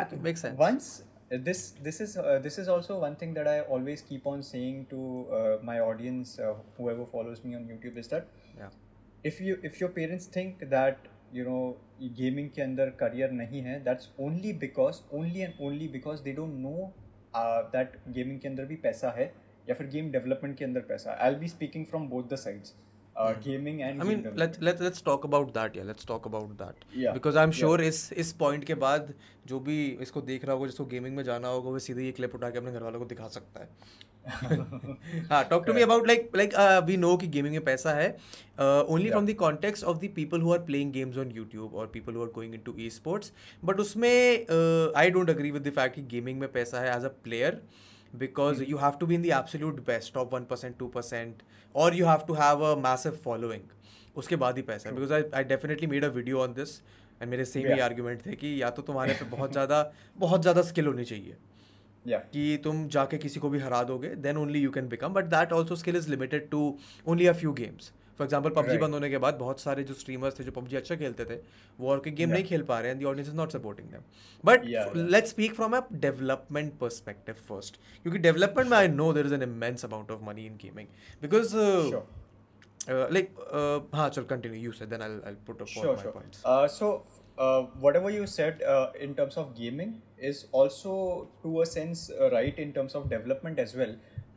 Uh, 0.00 0.18
makes 0.24 0.42
sense. 0.46 0.58
once 0.62 0.88
uh, 1.34 1.38
this 1.46 1.60
this 1.86 1.96
is 2.04 2.12
uh, 2.24 2.38
this 2.42 2.58
is 2.64 2.68
also 2.74 2.98
one 3.04 3.16
thing 3.22 3.32
that 3.38 3.48
i 3.52 3.54
always 3.76 4.02
keep 4.10 4.26
on 4.32 4.42
saying 4.48 4.76
to 4.90 4.98
uh, 5.38 5.54
my 5.70 5.78
audience 5.86 6.34
uh, 6.48 6.52
whoever 6.76 7.06
follows 7.14 7.40
me 7.46 7.56
on 7.60 7.64
youtube 7.72 7.98
is 8.02 8.10
that 8.12 8.28
yeah 8.60 8.76
if 9.30 9.40
you 9.46 9.56
if 9.70 9.80
your 9.82 9.88
parents 9.96 10.28
think 10.36 10.62
that 10.74 11.08
you 11.38 11.46
know 11.48 11.62
gaming 12.20 12.52
के 12.58 12.62
अंदर 12.62 12.92
career 13.02 13.30
नहीं 13.40 13.62
है 13.64 13.74
that's 13.88 14.10
only 14.28 14.52
because 14.66 15.02
only 15.22 15.42
and 15.48 15.64
only 15.70 15.88
because 15.98 16.22
they 16.28 16.36
don't 16.40 16.62
know 16.68 16.78
uh, 17.40 17.60
that 17.76 17.98
gaming 18.18 18.40
के 18.44 18.48
अंदर 18.48 18.64
भी 18.72 18.76
पैसा 18.88 19.10
है 19.18 19.30
या 19.69 19.75
फिर 19.75 19.89
game 19.91 20.11
development 20.15 20.57
के 20.57 20.65
अंदर 20.65 20.81
पैसा 20.89 21.17
I'll 21.27 21.39
be 21.43 21.53
speaking 21.53 21.87
from 21.93 22.09
both 22.09 22.29
the 22.33 22.41
sides 22.41 22.73
uh, 23.15 23.33
gaming 23.45 23.81
and 23.81 24.01
I 24.01 24.05
game 24.05 24.07
mean, 24.07 24.23
development. 24.23 24.61
let 24.61 24.61
let 24.61 24.81
let's 24.81 25.01
talk 25.01 25.23
about 25.23 25.53
that. 25.53 25.75
Yeah, 25.75 25.87
let's 25.89 26.05
talk 26.05 26.25
about 26.25 26.57
that. 26.57 26.85
Yeah, 26.93 27.13
Because 27.13 27.37
I'm 27.43 27.51
yeah. 27.51 27.59
sure 27.59 27.81
इस 27.81 28.01
इस 28.23 28.31
point 28.39 28.63
के 28.65 28.75
बाद 28.81 29.13
जो 29.47 29.59
भी 29.69 29.77
इसको 30.01 30.21
देख 30.31 30.45
रहा 30.45 30.55
होगा 30.55 30.67
जिसको 30.67 30.85
गेमिंग 30.95 31.15
में 31.15 31.23
जाना 31.23 31.47
होगा 31.47 31.69
वो 31.69 31.79
सीधे 31.87 32.03
ये 32.05 32.11
क्लिप 32.19 32.35
उठा 32.35 32.49
के 32.49 32.57
अपने 32.57 32.71
घर 32.71 32.83
वालों 32.83 32.99
को 32.99 33.05
दिखा 33.05 33.27
सकता 33.37 33.61
है 33.61 34.03
हाँ 35.31 35.43
talk 35.49 35.65
to 35.65 35.73
me 35.73 35.81
about 35.81 36.07
like 36.07 36.31
like 36.35 36.53
we 36.85 36.95
know 36.97 37.15
कि 37.17 37.27
गेमिंग 37.35 37.53
में 37.55 37.63
पैसा 37.65 37.91
है 37.93 38.07
only 38.59 39.09
from 39.09 39.25
the 39.25 39.33
context 39.39 39.83
of 39.83 39.97
the 39.97 40.09
people 40.15 40.41
who 40.41 40.53
are 40.53 40.59
playing 40.69 40.91
games 40.93 41.17
on 41.17 41.31
YouTube 41.35 41.75
और 41.75 41.87
people 41.93 42.15
who 42.15 42.21
are 42.21 42.31
going 42.35 42.53
into 42.53 42.75
esports 42.89 43.31
but 43.65 43.79
उसमें 43.79 44.13
I 44.97 45.09
don't 45.17 45.29
agree 45.29 45.51
with 45.51 45.67
the 45.67 45.71
fact 45.75 45.95
कि 45.95 46.01
gaming 46.15 46.39
में 46.39 46.51
पैसा 46.51 46.81
है 46.81 46.95
as 46.97 47.05
a 47.05 47.13
player 47.23 47.61
because 48.17 48.59
hmm. 48.59 48.69
you 48.71 48.77
have 48.77 48.99
to 48.99 49.07
be 49.07 49.15
in 49.15 49.21
the 49.21 49.31
absolute 49.31 49.81
best 49.85 50.13
top 50.13 50.31
1% 50.31 50.77
2% 50.77 51.45
or 51.75 51.87
you 51.93 52.05
have 52.05 52.25
to 52.27 52.35
have 52.35 52.61
a 52.61 52.75
massive 52.87 53.19
following 53.27 53.65
उसके 54.17 54.35
बाद 54.43 54.57
ही 54.57 54.61
पैसा 54.63 54.89
है 54.89 54.95
because 54.95 55.11
I, 55.11 55.23
I 55.39 55.43
definitely 55.43 55.87
made 55.87 56.03
a 56.03 56.11
video 56.11 56.45
on 56.45 56.55
this 56.59 56.77
and 57.21 57.29
मेरे 57.29 57.45
same 57.45 57.67
ही. 57.73 57.79
Argument 57.79 58.25
थे 58.25 58.35
कि 58.35 58.61
या 58.61 58.69
तो 58.69 58.81
तुम्हारे 58.81 59.13
पे 59.13 59.25
बहुत 59.35 59.51
ज़्यादा 59.51 59.91
बहुत 60.17 60.41
ज़्यादा 60.41 60.61
स्किल 60.71 60.87
होनी 60.87 61.05
चाहिए 61.05 61.35
Yeah. 62.05 62.19
कि 62.33 62.59
तुम 62.63 62.87
जाके 62.93 63.17
किसी 63.17 63.39
को 63.39 63.49
भी 63.49 63.59
हरा 63.59 63.81
दोगे 63.83 64.09
then 64.23 64.37
only 64.37 64.59
you 64.59 64.71
can 64.71 64.87
become 64.87 65.13
but 65.13 65.25
that 65.25 65.53
also 65.53 65.75
skill 65.75 65.95
is 65.95 66.09
limited 66.09 66.49
to 66.49 66.59
only 67.07 67.27
a 67.27 67.31
few 67.33 67.53
games 67.53 67.91
for 68.17 68.25
example 68.25 68.49
PUBG 68.57 68.77
बंद 68.77 68.93
होने 68.93 69.09
के 69.09 69.17
बाद 69.25 69.35
बहुत 69.39 69.59
सारे 69.59 69.83
जो 69.83 69.93
स्ट्रीमर्स 69.93 70.39
थे 70.39 70.43
जो 70.43 70.51
पबजी 70.51 70.75
अच्छा 70.77 70.95
खेलते 70.95 71.25
थे 71.25 71.37
वो 71.79 71.89
और 71.91 71.99
के 72.05 72.11
गेम 72.11 72.29
Yeah. 72.29 72.33
नहीं 72.33 72.49
खेल 72.49 72.63
पा 72.69 72.79
रहे 72.79 72.91
हैं 72.91 72.99
the 72.99 73.05
audience 73.05 73.27
is 73.29 73.35
not 73.35 73.51
supporting 73.51 73.87
them 73.89 74.01
but. 74.43 74.65
Let's 74.95 75.29
speak 75.29 75.55
from 75.55 75.75
a 75.77 75.81
development 76.05 76.77
perspective 76.79 77.35
first 77.49 77.79
क्योंकि 78.03 78.19
डेवलपमेंट 78.19 78.69
में 78.69 78.77
I 78.77 78.87
know 78.87 79.11
there 79.13 79.25
is 79.25 79.33
an 79.33 79.43
immense 79.43 79.85
amount 79.85 80.11
of 80.11 80.23
money 80.29 80.45
in 80.45 80.57
gaming 80.63 80.87
because. 81.21 81.55
Like 82.89 83.91
हाँ 83.95 84.09
चल 84.09 84.23
continue 84.31 84.61
you 84.61 84.71
say 84.71 84.85
then 84.85 85.01
I 85.01 85.19
I 85.27 85.35
put 85.47 85.61
up 85.61 85.67
my 85.77 86.11
points 86.11 86.43
so, 86.79 86.95
uh, 87.37 87.61
whatever 87.85 88.09
you 88.15 88.25
said 88.33 88.61
uh, 88.73 88.87
in 89.05 89.13
terms 89.15 89.37
of 89.37 89.47
gaming 89.55 89.89
is 90.27 90.37
also, 90.59 90.93
to 91.45 91.61
a 91.61 91.65
sense, 91.71 92.03
uh, 92.09 92.29
right 92.33 92.59
in 92.65 92.69
terms 92.77 92.95
of 92.99 93.09
development 93.13 93.59
as 93.63 93.73
well. 93.79 93.95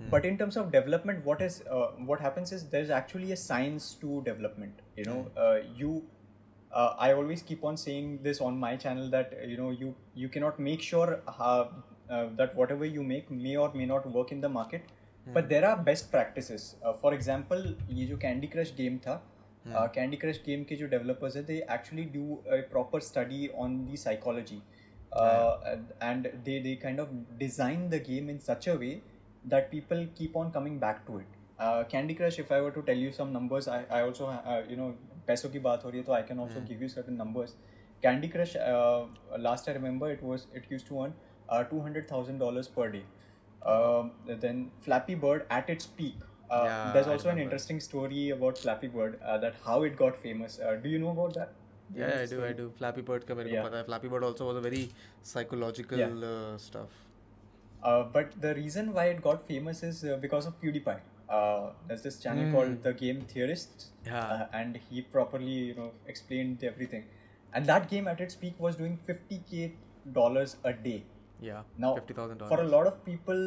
But 0.09 0.25
in 0.25 0.37
terms 0.37 0.57
of 0.57 0.71
development, 0.71 1.25
what 1.25 1.41
is 1.41 1.63
uh, 1.71 1.91
what 2.11 2.19
happens 2.19 2.51
is 2.51 2.63
there's 2.69 2.89
actually 2.89 3.31
a 3.31 3.37
science 3.37 3.93
to 4.01 4.21
development. 4.23 4.81
You 4.97 5.05
know, 5.05 5.31
uh, 5.37 5.59
you. 5.75 6.03
Uh, 6.71 6.95
I 6.97 7.13
always 7.13 7.41
keep 7.41 7.63
on 7.63 7.77
saying 7.77 8.19
this 8.23 8.41
on 8.41 8.59
my 8.59 8.75
channel 8.75 9.09
that 9.11 9.33
uh, 9.39 9.45
you 9.45 9.57
know 9.57 9.69
you 9.69 9.93
you 10.15 10.29
cannot 10.29 10.59
make 10.59 10.81
sure 10.81 11.21
how, 11.37 11.69
uh, 12.09 12.25
that 12.35 12.55
whatever 12.55 12.85
you 12.85 13.03
make 13.03 13.31
may 13.31 13.55
or 13.55 13.71
may 13.73 13.85
not 13.85 14.09
work 14.11 14.31
in 14.31 14.41
the 14.41 14.49
market. 14.49 14.91
But 15.35 15.47
there 15.49 15.65
are 15.65 15.77
best 15.77 16.11
practices. 16.11 16.75
Uh, 16.83 16.93
for 16.93 17.13
example, 17.13 17.61
ये 17.89 18.05
जो 18.07 18.17
Candy 18.25 18.49
Crush 18.55 18.75
game 18.79 18.99
था, 19.05 19.21
candy 19.67 20.17
crush 20.17 20.41
game 20.45 20.63
के 20.69 20.75
जो 20.75 20.87
developers 20.87 21.35
हैं 21.35 21.45
they 21.45 21.57
actually 21.71 22.03
do 22.13 22.35
a 22.35 22.55
proper 22.71 22.99
study 23.01 23.47
on 23.63 23.77
the 23.85 23.95
psychology 23.97 24.55
and 26.03 26.27
they 26.45 26.59
they 26.63 26.75
kind 26.81 26.99
of 26.99 27.09
design 27.39 27.87
the 27.89 28.01
game 28.07 28.29
in 28.29 28.37
such 28.47 28.67
a 28.69 28.73
way 28.81 28.89
that 29.53 29.69
people 29.71 30.05
keep 30.17 30.37
on 30.37 30.51
coming 30.51 30.79
back 30.81 31.01
to 31.07 31.19
it 31.19 31.35
candy 31.91 32.13
crush 32.13 32.39
if 32.39 32.51
I 32.53 32.61
were 32.61 32.71
to 32.71 32.81
tell 32.91 33.03
you 33.03 33.11
some 33.11 33.27
numbers 33.37 33.69
I 33.69 33.83
I 33.91 34.01
also 34.01 34.31
you 34.71 34.77
know 34.77 34.89
पैसों 35.27 35.49
की 35.49 35.59
बात 35.67 35.83
हो 35.85 35.89
रही 35.89 35.99
है 35.99 36.05
तो 36.05 36.13
I 36.13 36.23
can 36.29 36.39
also 36.39 36.61
give 36.67 36.81
you 36.83 36.89
certain 36.89 37.13
numbers 37.21 37.55
candy 38.03 38.27
crush 38.35 38.53
last 39.47 39.69
I 39.69 39.75
remember 39.75 40.11
it 40.11 40.23
was 40.23 40.45
it 40.55 40.71
use 40.71 40.87
to 40.89 40.99
earn 41.03 41.63
two 41.69 41.81
hundred 41.83 42.11
thousand 42.11 42.39
dollars 42.39 42.67
per 42.77 42.89
day 42.91 43.03
then 44.45 44.69
flappy 44.85 45.15
bird 45.25 45.43
at 45.57 45.69
its 45.69 45.85
peak 45.97 46.29
Uh, 46.53 46.57
Yeah, 46.65 46.79
there's 46.95 47.07
I 47.09 47.11
also 47.11 47.27
an 47.29 47.29
remember. 47.29 47.43
interesting 47.43 47.77
story 47.83 48.23
about 48.33 48.59
Flappy 48.63 48.87
Bird 48.95 49.13
uh, 49.29 49.35
that 49.43 49.55
how 49.67 49.75
it 49.85 49.93
got 50.01 50.17
famous. 50.23 50.57
Uh, 50.65 50.73
do 50.83 50.89
you 50.93 50.97
know 51.03 51.13
about 51.13 51.37
that? 51.37 51.53
Do 51.87 51.95
you 51.95 52.01
Yeah, 52.01 52.11
know 52.11 52.17
I 52.17 52.25
the 52.25 52.33
do, 52.33 52.41
I 52.41 52.49
story? 52.49 52.57
do. 52.59 52.65
Flappy 52.81 53.03
Bird 53.07 53.23
का 53.29 53.35
मेरे 53.39 53.49
को 53.49 53.55
Yeah. 53.55 53.65
पता 53.67 53.77
है. 53.77 53.85
Flappy 53.87 54.11
Bird 54.13 54.25
also 54.27 54.49
was 54.49 54.59
a 54.59 54.63
very 54.65 54.81
psychological 55.29 56.03
Yeah. 56.03 56.13
uh, 56.31 56.51
stuff. 56.65 56.99
Uh, 57.83 58.03
but 58.13 58.35
the 58.41 58.53
reason 58.55 58.93
why 58.93 59.05
it 59.13 59.21
got 59.23 59.47
famous 59.47 59.83
is 59.83 60.03
uh, 60.05 60.17
because 60.21 60.45
of 60.51 60.59
PewDiePie. 60.61 60.99
Uh, 61.29 61.71
there's 61.87 62.01
this 62.03 62.19
channel 62.19 62.51
called 62.53 62.83
The 62.83 62.93
Game 63.01 63.21
Theorists, 63.33 63.87
Hmm. 64.05 64.11
Yeah. 64.11 64.33
uh, 64.35 64.47
and 64.59 64.77
he 64.89 65.01
properly, 65.15 65.57
you 65.69 65.75
know, 65.79 65.89
explained 66.13 66.63
everything. 66.69 67.03
And 67.53 67.65
that 67.71 67.89
game 67.89 68.07
at 68.11 68.21
its 68.27 68.35
peak 68.43 68.61
was 68.67 68.77
doing 68.83 68.95
50k 69.09 69.71
dollars 70.19 70.55
a 70.63 70.73
day. 70.85 70.99
Yeah. 71.41 71.61
Now, 71.77 71.91
fifty 71.95 72.13
thousand 72.19 72.39
for 72.39 72.53
a 72.53 72.57
dollars. 72.57 72.71
lot 72.71 72.87
of 72.91 73.03
people, 73.09 73.43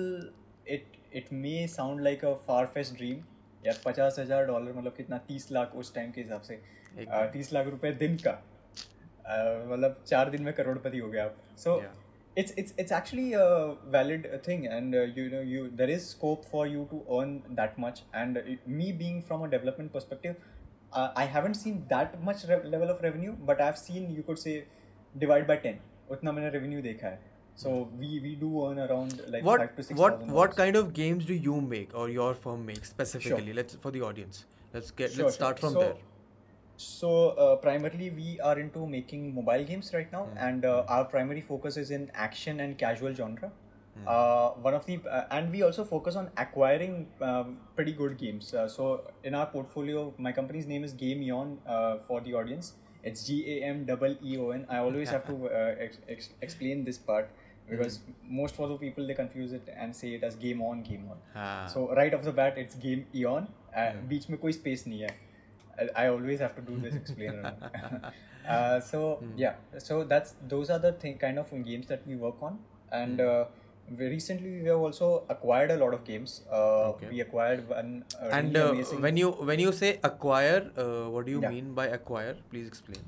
it 0.76 1.00
it 1.22 1.30
may 1.46 1.66
sound 1.78 2.04
like 2.08 2.22
a 2.32 2.34
far 2.50 2.62
fetched 2.76 3.00
dream. 3.02 3.24
यार 3.66 3.78
पचास 3.84 4.18
हजार 4.18 4.44
dollar 4.46 4.72
मतलब 4.78 4.94
कितना 4.96 5.18
तीस 5.28 5.50
लाख 5.52 5.72
उस 5.82 5.94
time 5.94 6.10
के 6.12 6.20
हिसाब 6.20 6.42
से 6.48 6.54
एकदम। 6.54 7.14
uh, 7.20 7.32
तीस 7.32 7.52
लाख 7.52 7.66
रुपए 7.76 7.90
दिन 8.02 8.16
का 8.26 8.34
uh, 8.34 9.72
मतलब 9.72 10.02
चार 10.06 10.30
दिन 10.30 10.42
में 10.42 10.52
करोड़पति 10.54 10.98
हो 10.98 11.08
गया 11.10 11.24
आप 11.24 11.36
so 11.64 11.76
Yeah. 11.82 11.94
it's 12.35 12.51
it's 12.55 12.73
it's 12.77 12.91
actually 12.91 13.33
a 13.33 13.75
valid 13.89 14.29
uh, 14.33 14.37
thing 14.37 14.67
and 14.67 14.95
uh, 14.95 15.01
you 15.01 15.29
know 15.29 15.41
you 15.41 15.69
there 15.75 15.89
is 15.89 16.07
scope 16.07 16.45
for 16.45 16.65
you 16.65 16.87
to 16.91 17.03
earn 17.19 17.43
that 17.49 17.77
much. 17.77 18.03
And 18.13 18.37
uh, 18.37 18.41
it, 18.45 18.67
me 18.67 18.91
being 18.91 19.21
from 19.21 19.43
a 19.43 19.49
development 19.49 19.91
perspective 19.93 20.35
uh, 20.93 21.09
i 21.15 21.25
haven't 21.25 21.55
seen 21.55 21.85
that 21.89 22.21
much 22.23 22.43
re- 22.49 22.63
level 22.65 22.89
of 22.89 23.01
revenue 23.01 23.35
but 23.49 23.61
i've 23.61 23.77
seen 23.77 24.09
you 24.13 24.23
could 24.23 24.39
say 24.39 24.63
divide 25.17 25.47
by 25.47 25.57
10 25.57 25.79
utna 26.15 26.33
maine 26.37 26.53
revenue 26.59 26.81
dekha 26.87 27.11
hai. 27.11 27.19
So 27.61 27.71
we 28.01 28.09
we 28.25 28.29
do 28.41 28.49
earn 28.65 28.79
around 28.83 29.17
like 29.33 29.43
what 29.47 29.63
5 29.63 29.73
to 29.77 29.83
6 29.87 29.99
what 30.01 30.21
what 30.35 30.53
kind 30.59 30.77
of 30.79 30.93
games 30.99 31.25
do 31.31 31.35
you 31.47 31.57
make 31.73 31.97
or 32.03 32.05
your 32.13 32.29
firm 32.45 32.61
makes 32.69 32.91
specifically? 32.93 33.47
Sure. 33.47 33.57
let's 33.57 33.77
for 33.85 33.91
the 33.95 34.03
audience. 34.09 34.39
Let's 34.75 34.93
get 35.01 35.11
sure, 35.17 35.25
let's 35.25 35.35
start 35.39 35.59
from 35.63 35.75
so, 35.77 35.83
there. 35.83 35.97
So 36.81 37.29
uh, 37.29 37.55
primarily 37.57 38.09
we 38.09 38.39
are 38.39 38.57
into 38.59 38.87
making 38.87 39.35
mobile 39.35 39.63
games 39.63 39.91
right 39.93 40.11
now, 40.11 40.23
mm. 40.23 40.47
and 40.47 40.65
uh, 40.65 40.83
hmm. 40.83 40.93
our 40.93 41.05
primary 41.05 41.41
focus 41.41 41.77
is 41.77 41.91
in 41.91 42.09
action 42.13 42.59
and 42.59 42.77
casual 42.77 43.13
genre. 43.13 43.51
Mm. 43.99 44.07
Uh, 44.07 44.49
one 44.67 44.73
of 44.73 44.85
the 44.85 44.99
uh, 45.09 45.25
and 45.31 45.51
we 45.51 45.61
also 45.61 45.83
focus 45.83 46.15
on 46.15 46.29
acquiring 46.37 47.07
um, 47.21 47.57
pretty 47.75 47.91
good 47.91 48.17
games. 48.17 48.53
Uh, 48.53 48.67
so 48.67 49.01
in 49.23 49.35
our 49.35 49.45
portfolio, 49.45 50.13
my 50.17 50.31
company's 50.31 50.65
name 50.65 50.83
is 50.83 50.93
Game 50.93 51.21
Eon 51.21 51.57
for 52.07 52.21
the 52.21 52.33
audience. 52.33 52.73
It's 53.03 53.25
G 53.27 53.37
A 53.57 53.63
M 53.63 53.85
E 54.23 54.37
O 54.37 54.49
N. 54.49 54.65
I 54.69 54.77
always 54.77 55.09
have 55.09 55.25
to 55.27 55.49
ex- 55.79 55.99
ex- 56.07 56.29
explain 56.41 56.83
this 56.83 56.97
part 56.97 57.29
because 57.69 57.99
mm. 57.99 58.13
most 58.27 58.59
of 58.59 58.69
the 58.69 58.77
people 58.77 59.05
they 59.05 59.13
confuse 59.13 59.53
it 59.53 59.73
and 59.75 59.95
say 59.95 60.15
it 60.15 60.23
as 60.23 60.35
Game 60.35 60.61
On 60.61 60.81
Game 60.81 61.09
On. 61.09 61.17
Ah. 61.35 61.67
So 61.67 61.93
right 61.93 62.13
off 62.13 62.23
the 62.23 62.31
bat, 62.31 62.57
it's 62.57 62.75
Game 62.75 63.05
Eon. 63.13 63.47
Uh, 63.75 63.91
hmm. 63.91 64.07
Beach 64.07 64.27
mein 64.29 64.39
koi 64.39 64.51
space 64.51 64.83
nahi 64.93 65.03
hai. 65.07 65.17
I, 65.79 66.05
I 66.05 66.07
always 66.09 66.39
have 66.39 66.55
to 66.55 66.61
do 66.61 66.77
this 66.79 66.95
explainer. 66.95 67.53
uh, 68.47 68.79
so 68.79 69.23
yeah, 69.35 69.55
so 69.77 70.03
that's 70.03 70.35
those 70.47 70.69
are 70.69 70.79
the 70.79 70.93
thing 70.93 71.17
kind 71.17 71.39
of 71.39 71.49
games 71.65 71.87
that 71.87 72.05
we 72.07 72.15
work 72.15 72.41
on, 72.41 72.59
and 72.91 73.21
uh, 73.21 73.45
we 73.97 74.07
recently 74.07 74.61
we 74.61 74.67
have 74.67 74.79
also 74.79 75.23
acquired 75.29 75.71
a 75.71 75.77
lot 75.77 75.93
of 75.93 76.03
games. 76.03 76.41
Uh, 76.51 76.91
Okay. 76.91 77.07
We 77.09 77.21
acquired 77.21 77.67
one 77.69 78.05
uh, 78.21 78.29
and 78.31 78.55
uh, 78.55 78.69
amazing. 78.71 79.01
when 79.01 79.17
you 79.17 79.31
when 79.31 79.59
you 79.59 79.71
say 79.71 79.99
acquire, 80.03 80.71
uh, 80.77 81.09
what 81.09 81.25
do 81.25 81.31
you 81.31 81.41
Yeah. 81.41 81.49
mean 81.49 81.73
by 81.73 81.87
acquire? 81.87 82.35
Please 82.49 82.67
explain. 82.67 83.03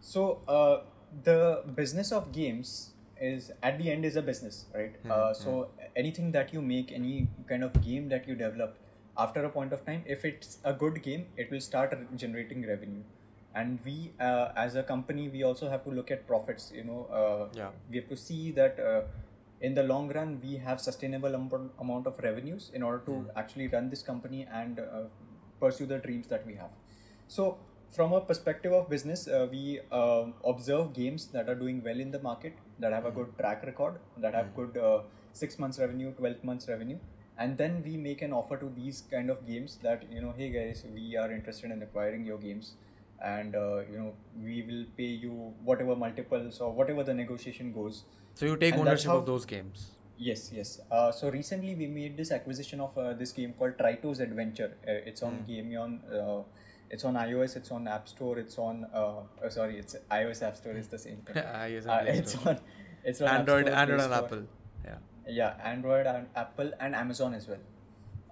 So 0.00 0.40
uh, 0.48 0.82
the 1.24 1.62
business 1.76 2.12
of 2.12 2.32
games 2.32 2.94
is 3.20 3.52
at 3.62 3.78
the 3.78 3.90
end 3.90 4.04
is 4.04 4.16
a 4.16 4.22
business, 4.22 4.66
right? 4.74 4.94
Uh, 5.08 5.32
so 5.32 5.68
anything 5.94 6.32
that 6.32 6.52
you 6.52 6.60
make, 6.60 6.90
any 6.92 7.28
kind 7.48 7.62
of 7.62 7.80
game 7.82 8.08
that 8.08 8.26
you 8.26 8.34
develop, 8.34 8.76
after 9.16 9.44
a 9.44 9.50
point 9.50 9.72
of 9.72 9.84
time, 9.84 10.02
if 10.06 10.24
it's 10.24 10.58
a 10.64 10.72
good 10.72 11.02
game, 11.02 11.26
it 11.36 11.50
will 11.50 11.60
start 11.60 11.94
generating 12.16 12.66
revenue. 12.66 13.02
And 13.54 13.78
we, 13.84 14.12
uh, 14.18 14.48
as 14.56 14.76
a 14.76 14.82
company, 14.82 15.28
we 15.28 15.42
also 15.42 15.68
have 15.68 15.84
to 15.84 15.90
look 15.90 16.10
at 16.10 16.26
profits. 16.26 16.72
You 16.74 16.84
know, 16.84 17.00
uh, 17.12 17.48
Yeah. 17.54 17.70
we 17.90 17.96
have 17.96 18.08
to 18.08 18.16
see 18.16 18.52
that 18.52 18.80
uh, 18.80 19.02
in 19.60 19.74
the 19.74 19.82
long 19.82 20.08
run 20.12 20.40
we 20.42 20.56
have 20.56 20.80
sustainable 20.80 21.34
amount 21.34 21.72
amount 21.78 22.06
of 22.06 22.18
revenues 22.28 22.70
in 22.74 22.82
order 22.82 23.00
to 23.10 23.30
actually 23.36 23.68
run 23.68 23.90
this 23.90 24.02
company 24.02 24.46
and 24.60 24.80
uh, 24.80 25.02
pursue 25.60 25.86
the 25.86 25.98
dreams 25.98 26.26
that 26.28 26.46
we 26.46 26.54
have. 26.54 26.70
So, 27.28 27.58
from 27.90 28.12
a 28.14 28.20
perspective 28.20 28.72
of 28.72 28.88
business, 28.88 29.28
uh, 29.28 29.46
we 29.50 29.80
uh, 29.90 30.24
observe 30.44 30.92
games 30.94 31.26
that 31.26 31.48
are 31.48 31.54
doing 31.54 31.82
well 31.84 32.00
in 32.00 32.10
the 32.10 32.20
market, 32.20 32.54
that 32.78 32.92
have 32.92 33.04
a 33.04 33.10
good 33.10 33.36
track 33.38 33.62
record, 33.64 33.98
that 34.16 34.34
have 34.34 34.54
good 34.56 34.76
uh, 34.78 35.00
six 35.32 35.58
months 35.58 35.78
revenue, 35.78 36.12
twelve 36.12 36.42
months 36.42 36.68
revenue, 36.68 36.98
and 37.38 37.56
then 37.58 37.82
we 37.84 37.96
make 37.96 38.22
an 38.22 38.32
offer 38.32 38.56
to 38.56 38.70
these 38.76 39.02
kind 39.10 39.30
of 39.30 39.46
games 39.46 39.78
that 39.82 40.02
you 40.12 40.20
know, 40.22 40.34
hey 40.36 40.50
guys, 40.50 40.84
we 40.94 41.16
are 41.16 41.30
interested 41.32 41.70
in 41.70 41.82
acquiring 41.82 42.24
your 42.24 42.38
games, 42.38 42.74
and 43.24 43.54
uh, 43.56 43.80
you 43.90 43.98
know, 43.98 44.12
we 44.42 44.62
will 44.62 44.84
pay 44.96 45.10
you 45.24 45.32
whatever 45.64 45.96
multiples 45.96 46.60
or 46.60 46.72
whatever 46.72 47.02
the 47.02 47.14
negotiation 47.14 47.72
goes. 47.72 48.04
So 48.34 48.46
you 48.46 48.56
take 48.56 48.74
And 48.74 48.82
ownership 48.82 49.10
how- 49.10 49.18
of 49.18 49.26
those 49.26 49.44
games. 49.44 49.90
Yes, 50.18 50.52
yes. 50.54 50.80
Uh, 50.90 51.10
so 51.10 51.30
recently 51.30 51.74
we 51.74 51.86
made 51.88 52.16
this 52.16 52.30
acquisition 52.30 52.80
of 52.80 52.96
uh, 52.96 53.12
this 53.14 53.32
game 53.32 53.54
called 53.58 53.76
Tritos 53.76 54.20
Adventure. 54.20 54.76
Uh, 54.86 54.92
it's 55.10 55.22
on 55.22 55.44
Gameon. 55.48 55.98
Uh, 56.14 56.42
it's 56.90 57.04
on 57.04 57.14
iOS. 57.14 57.56
It's 57.56 57.72
on 57.72 57.88
App 57.88 58.06
Store. 58.06 58.38
It's 58.38 58.56
on. 58.58 58.86
Uh, 58.94 59.22
uh, 59.44 59.48
sorry, 59.48 59.78
it's 59.78 59.96
iOS 60.12 60.42
App 60.42 60.56
Store 60.56 60.74
is 60.74 60.86
the 60.86 60.98
same 60.98 61.16
thing. 61.26 61.42
iOS 61.42 61.86
it's 62.20 62.32
Store. 62.34 62.50
on. 62.52 62.60
It's 63.04 63.20
on 63.20 63.28
Android, 63.28 63.68
Android 63.68 64.00
and 64.00 64.12
Apple. 64.14 64.42
Yeah. 65.26 65.54
Android 65.62 66.06
and 66.06 66.26
Apple 66.36 66.72
and 66.80 66.94
Amazon 66.94 67.34
as 67.34 67.48
well. 67.48 67.58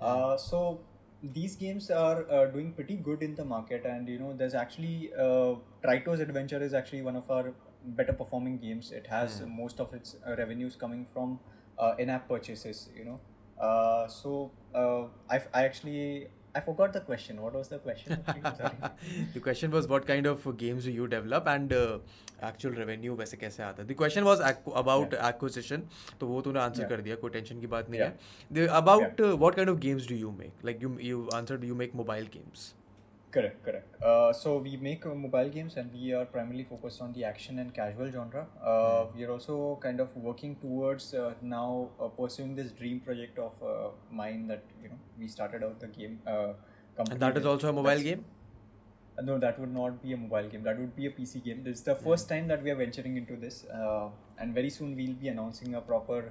Uh, 0.00 0.36
so 0.36 0.80
these 1.22 1.56
games 1.56 1.90
are 1.90 2.30
uh, 2.30 2.46
doing 2.46 2.72
pretty 2.72 2.96
good 2.96 3.22
in 3.22 3.34
the 3.34 3.44
market, 3.44 3.84
and 3.84 4.08
you 4.08 4.18
know, 4.18 4.32
there's 4.36 4.54
actually 4.54 5.10
uh, 5.18 5.54
Tritos 5.84 6.20
Adventure 6.20 6.62
is 6.62 6.74
actually 6.74 7.02
one 7.02 7.16
of 7.16 7.30
our 7.30 7.52
better 7.84 8.12
performing 8.12 8.58
games. 8.58 8.92
It 8.92 9.06
has 9.06 9.42
most 9.46 9.80
of 9.80 9.92
its 9.94 10.16
uh, 10.26 10.36
revenues 10.36 10.76
coming 10.76 11.06
from 11.12 11.38
uh, 11.78 11.94
in-app 11.98 12.28
purchases. 12.28 12.88
You 12.96 13.04
know, 13.04 13.20
uh, 13.60 14.08
so 14.08 14.50
uh, 14.74 15.04
I 15.28 15.42
I 15.52 15.64
actually 15.64 16.28
I 16.54 16.60
forgot 16.60 16.92
the 16.92 17.00
question. 17.00 17.40
What 17.40 17.54
was 17.54 17.68
the 17.68 17.78
question? 17.78 18.24
The 19.34 19.40
question 19.40 19.70
was 19.70 19.86
what 19.88 20.06
kind 20.06 20.26
of 20.26 20.56
games 20.56 20.84
do 20.84 20.90
you 20.90 21.06
develop 21.06 21.46
and 21.46 21.72
uh, 21.72 21.98
actual 22.48 22.76
revenue 22.80 23.16
वैसे 23.18 23.36
कैसे 23.36 23.62
आता 23.62 23.82
है 23.82 23.88
the 23.88 23.96
question 24.02 24.28
was 24.30 24.42
ac- 24.50 24.74
about 24.82 25.16
acquisition 25.30 25.86
तो 26.20 26.26
वो 26.26 26.40
तूने 26.42 26.60
answer 26.60 26.84
कर 26.88 27.00
दिया 27.00 27.16
कोई 27.24 27.30
टेंशन 27.30 27.60
की 27.60 27.66
बात 27.76 27.90
नहीं 27.90 28.00
है 28.00 28.18
the, 28.52 28.68
about 28.82 29.24
uh, 29.26 29.32
what 29.44 29.58
kind 29.60 29.72
of 29.74 29.80
games 29.86 30.06
do 30.12 30.20
you 30.24 30.34
make 30.42 30.68
like 30.70 30.86
you 30.86 30.92
you 31.08 31.24
answered 31.40 31.66
you 31.70 31.80
make 31.82 31.98
mobile 32.02 32.30
Correct, 33.34 33.64
correct. 33.64 34.02
Uh, 34.02 34.32
so 34.32 34.56
we 34.58 34.76
make 34.76 35.04
uh, 35.06 35.14
mobile 35.14 35.48
games 35.48 35.76
and 35.76 35.92
we 35.92 36.12
are 36.12 36.24
primarily 36.24 36.64
focused 36.64 37.00
on 37.00 37.12
the 37.12 37.22
action 37.22 37.60
and 37.60 37.72
casual 37.72 38.10
genre. 38.10 38.46
Uh, 38.60 38.70
mm. 38.70 39.14
We 39.16 39.24
are 39.24 39.30
also 39.30 39.78
kind 39.84 40.00
of 40.00 40.16
working 40.16 40.56
towards 40.56 41.14
uh, 41.14 41.34
now 41.40 41.90
uh, 42.00 42.08
pursuing 42.08 42.56
this 42.56 42.72
dream 42.72 42.98
project 42.98 43.38
of 43.38 43.52
uh, 43.62 43.90
mine 44.10 44.48
that 44.48 44.64
you 44.82 44.88
know 44.88 44.98
we 45.16 45.28
started 45.28 45.62
out 45.62 45.78
the 45.78 45.86
game. 45.86 46.18
Uh, 46.26 46.54
company 46.96 47.14
and 47.14 47.22
that 47.22 47.36
is 47.36 47.46
also 47.46 47.68
a 47.68 47.72
mobile 47.72 48.06
game 48.10 48.24
Uh, 48.24 48.39
Uh, 49.20 49.22
no, 49.22 49.38
that 49.38 49.58
would 49.58 49.72
not 49.72 50.02
be 50.02 50.12
a 50.12 50.16
mobile 50.16 50.48
game. 50.48 50.62
That 50.62 50.78
would 50.78 50.94
be 50.96 51.06
a 51.06 51.10
PC 51.10 51.44
game. 51.44 51.62
This 51.64 51.78
is 51.78 51.82
the 51.82 51.92
yeah. 51.92 52.04
first 52.04 52.28
time 52.28 52.48
that 52.48 52.62
we 52.62 52.70
are 52.70 52.76
venturing 52.76 53.16
into 53.16 53.36
this, 53.36 53.64
uh, 53.66 54.08
and 54.38 54.54
very 54.54 54.70
soon 54.70 54.96
we'll 54.96 55.18
be 55.24 55.28
announcing 55.28 55.74
a 55.74 55.80
proper 55.82 56.22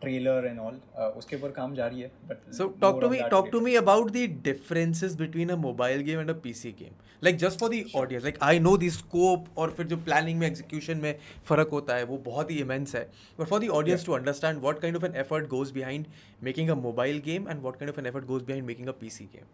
trailer 0.00 0.46
and 0.46 0.58
all 0.60 0.80
उसके 1.16 1.36
ऊपर 1.36 1.50
काम 1.56 1.74
जारी 1.74 2.00
है 2.00 2.08
but 2.28 2.52
so 2.52 2.66
talk 2.80 3.00
to 3.00 3.08
me 3.08 3.18
talk 3.30 3.48
to 3.52 3.60
me 3.60 3.74
about 3.76 4.10
the 4.12 4.24
differences 4.44 5.14
between 5.16 5.48
a 5.48 5.56
mobile 5.56 6.00
game 6.04 6.20
and 6.20 6.30
a 6.30 6.34
PC 6.44 6.72
game 6.78 6.94
like 7.24 7.36
just 7.38 7.60
for 7.60 7.70
the 7.74 7.84
audience 7.96 8.22
like 8.22 8.38
I 8.42 8.58
know 8.58 8.76
the 8.76 8.90
scope 8.90 9.46
और 9.58 9.70
फिर 9.76 9.86
जो 9.86 9.96
planning 10.08 10.38
में 10.38 10.46
execution 10.46 10.98
में 11.02 11.14
फ़र्क 11.48 11.68
होता 11.72 11.96
है 11.96 12.04
वो 12.04 12.18
बहुत 12.26 12.50
ही 12.50 12.58
इमेंस 12.60 12.94
है. 12.96 13.04
But 13.38 13.46
for 13.46 13.60
the 13.64 13.68
audience 13.78 14.06
to 14.06 14.12
understand 14.12 14.60
what 14.62 14.80
kind 14.80 14.96
of 14.96 15.04
an 15.06 15.14
effort 15.20 15.48
goes 15.48 15.70
behind 15.72 16.06
making 16.42 16.70
a 16.70 16.74
mobile 16.82 17.22
game 17.26 17.48
and 17.48 17.62
what 17.62 17.76
kind 17.76 17.92
of 17.92 18.00
an 18.00 18.06
effort 18.06 18.24
goes 18.26 18.42
behind 18.42 18.66
making 18.66 18.88
a 18.88 18.98
PC 19.00 19.24
game 19.34 19.46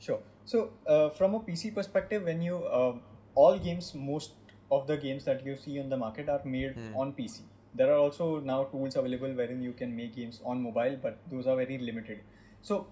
sure 0.00 0.22
So, 0.50 0.70
uh, 0.84 1.10
from 1.10 1.34
a 1.34 1.40
PC 1.40 1.72
perspective, 1.72 2.24
when 2.24 2.42
you 2.42 2.56
uh, 2.78 2.94
all 3.36 3.56
games, 3.56 3.94
most 3.94 4.32
of 4.72 4.86
the 4.88 4.96
games 4.96 5.24
that 5.24 5.44
you 5.46 5.56
see 5.56 5.78
on 5.78 5.88
the 5.88 5.96
market 5.96 6.28
are 6.28 6.40
made 6.44 6.74
on 6.96 7.12
PC. 7.12 7.42
There 7.74 7.92
are 7.92 7.98
also 7.98 8.40
now 8.40 8.64
tools 8.64 8.96
available 8.96 9.32
wherein 9.40 9.62
you 9.62 9.72
can 9.72 9.94
make 9.94 10.16
games 10.16 10.40
on 10.44 10.60
mobile, 10.60 10.96
but 11.00 11.18
those 11.30 11.46
are 11.46 11.54
very 11.54 11.78
limited. 11.78 12.18
So, 12.62 12.88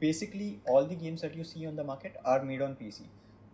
basically, 0.00 0.60
all 0.66 0.84
the 0.84 0.96
games 0.96 1.22
that 1.22 1.36
you 1.36 1.44
see 1.44 1.64
on 1.66 1.76
the 1.76 1.84
market 1.84 2.16
are 2.24 2.42
made 2.42 2.60
on 2.60 2.74
PC. 2.74 3.02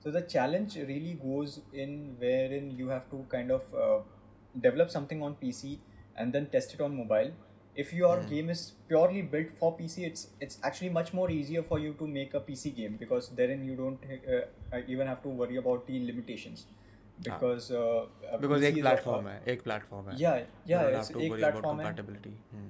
So 0.02 0.10
the 0.10 0.22
challenge 0.22 0.76
really 0.76 1.18
goes 1.22 1.60
in 1.72 2.16
wherein 2.18 2.70
you 2.76 2.88
have 2.88 3.08
to 3.10 3.24
kind 3.28 3.52
of 3.52 3.62
uh, 3.74 3.98
develop 4.60 4.90
something 4.90 5.22
on 5.22 5.36
PC 5.42 5.78
and 6.16 6.32
then 6.32 6.46
test 6.46 6.74
it 6.74 6.80
on 6.80 6.96
mobile 6.96 7.30
If 7.81 7.93
your 7.93 8.13
game 8.29 8.49
is 8.51 8.61
purely 8.91 9.21
built 9.33 9.49
for 9.59 9.67
PC, 9.79 10.05
it's 10.05 10.21
it's 10.45 10.57
actually 10.69 10.89
much 10.93 11.09
more 11.17 11.29
easier 11.33 11.61
for 11.71 11.77
you 11.81 11.91
to 11.99 12.07
make 12.13 12.33
a 12.33 12.39
PC 12.47 12.71
game 12.77 12.95
because 13.01 13.29
therein 13.39 13.63
you 13.71 13.75
don't 13.81 14.07
uh, 14.15 14.39
uh, 14.77 14.81
even 14.95 15.07
have 15.13 15.21
to 15.25 15.33
worry 15.41 15.57
about 15.63 15.85
the 15.91 15.99
limitations 16.05 16.63
because 17.27 17.69
uh, 17.71 18.05
a 18.31 18.37
Because 18.45 18.61
PC 18.63 18.67
एक 18.71 18.77
is 18.77 18.79
a- 18.79 18.87
platform 18.87 19.27
है, 19.27 19.35
एक 19.53 19.63
platform 19.67 20.09
है. 20.09 20.17
Yeah, 20.23 20.39
You 20.39 20.73
yeah, 20.73 20.83
don't 20.83 20.95
it's 20.95 21.07
have 21.07 21.17
to 21.19 21.23
एक 21.27 21.31
worry 21.35 21.43
about 21.43 21.53
platform 21.59 21.79
है. 21.79 21.85
compatibility. 21.85 22.33
Hmm. 22.55 22.67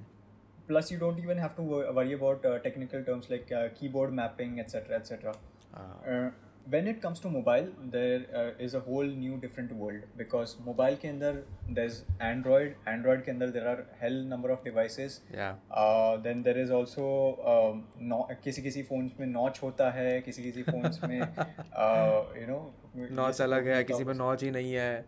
Plus, 0.68 0.90
you 0.92 0.98
don't 0.98 1.18
even 1.24 1.38
have 1.38 1.56
to 1.56 1.62
wor- 1.72 1.92
worry 2.00 2.12
about 2.18 2.44
uh, 2.44 2.58
technical 2.68 3.04
terms 3.04 3.30
like 3.34 3.50
uh, 3.60 3.68
keyboard 3.80 4.12
mapping, 4.20 4.58
etc., 4.64 4.96
etc. 5.00 5.34
Ah. 5.74 5.86
Uh, 6.14 6.30
when 6.72 6.86
it 6.86 7.00
comes 7.02 7.20
to 7.20 7.30
mobile, 7.30 7.68
there 7.92 8.24
uh, 8.34 8.64
is 8.64 8.74
a 8.74 8.80
whole 8.80 9.10
new 9.20 9.36
different 9.38 9.72
world 9.72 10.02
because 10.16 10.56
mobile 10.66 10.96
के 11.04 11.08
अंदर 11.08 11.42
there's 11.78 12.00
Android, 12.30 12.74
Android 12.94 13.22
के 13.24 13.30
अंदर 13.30 13.52
there 13.52 13.68
are 13.68 13.86
hell 14.00 14.18
number 14.32 14.50
of 14.50 14.64
devices. 14.64 15.20
Yeah. 15.34 15.54
Uh, 15.70 16.16
then 16.26 16.42
there 16.42 16.58
is 16.64 16.70
also 16.70 17.06
um, 17.52 17.84
no, 18.12 18.20
किसी 18.44 18.62
किसी 18.62 18.82
phones 18.90 19.20
में 19.20 19.32
notch 19.34 19.62
होता 19.62 19.90
है, 19.90 20.20
किसी 20.22 20.42
किसी 20.42 20.64
phones 20.64 21.02
में 21.04 21.20
uh, 21.20 22.24
you 22.40 22.50
know 22.50 22.60
नॉच 22.96 23.40
अलग 23.40 23.68
है 23.68 23.82
किसी 23.84 24.04
पे 24.04 24.14
नॉच 24.14 24.42
ही 24.42 24.50
नहीं 24.50 24.72
है 24.72 25.04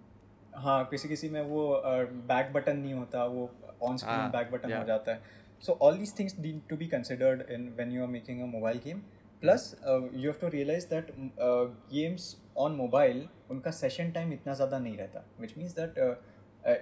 हाँ 0.57 0.85
किसी 0.91 1.09
किसी 1.09 1.29
में 1.29 1.41
वो 1.43 1.63
बैक 2.29 2.53
बटन 2.53 2.77
नहीं 2.77 2.95
होता 2.95 3.25
वो 3.25 3.51
ऑन 3.83 3.97
स्क्रीन 3.97 4.17
हाँ, 4.17 4.31
बैक 4.31 4.51
बटन 4.53 4.73
हो 4.73 4.77
yeah. 4.77 4.87
जाता 4.87 5.13
है 5.13 5.39
so 5.67 5.79
all 5.83 5.97
these 5.99 6.19
things 6.19 6.39
need 6.41 6.61
to 6.69 6.77
be 6.77 6.87
considered 6.87 7.43
in 7.53 7.69
when 7.77 7.93
you 7.93 8.03
are 8.03 8.09
making 8.09 8.41
a 8.43 8.47
mobile 8.53 8.81
game 8.85 9.01
plus 9.46 9.72
you 9.84 10.30
have 10.30 10.40
to 10.42 10.48
realize 10.58 10.88
that 10.90 11.12
games 11.94 12.36
on 12.58 12.76
mobile 12.76 13.28
उनका 13.52 13.72
session 13.72 14.12
time 14.12 14.34
इतना 14.34 14.54
ज़्यादा 14.54 14.80
नहीं 14.80 14.98
रहता। 14.98 15.26
Which 15.40 15.58
means 15.58 15.76
that 15.80 15.98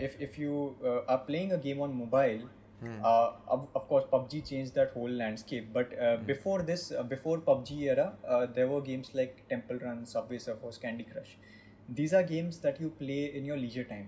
if 0.02 0.22
if 0.24 0.42
you 0.42 0.68
are 1.10 1.18
playing 1.28 1.52
a 1.52 1.58
game 1.64 1.82
on 1.82 1.94
mobile 1.96 2.44
of course 2.84 4.06
PUBG 4.12 4.40
change 4.42 4.70
that 4.72 4.96
whole 4.96 5.12
landscape 5.18 5.72
but 5.76 5.94
before 6.28 6.62
this 6.62 6.92
before 7.10 7.44
PUBG 7.48 7.86
era 7.88 8.06
there 8.56 8.66
वो 8.66 8.82
games 8.82 9.12
like 9.16 9.36
Temple 9.50 9.80
Run 9.84 10.04
Subway 10.06 10.40
Surfers 10.40 10.78
Candy 10.78 11.04
Crush 11.12 11.36
these 11.92 12.16
are 12.16 12.26
games 12.26 12.62
that 12.64 12.82
you 12.82 12.90
play 13.00 13.24
in 13.26 13.46
your 13.46 13.58
leisure 13.58 13.84
time 13.90 14.08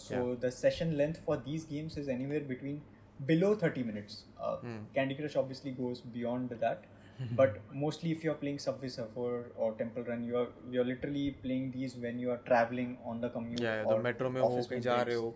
so 0.00 0.24
the 0.36 0.50
session 0.54 0.92
length 0.94 1.24
for 1.26 1.36
these 1.46 1.66
games 1.70 1.98
is 1.98 2.10
anywhere 2.10 2.44
between 2.48 2.80
below 3.22 3.54
thirty 3.62 3.82
minutes 3.84 4.24
Candy 4.40 5.14
Crush 5.14 5.36
obviously 5.36 5.72
goes 5.74 6.02
beyond 6.14 6.52
that 6.64 6.86
but 7.36 7.58
mostly 7.72 8.10
if 8.10 8.24
you're 8.24 8.34
playing 8.34 8.58
Subway 8.58 8.88
Surfer 8.88 9.52
or 9.56 9.72
Temple 9.74 10.02
Run, 10.02 10.24
you're 10.24 10.48
you're 10.70 10.84
literally 10.84 11.30
playing 11.42 11.70
these 11.70 11.96
when 11.96 12.18
you 12.18 12.30
are 12.30 12.40
traveling 12.46 12.98
on 13.04 13.20
the 13.20 13.28
commute. 13.28 13.60
Yeah, 13.60 13.82
yeah 13.82 13.88
the 13.88 13.98
metro 13.98 14.30
mein 14.30 14.82
ja 14.88 15.02
rahe 15.10 15.20
ho. 15.24 15.34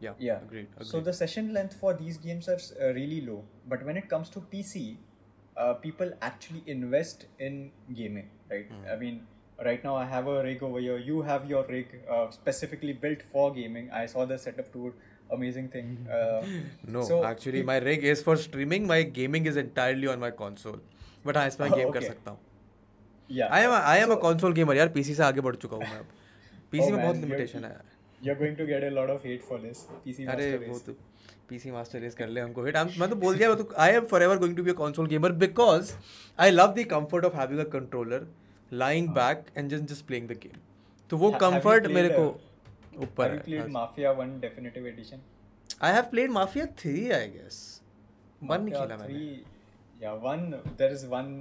Yeah, 0.00 0.14
yeah. 0.18 0.38
Agreed, 0.44 0.68
agreed, 0.74 0.86
So 0.90 1.00
the 1.00 1.12
session 1.12 1.52
length 1.52 1.74
for 1.78 1.92
these 1.94 2.16
games 2.16 2.48
are 2.48 2.58
uh, 2.58 2.92
really 2.94 3.20
low. 3.20 3.44
But 3.68 3.84
when 3.84 3.98
it 3.98 4.08
comes 4.08 4.30
to 4.30 4.40
PC, 4.52 4.96
uh, 5.56 5.74
people 5.74 6.12
actually 6.22 6.62
invest 6.66 7.26
in 7.38 7.70
gaming, 7.94 8.30
right? 8.50 8.70
Mm. 8.70 8.92
I 8.92 8.96
mean, 8.96 9.26
right 9.64 9.84
now 9.84 9.94
I 9.96 10.06
have 10.06 10.26
a 10.26 10.42
rig 10.42 10.62
over 10.62 10.80
here. 10.80 10.96
You 10.96 11.20
have 11.22 11.48
your 11.48 11.64
rig 11.66 12.00
uh, 12.10 12.30
specifically 12.30 12.92
built 12.92 13.22
for 13.22 13.52
gaming. 13.52 13.90
I 13.90 14.06
saw 14.06 14.24
the 14.24 14.38
setup 14.38 14.72
tour. 14.72 14.94
Amazing 15.30 15.68
thing. 15.68 15.90
Uh, 16.20 16.42
no, 16.86 17.02
so 17.02 17.24
actually, 17.24 17.62
my 17.62 17.76
rig 17.78 18.04
is 18.04 18.22
for 18.22 18.36
streaming. 18.36 18.86
My 18.86 19.02
gaming 19.02 19.46
is 19.46 19.56
entirely 19.56 20.08
on 20.08 20.18
my 20.18 20.30
console. 20.30 20.80
But 21.24 21.36
हाँ 21.36 21.46
इसमें 21.48 21.70
game 21.72 21.90
कर 21.98 22.02
सकता 22.02 22.30
हूँ। 22.30 22.38
I 23.30 23.62
am 23.62 23.72
I 23.72 23.98
am 24.00 24.10
a 24.12 24.14
console 24.22 24.52
gamer 24.52 24.76
यार 24.76 24.88
PC 24.94 25.14
से 25.14 25.22
आगे 25.22 25.40
बढ़ 25.40 25.56
चुका 25.56 25.76
हूँ 25.76 25.84
मैं 25.84 25.98
अब। 25.98 26.06
पीसी 26.72 26.84
Oh, 26.84 26.92
में 26.92 27.02
बहुत 27.02 27.16
लिमिटेशन 27.16 27.64
है। 27.64 27.76
You're 28.20 28.38
going 28.40 28.56
to 28.56 28.64
get 28.70 28.82
a 28.86 28.90
lot 28.96 29.10
of 29.14 29.22
hate 29.28 29.44
for 29.50 29.58
this. 29.60 29.78
PC 30.06 30.26
अरे 30.28 30.46
वो 30.66 30.78
तो 30.86 30.92
पीसी 31.48 31.70
मास्टर 31.70 31.98
रेस 32.00 32.14
कर 32.14 32.28
ले 32.28 32.40
हमको। 32.40 32.64
हिट 32.64 32.76
मैं 32.98 33.08
तो 33.10 33.16
बोल 33.24 33.36
दिया 33.36 33.48
मैं 33.48 33.56
तो 33.58 33.74
I 33.84 33.92
am 33.92 34.04
forever 34.22 34.38
going 34.38 34.56
to 34.56 34.62
be 34.62 34.70
a 34.70 34.74
console 34.80 35.06
gamer 35.08 35.32
because 35.44 35.92
I 36.38 36.50
love 36.50 36.74
the 36.74 36.84
comfort 36.90 37.24
of 37.24 37.36
having 37.36 37.60
a 37.60 37.64
controller 37.72 38.26
lying 38.72 39.08
back 39.14 39.44
and 39.56 39.70
just 39.70 39.84
just 39.92 40.06
playing 40.06 40.28
the 40.28 40.38
game 40.42 40.60
तो 41.10 41.16
वो 41.16 41.30
कंफर्ट 41.40 41.86
मेरे 41.96 42.08
को 42.18 42.26
ऊपर 43.04 43.30
है 43.48 43.64
Mafia 43.76 44.12
1 44.24 44.36
Definitive 44.44 44.86
Edition? 44.92 45.18
I 45.82 45.92
have 45.92 46.02
played 46.10 46.30
Mafia 46.30 46.66
3 46.84 47.12
I 47.18 47.28
guess 47.30 47.58
one 48.42 48.62
नहीं 48.62 48.74
खेला 48.74 48.96
मैंने। 48.96 49.14
3, 49.14 49.49
yeah, 50.01 50.13
one. 50.13 50.43
There 50.77 50.91
is 50.91 51.05
one 51.05 51.31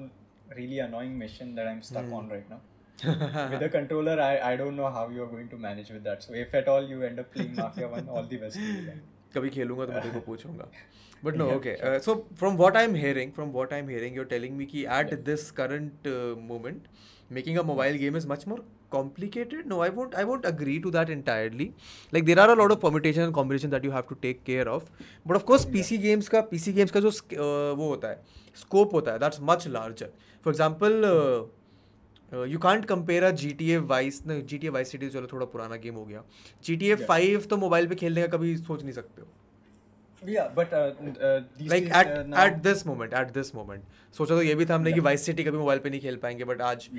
really 0.56 0.78
annoying 0.80 1.18
mission 1.18 1.54
that 1.56 1.66
I'm 1.72 1.82
stuck 1.82 2.06
Hmm. 2.06 2.14
on 2.20 2.28
right 2.36 2.48
now. 2.54 2.60
with 3.52 3.62
a 3.62 3.68
controller, 3.68 4.12
I, 4.20 4.32
I 4.50 4.56
don't 4.56 4.76
know 4.80 4.90
how 4.96 5.08
you're 5.14 5.26
going 5.30 5.48
to 5.54 5.56
manage 5.62 5.88
with 5.90 6.04
that. 6.04 6.22
So 6.22 6.34
if 6.42 6.54
at 6.54 6.68
all 6.74 6.84
you 6.92 7.02
end 7.02 7.18
up 7.22 7.32
playing 7.32 7.54
Mafia 7.56 7.88
1, 7.88 8.08
all 8.08 8.22
the 8.34 8.36
best 8.44 8.56
to 8.56 8.68
you. 8.74 8.84
then. 8.90 9.00
कभी 9.34 9.48
खेलूंगा 9.50 9.84
तो 9.86 9.92
मैं 9.92 10.00
तेरे 10.02 10.12
को 10.14 10.20
पूछूंगा 10.26 10.66
but 11.24 11.36
no 11.36 11.46
Yeah, 11.48 11.56
okay 11.56 11.98
so 12.00 12.14
from 12.38 12.56
what 12.56 12.76
I 12.76 12.84
am 12.84 12.94
hearing 12.94 13.32
from 13.38 13.50
what 13.52 13.72
I 13.72 13.78
am 13.80 13.88
hearing 13.88 14.16
you 14.16 14.22
are 14.22 14.28
telling 14.28 14.56
me 14.56 14.66
कि 14.74 14.84
at 14.98 15.12
this 15.30 15.50
current 15.60 16.06
moment 16.52 16.86
making 17.36 17.58
a 17.60 17.62
mobile 17.68 17.94
game 18.00 18.16
is 18.18 18.24
much 18.30 18.42
more 18.52 18.56
complicated 18.94 19.68
no 19.70 19.76
i 19.84 19.86
won't 19.98 20.14
i 20.22 20.24
won't 20.30 20.44
agree 20.48 20.74
to 20.86 20.90
that 20.96 21.10
entirely 21.14 21.66
like 22.16 22.26
there 22.30 22.40
are 22.42 22.48
a 22.54 22.56
lot 22.60 22.74
of 22.74 22.80
permutation 22.82 23.24
and 23.26 23.34
combination 23.38 23.72
that 23.74 23.86
you 23.88 23.92
have 23.94 24.10
to 24.10 24.16
take 24.26 24.42
care 24.48 24.66
of 24.72 24.90
but 25.30 25.38
of 25.38 25.46
course 25.50 25.64
pc 25.76 25.98
games 26.02 26.28
का 26.34 26.42
pc 26.50 26.74
games 26.78 26.94
का 26.96 27.00
जो 27.06 27.12
sc- 27.18 27.38
uh, 27.46 27.70
वो 27.80 27.88
होता 27.94 28.08
है 28.08 28.37
scope 28.55 28.93
होता 28.93 29.11
है 29.11 29.19
that's 29.19 29.41
much 29.43 29.67
larger 29.67 30.11
for 30.45 30.53
uh, 30.53 31.47
you 32.31 32.59
can't 32.59 32.85
compare 32.85 33.23
a 33.23 33.29
G 33.31 33.51
T 33.59 33.71
A 33.71 33.77
Vice 33.89 34.21
G 34.27 34.57
T 34.57 34.67
A 34.67 34.69
Vice 34.69 34.91
City 34.91 35.09
चलो 35.09 35.27
थोड़ा 35.27 35.45
पुराना 35.45 35.75
गेम 35.75 35.95
हो 35.95 36.05
गया. 36.05 36.23
जी 36.65 36.75
टी 36.75 36.89
ए 36.91 36.95
फाइव 36.95 37.45
तो 37.49 37.57
मोबाइल 37.57 37.87
पे 37.87 37.95
खेलने 37.95 38.21
का 38.21 38.37
कभी 38.37 38.55
सोच 38.57 38.81
नहीं 38.83 38.93
सकते 38.93 39.21
हो. 39.21 39.27
Yeah, 40.21 40.47
but 40.55 40.73
these 41.57 41.69
like 41.69 41.83
at 41.85 42.07
now, 42.27 42.39
at 42.39 42.53
this 42.63 42.85
moment 42.87 43.13
at 43.13 43.31
this 43.33 43.53
moment 43.55 43.83
सोचा 44.17 44.35
तो 44.35 44.41
ये 44.41 44.55
भी 44.55 44.65
था 44.65 44.75
हमने 44.75 44.91
कि 44.93 44.99
वाइस 44.99 45.25
सिटी 45.25 45.43
कभी 45.43 45.57
मोबाइल 45.57 45.79
पे 45.79 45.89
नहीं 45.89 46.01
खेल 46.01 46.15
पाएँगे 46.23 46.43
बट 46.45 46.61
आज 46.61 46.89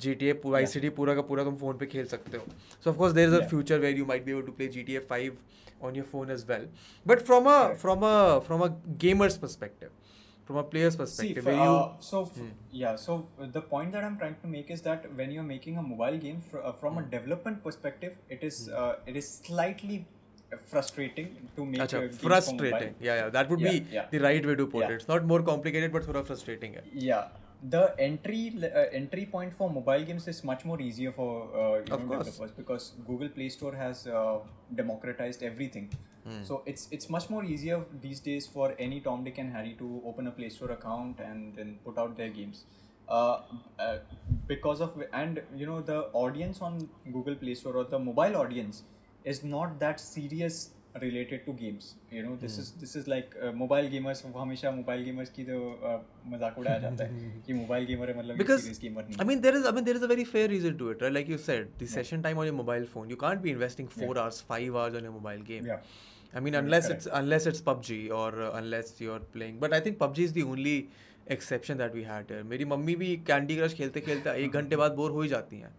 G 0.00 0.14
T 0.14 0.26
A 0.26 0.40
Vice 0.44 0.72
City 0.72 0.88
पूरा 0.98 1.14
का 1.14 1.22
पूरा 1.30 1.44
तुम 1.44 1.56
फ़ोन 1.56 1.78
पे 1.78 1.86
खेल 1.86 2.06
सकते 2.06 2.36
हो. 2.36 2.44
So 2.84 2.90
of 2.90 2.96
course 2.98 3.12
there 3.12 3.28
is 3.28 3.36
a 3.36 3.46
future 3.48 3.78
where 3.78 3.96
you 3.98 4.06
might 4.06 4.24
be 4.24 4.32
able 4.32 4.42
to 4.42 4.52
play 4.52 4.68
G 4.68 4.82
T 4.82 4.96
A 4.96 4.98
five 5.10 5.36
on 5.82 5.96
your 5.96 6.06
phone 6.12 6.30
as 6.30 6.44
well 6.48 6.68
but 7.06 7.22
from 7.26 7.50
a 7.50 7.58
from 7.74 8.06
a 8.06 8.38
from 8.46 8.64
a 8.64 8.68
gamer's 9.06 9.40
perspective 9.40 9.90
from 10.46 10.56
a 10.56 10.62
player's 10.62 10.96
perspective. 10.96 11.44
See, 11.44 11.50
for, 11.50 11.60
uh, 11.60 11.88
so 12.00 12.24
hmm. 12.24 12.48
yeah, 12.70 12.96
so 12.96 13.28
uh, 13.40 13.46
the 13.46 13.60
point 13.60 13.92
that 13.92 14.04
I'm 14.04 14.16
trying 14.16 14.36
to 14.42 14.46
make 14.46 14.70
is 14.70 14.82
that 14.82 15.12
when 15.14 15.30
you're 15.30 15.48
making 15.54 15.78
a 15.78 15.82
mobile 15.82 16.18
game 16.18 16.40
fr- 16.40 16.58
uh, 16.58 16.72
from 16.72 16.94
hmm. 16.94 17.00
a 17.00 17.02
development 17.02 17.64
perspective, 17.64 18.14
it 18.28 18.42
is 18.42 18.66
hmm. 18.66 18.74
uh, 18.76 18.94
it 19.06 19.16
is 19.16 19.28
slightly 19.44 20.06
frustrating 20.64 21.48
to 21.56 21.64
make 21.66 21.80
Achha, 21.80 22.14
frustrating 22.14 22.94
yeah 23.00 23.16
yeah 23.16 23.28
that 23.28 23.50
would 23.50 23.60
yeah, 23.60 23.70
be 23.70 23.86
yeah. 23.90 24.04
the 24.12 24.18
right 24.20 24.46
way 24.46 24.54
to 24.54 24.66
put 24.66 24.82
yeah. 24.82 24.90
it 24.90 24.94
it's 24.94 25.08
not 25.08 25.24
more 25.24 25.42
complicated 25.42 25.92
but 25.92 26.04
sort 26.04 26.16
of 26.16 26.26
frustrating 26.28 26.76
yeah 26.92 27.24
the 27.62 27.94
entry 27.98 28.52
uh, 28.62 28.84
entry 28.92 29.26
point 29.26 29.52
for 29.52 29.70
mobile 29.70 30.04
games 30.04 30.28
is 30.28 30.44
much 30.44 30.64
more 30.64 30.80
easier 30.80 31.12
for 31.12 31.48
uh, 31.54 31.78
you 31.78 31.84
know, 31.84 31.96
developers 31.96 32.50
because 32.56 32.92
Google 33.06 33.28
Play 33.28 33.48
Store 33.48 33.74
has 33.74 34.06
uh, 34.06 34.38
democratized 34.74 35.42
everything. 35.42 35.90
Hmm. 36.24 36.42
So 36.42 36.62
it's 36.66 36.88
it's 36.90 37.08
much 37.08 37.30
more 37.30 37.44
easier 37.44 37.84
these 38.00 38.20
days 38.20 38.46
for 38.46 38.74
any 38.78 39.00
Tom, 39.00 39.24
Dick, 39.24 39.38
and 39.38 39.52
Harry 39.52 39.74
to 39.78 40.02
open 40.04 40.26
a 40.26 40.30
Play 40.30 40.48
Store 40.50 40.72
account 40.72 41.20
and 41.20 41.54
then 41.56 41.78
put 41.84 41.98
out 41.98 42.16
their 42.16 42.30
games. 42.30 42.64
Uh, 43.08 43.42
uh, 43.78 43.98
because 44.48 44.80
of 44.80 45.00
and 45.12 45.40
you 45.54 45.64
know 45.64 45.80
the 45.80 46.06
audience 46.12 46.60
on 46.60 46.88
Google 47.12 47.36
Play 47.36 47.54
Store 47.54 47.76
or 47.76 47.84
the 47.84 47.98
mobile 47.98 48.36
audience 48.36 48.82
is 49.24 49.44
not 49.44 49.78
that 49.78 50.00
serious 50.00 50.70
related 51.02 51.44
to 51.46 51.52
games 51.60 51.94
you 52.12 52.22
know 52.22 52.36
this 52.36 52.58
is 52.58 52.72
this 52.80 52.96
is 52.96 53.10
like 53.10 53.34
mobile 53.54 53.88
gamers 53.90 54.24
हमेशा 54.36 54.70
mobile 54.70 55.04
gamers 55.04 55.30
की 55.30 55.44
तो 55.44 55.58
uh, 55.90 55.98
मज़ाक 56.32 56.58
उड़ाया 56.58 56.78
जाता 56.78 57.04
है 57.04 57.30
कि 57.46 57.52
mobile 57.52 57.86
gamer 57.86 58.10
है 58.10 58.18
मतलब 58.18 58.56
सीरियस 58.56 58.80
गेमर 58.80 59.04
नहीं 59.04 59.18
I 59.20 59.26
mean 59.26 59.40
there 59.40 59.56
is 59.56 59.66
I 59.66 59.72
mean 59.72 59.84
there 59.84 59.96
is 59.96 60.04
a 60.04 60.08
very 60.08 60.24
fair 60.34 60.50
reason 60.50 60.76
to 60.76 60.90
it 60.90 61.02
right 61.02 61.14
like 61.14 61.30
you 61.30 61.38
said 61.46 61.70
the 61.82 61.86
session 61.94 62.22
time 62.22 62.38
on 62.38 62.46
your 62.46 62.56
mobile 62.56 62.84
phone 62.94 63.10
you 63.10 63.16
can't 63.24 63.40
be 63.40 63.50
investing 63.50 63.88
4 63.98 64.18
hours 64.18 64.44
5 64.50 64.68
hours 64.68 64.94
on 64.94 65.04
your 65.04 65.12
mobile 65.12 65.42
game 65.50 65.66
या 65.66 65.82
I 66.34 66.40
mean, 66.40 66.54
unless 66.54 66.88
it's 66.90 67.06
unless 67.18 67.46
it's 67.46 67.62
PUBG 67.62 68.10
or 68.10 68.42
uh, 68.42 68.50
unless 68.54 69.00
you're 69.00 69.20
playing. 69.36 69.58
But 69.58 69.72
I 69.72 69.80
think 69.80 69.98
PUBG 69.98 70.18
is 70.18 70.32
the 70.32 70.42
only 70.44 70.88
exception 71.26 71.78
that 71.78 71.94
we 71.94 72.02
had 72.04 72.30
here. 72.30 72.42
मेरी 72.44 72.64
mummy 72.64 72.96
भी 72.96 73.16
candy 73.26 73.56
crush 73.56 73.74
खेलते 73.74 74.00
खेलते 74.00 74.30
एक 74.44 74.52
घंटे 74.60 74.76
बाद 74.76 74.92
bore 74.94 75.10
हो 75.10 75.22
ही 75.22 75.28
जाती 75.28 75.60
हैं। 75.60 75.72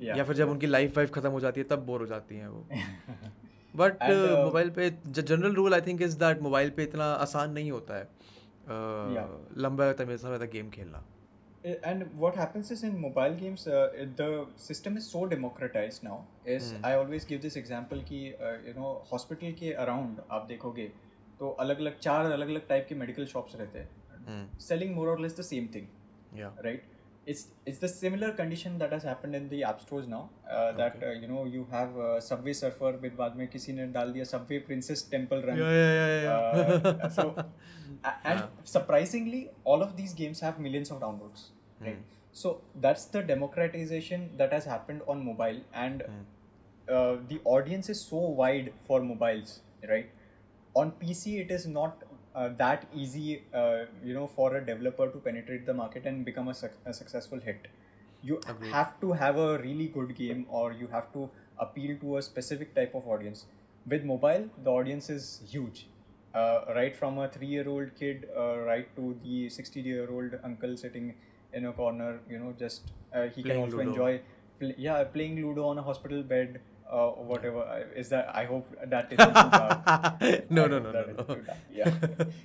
Yeah. 0.00 0.18
या 0.18 0.24
फिर 0.24 0.36
जब 0.36 0.50
उनकी 0.50 0.66
लाइफ 0.66 0.96
वाइफ 0.96 1.10
खत्म 1.14 1.30
हो 1.30 1.40
जाती 1.40 1.60
है 1.60 1.66
तब 1.70 1.84
बोर 1.86 2.00
हो 2.00 2.06
जाती 2.06 2.36
हैं 2.36 2.48
वो। 2.48 2.66
बट 3.82 4.02
uh, 4.02 4.44
मोबाइल 4.44 4.70
पे 4.78 4.90
general 5.08 5.54
rule 5.54 5.74
I 5.74 5.80
think 5.86 6.02
is 6.02 6.18
that 6.18 6.42
mobile 6.42 6.70
पे 6.76 6.82
इतना 6.90 7.12
आसान 7.26 7.52
नहीं 7.52 7.70
होता 7.70 7.96
है 7.96 8.04
uh. 8.04 9.28
लंबा 9.66 9.92
समय 9.92 10.16
समय 10.16 10.38
तक 10.38 10.50
गेम 10.52 10.70
खेलना 10.70 11.04
Uh, 11.64 11.70
and 11.82 12.04
what 12.22 12.36
happens 12.36 12.70
is 12.70 12.82
in 12.84 12.92
mobile 13.00 13.32
games 13.34 13.66
uh, 13.66 13.88
the 14.16 14.46
system 14.56 14.96
is 14.96 15.06
so 15.14 15.26
democratized 15.26 16.04
now 16.04 16.18
is 16.46 16.68
mm. 16.72 16.84
i 16.84 16.92
always 16.98 17.24
give 17.30 17.40
this 17.46 17.56
example 17.60 18.02
कि 18.10 18.20
uh, 18.40 18.52
you 18.66 18.74
know 18.76 18.92
hospital 19.12 19.56
के 19.60 19.72
around 19.84 20.20
आप 20.30 20.46
देखोगे 20.48 20.86
तो 21.40 21.48
अलग 21.64 21.80
अलग 21.80 21.98
चार 21.98 22.30
अलग 22.32 22.48
अलग 22.48 22.68
टाइप 22.68 22.86
के 22.88 22.94
मेडिकल 22.94 23.26
शॉप्स 23.32 23.56
रहते 23.56 23.78
हैं 23.78 24.38
selling 24.68 24.94
more 24.98 25.08
or 25.14 25.18
less 25.24 25.36
the 25.40 25.48
same 25.50 25.66
thing 25.74 25.90
या 26.38 26.54
right 26.66 26.97
it's 27.27 27.41
it's 27.65 27.77
the 27.83 27.87
similar 27.87 28.29
condition 28.37 28.77
that 28.79 28.91
has 28.95 29.03
happened 29.09 29.35
in 29.35 29.47
the 29.51 29.59
app 29.63 29.79
stores 29.81 30.07
now 30.13 30.29
uh, 30.51 30.71
that 30.79 31.03
uh, 31.03 31.11
you 31.11 31.27
know 31.27 31.45
you 31.45 31.65
have 31.71 31.97
uh, 31.97 32.19
subway 32.29 32.53
surfer 32.61 32.91
with 33.05 33.15
बाद 33.21 33.35
में 33.41 33.47
किसी 33.53 33.73
ने 33.73 33.85
डाल 33.97 34.11
दिया 34.13 34.25
subway 34.31 34.59
princess 34.69 35.03
temple 35.13 35.45
run 35.49 35.61
Yeah, 35.61 35.71
yeah, 35.77 35.93
yeah, 35.99 36.23
yeah. 36.25 36.89
uh, 36.91 37.09
so 37.19 37.25
a- 38.11 38.17
and 38.31 38.43
surprisingly 38.73 39.41
all 39.63 39.81
of 39.87 39.95
these 40.01 40.13
games 40.23 40.41
have 40.47 40.59
millions 40.67 40.91
of 40.95 40.99
downloads 41.05 41.45
right 41.85 42.19
so 42.41 42.51
that's 42.87 43.05
the 43.15 43.21
democratization 43.31 44.27
that 44.43 44.51
has 44.59 44.65
happened 44.73 45.01
on 45.13 45.23
mobile 45.31 45.61
and 45.85 46.03
uh, 46.95 47.15
the 47.31 47.39
audience 47.55 47.89
is 47.95 48.01
so 48.11 48.17
wide 48.43 48.71
for 48.87 48.99
mobiles 49.11 49.59
right 49.93 50.09
on 50.81 50.91
pc 51.03 51.39
it 51.45 51.51
is 51.59 51.65
not 51.79 52.03
uh, 52.38 52.48
that 52.58 52.86
easy 52.94 53.42
uh, 53.54 53.84
you 54.04 54.14
know 54.14 54.26
for 54.26 54.56
a 54.56 54.64
developer 54.64 55.08
to 55.10 55.18
penetrate 55.18 55.66
the 55.66 55.74
market 55.74 56.06
and 56.06 56.24
become 56.24 56.48
a, 56.48 56.54
suc- 56.54 56.78
a 56.86 56.92
successful 56.94 57.40
hit. 57.40 57.68
You 58.22 58.40
have 58.70 59.00
to 59.00 59.12
have 59.12 59.36
a 59.38 59.58
really 59.58 59.86
good 59.88 60.14
game 60.14 60.46
or 60.48 60.72
you 60.72 60.88
have 60.88 61.12
to 61.12 61.30
appeal 61.58 61.96
to 62.00 62.16
a 62.18 62.22
specific 62.22 62.74
type 62.74 62.94
of 62.94 63.06
audience. 63.08 63.46
With 63.86 64.04
mobile 64.04 64.48
the 64.62 64.70
audience 64.70 65.10
is 65.10 65.40
huge. 65.48 65.88
Uh, 66.34 66.60
right 66.76 66.96
from 66.96 67.18
a 67.18 67.28
three 67.28 67.46
year 67.46 67.68
old 67.68 67.94
kid 67.98 68.26
uh, 68.36 68.58
right 68.58 68.94
to 68.96 69.16
the 69.24 69.48
60 69.48 69.80
year 69.80 70.08
old 70.10 70.38
uncle 70.44 70.76
sitting 70.76 71.14
in 71.52 71.64
a 71.66 71.72
corner 71.72 72.20
you 72.28 72.38
know 72.38 72.54
just 72.58 72.92
uh, 73.14 73.22
he 73.34 73.42
Playing 73.42 73.62
can 73.62 73.64
also 73.72 73.78
Ludo. 73.78 73.90
enjoy 73.90 74.20
pl- 74.58 74.74
yeah 74.76 75.02
playing 75.04 75.36
ludo 75.36 75.66
on 75.68 75.78
a 75.78 75.82
hospital 75.82 76.22
bed 76.22 76.60
uh, 76.90 77.08
whatever 77.30 77.86
is 77.96 78.08
that 78.08 78.30
i 78.34 78.44
hope 78.44 78.66
that 78.86 79.12
isn't. 79.12 80.50
No, 80.50 80.66
no, 80.66 80.78
no, 80.78 80.92
no, 80.92 81.02
no. 81.18 81.36
yeah 81.72 81.90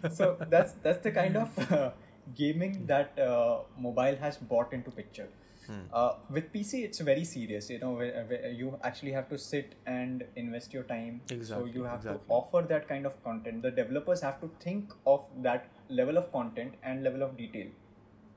so 0.09 0.37
that's 0.49 0.73
that's 0.83 0.99
the 1.03 1.11
kind 1.11 1.37
of 1.37 1.71
uh, 1.71 1.91
gaming 2.35 2.85
that 2.87 3.17
uh, 3.19 3.59
mobile 3.77 4.15
has 4.15 4.37
brought 4.37 4.73
into 4.73 4.91
picture 4.91 5.29
Hmm. 5.65 5.83
uh, 5.93 6.15
with 6.29 6.51
pc 6.53 6.83
it's 6.83 6.99
very 6.99 7.23
serious 7.23 7.69
you 7.69 7.79
know 7.79 7.91
where, 7.91 8.25
where 8.29 8.49
you 8.51 8.77
actually 8.83 9.13
have 9.13 9.29
to 9.29 9.37
sit 9.37 9.75
and 9.85 10.25
invest 10.35 10.73
your 10.73 10.83
time 10.83 11.21
exactly, 11.29 11.71
so 11.71 11.73
you 11.75 11.83
have 11.85 11.99
exactly. 11.99 12.19
to 12.27 12.33
offer 12.33 12.61
that 12.67 12.85
kind 12.89 13.05
of 13.05 13.23
content 13.23 13.61
the 13.61 13.71
developers 13.71 14.19
have 14.19 14.41
to 14.41 14.49
think 14.59 14.91
of 15.05 15.25
that 15.41 15.69
level 15.87 16.17
of 16.17 16.29
content 16.33 16.73
and 16.83 17.01
level 17.01 17.23
of 17.23 17.37
detail 17.37 17.67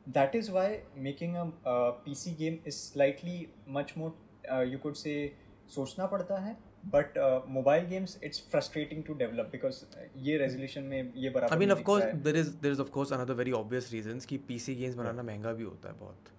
that 0.06 0.36
is 0.36 0.50
why 0.50 0.80
making 0.94 1.36
a 1.36 1.44
uh, 1.68 1.92
pc 2.06 2.36
game 2.38 2.60
is 2.64 2.80
slightly 2.80 3.48
much 3.66 3.96
more 3.96 4.12
uh, 4.52 4.60
you 4.60 4.78
could 4.78 4.96
say 4.96 5.32
सोचना 5.74 6.06
पड़ता 6.06 6.38
है 6.40 6.56
but 6.94 7.18
mobile 7.48 7.86
games 7.86 8.18
it's 8.24 8.46
frustrating 8.50 9.02
to 9.04 9.14
develop 9.14 9.48
because 9.52 9.82
ये 10.26 10.36
resolution 10.38 10.82
में 10.92 11.12
ये 11.16 11.30
बराबर 11.30 11.52
I 11.52 11.58
mean 11.58 11.72
of 11.72 11.82
course 11.82 12.04
there 12.04 12.36
is 12.36 12.50
there 12.62 12.72
is 12.74 12.80
of 12.80 12.90
course 12.90 13.12
another 13.12 13.34
very 13.34 13.52
obvious 13.60 13.92
reasons 13.92 14.26
कि 14.26 14.38
PC 14.48 14.74
games 14.74 14.94
बनाना 14.94 15.22
महँगा 15.22 15.52
भी 15.52 15.64
होता 15.64 15.88
है 15.88 15.98
बहुत। 16.00 16.32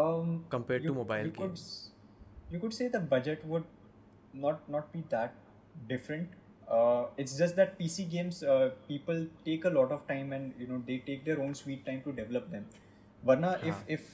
Um 0.00 0.50
compare 0.52 0.86
to 0.86 0.94
mobile 0.94 1.32
games 1.38 1.62
you 2.52 2.60
could 2.60 2.72
say 2.72 2.88
the 2.88 3.08
budget 3.12 3.46
would 3.46 3.64
not 4.36 4.70
not 4.70 4.92
be 4.92 5.00
that 5.14 5.88
different 5.88 6.34
uh, 6.70 7.06
it's 7.16 7.36
just 7.36 7.56
that 7.56 7.78
PC 7.78 8.08
games 8.10 8.42
uh, 8.42 8.70
people 8.88 9.26
take 9.44 9.64
a 9.64 9.70
lot 9.70 9.92
of 9.92 10.06
time 10.06 10.32
and 10.32 10.52
you 10.58 10.66
know 10.66 10.82
they 10.86 10.98
take 10.98 11.24
their 11.24 11.40
own 11.40 11.54
sweet 11.54 11.84
time 11.84 12.02
to 12.02 12.12
develop 12.12 12.50
them. 12.50 12.66
Varna, 13.22 13.58
yeah. 13.62 13.70
if 13.70 13.84
if 13.88 14.08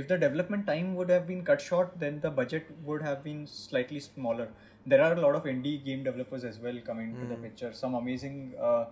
if 0.00 0.06
the 0.12 0.16
development 0.24 0.66
time 0.70 0.88
would 0.98 1.10
have 1.14 1.26
been 1.30 1.42
cut 1.50 1.60
short 1.68 1.92
then 2.02 2.20
the 2.26 2.30
budget 2.40 2.66
would 2.88 3.02
have 3.08 3.22
been 3.28 3.40
slightly 3.52 4.00
smaller 4.06 4.48
there 4.92 5.02
are 5.06 5.12
a 5.18 5.20
lot 5.26 5.34
of 5.38 5.44
indie 5.52 5.76
game 5.88 6.02
developers 6.08 6.44
as 6.52 6.58
well 6.66 6.80
coming 6.90 7.12
to 7.18 7.24
Hmm. 7.24 7.32
the 7.34 7.38
picture 7.46 7.70
some 7.82 7.94
amazing 8.02 8.36
uh, 8.70 8.84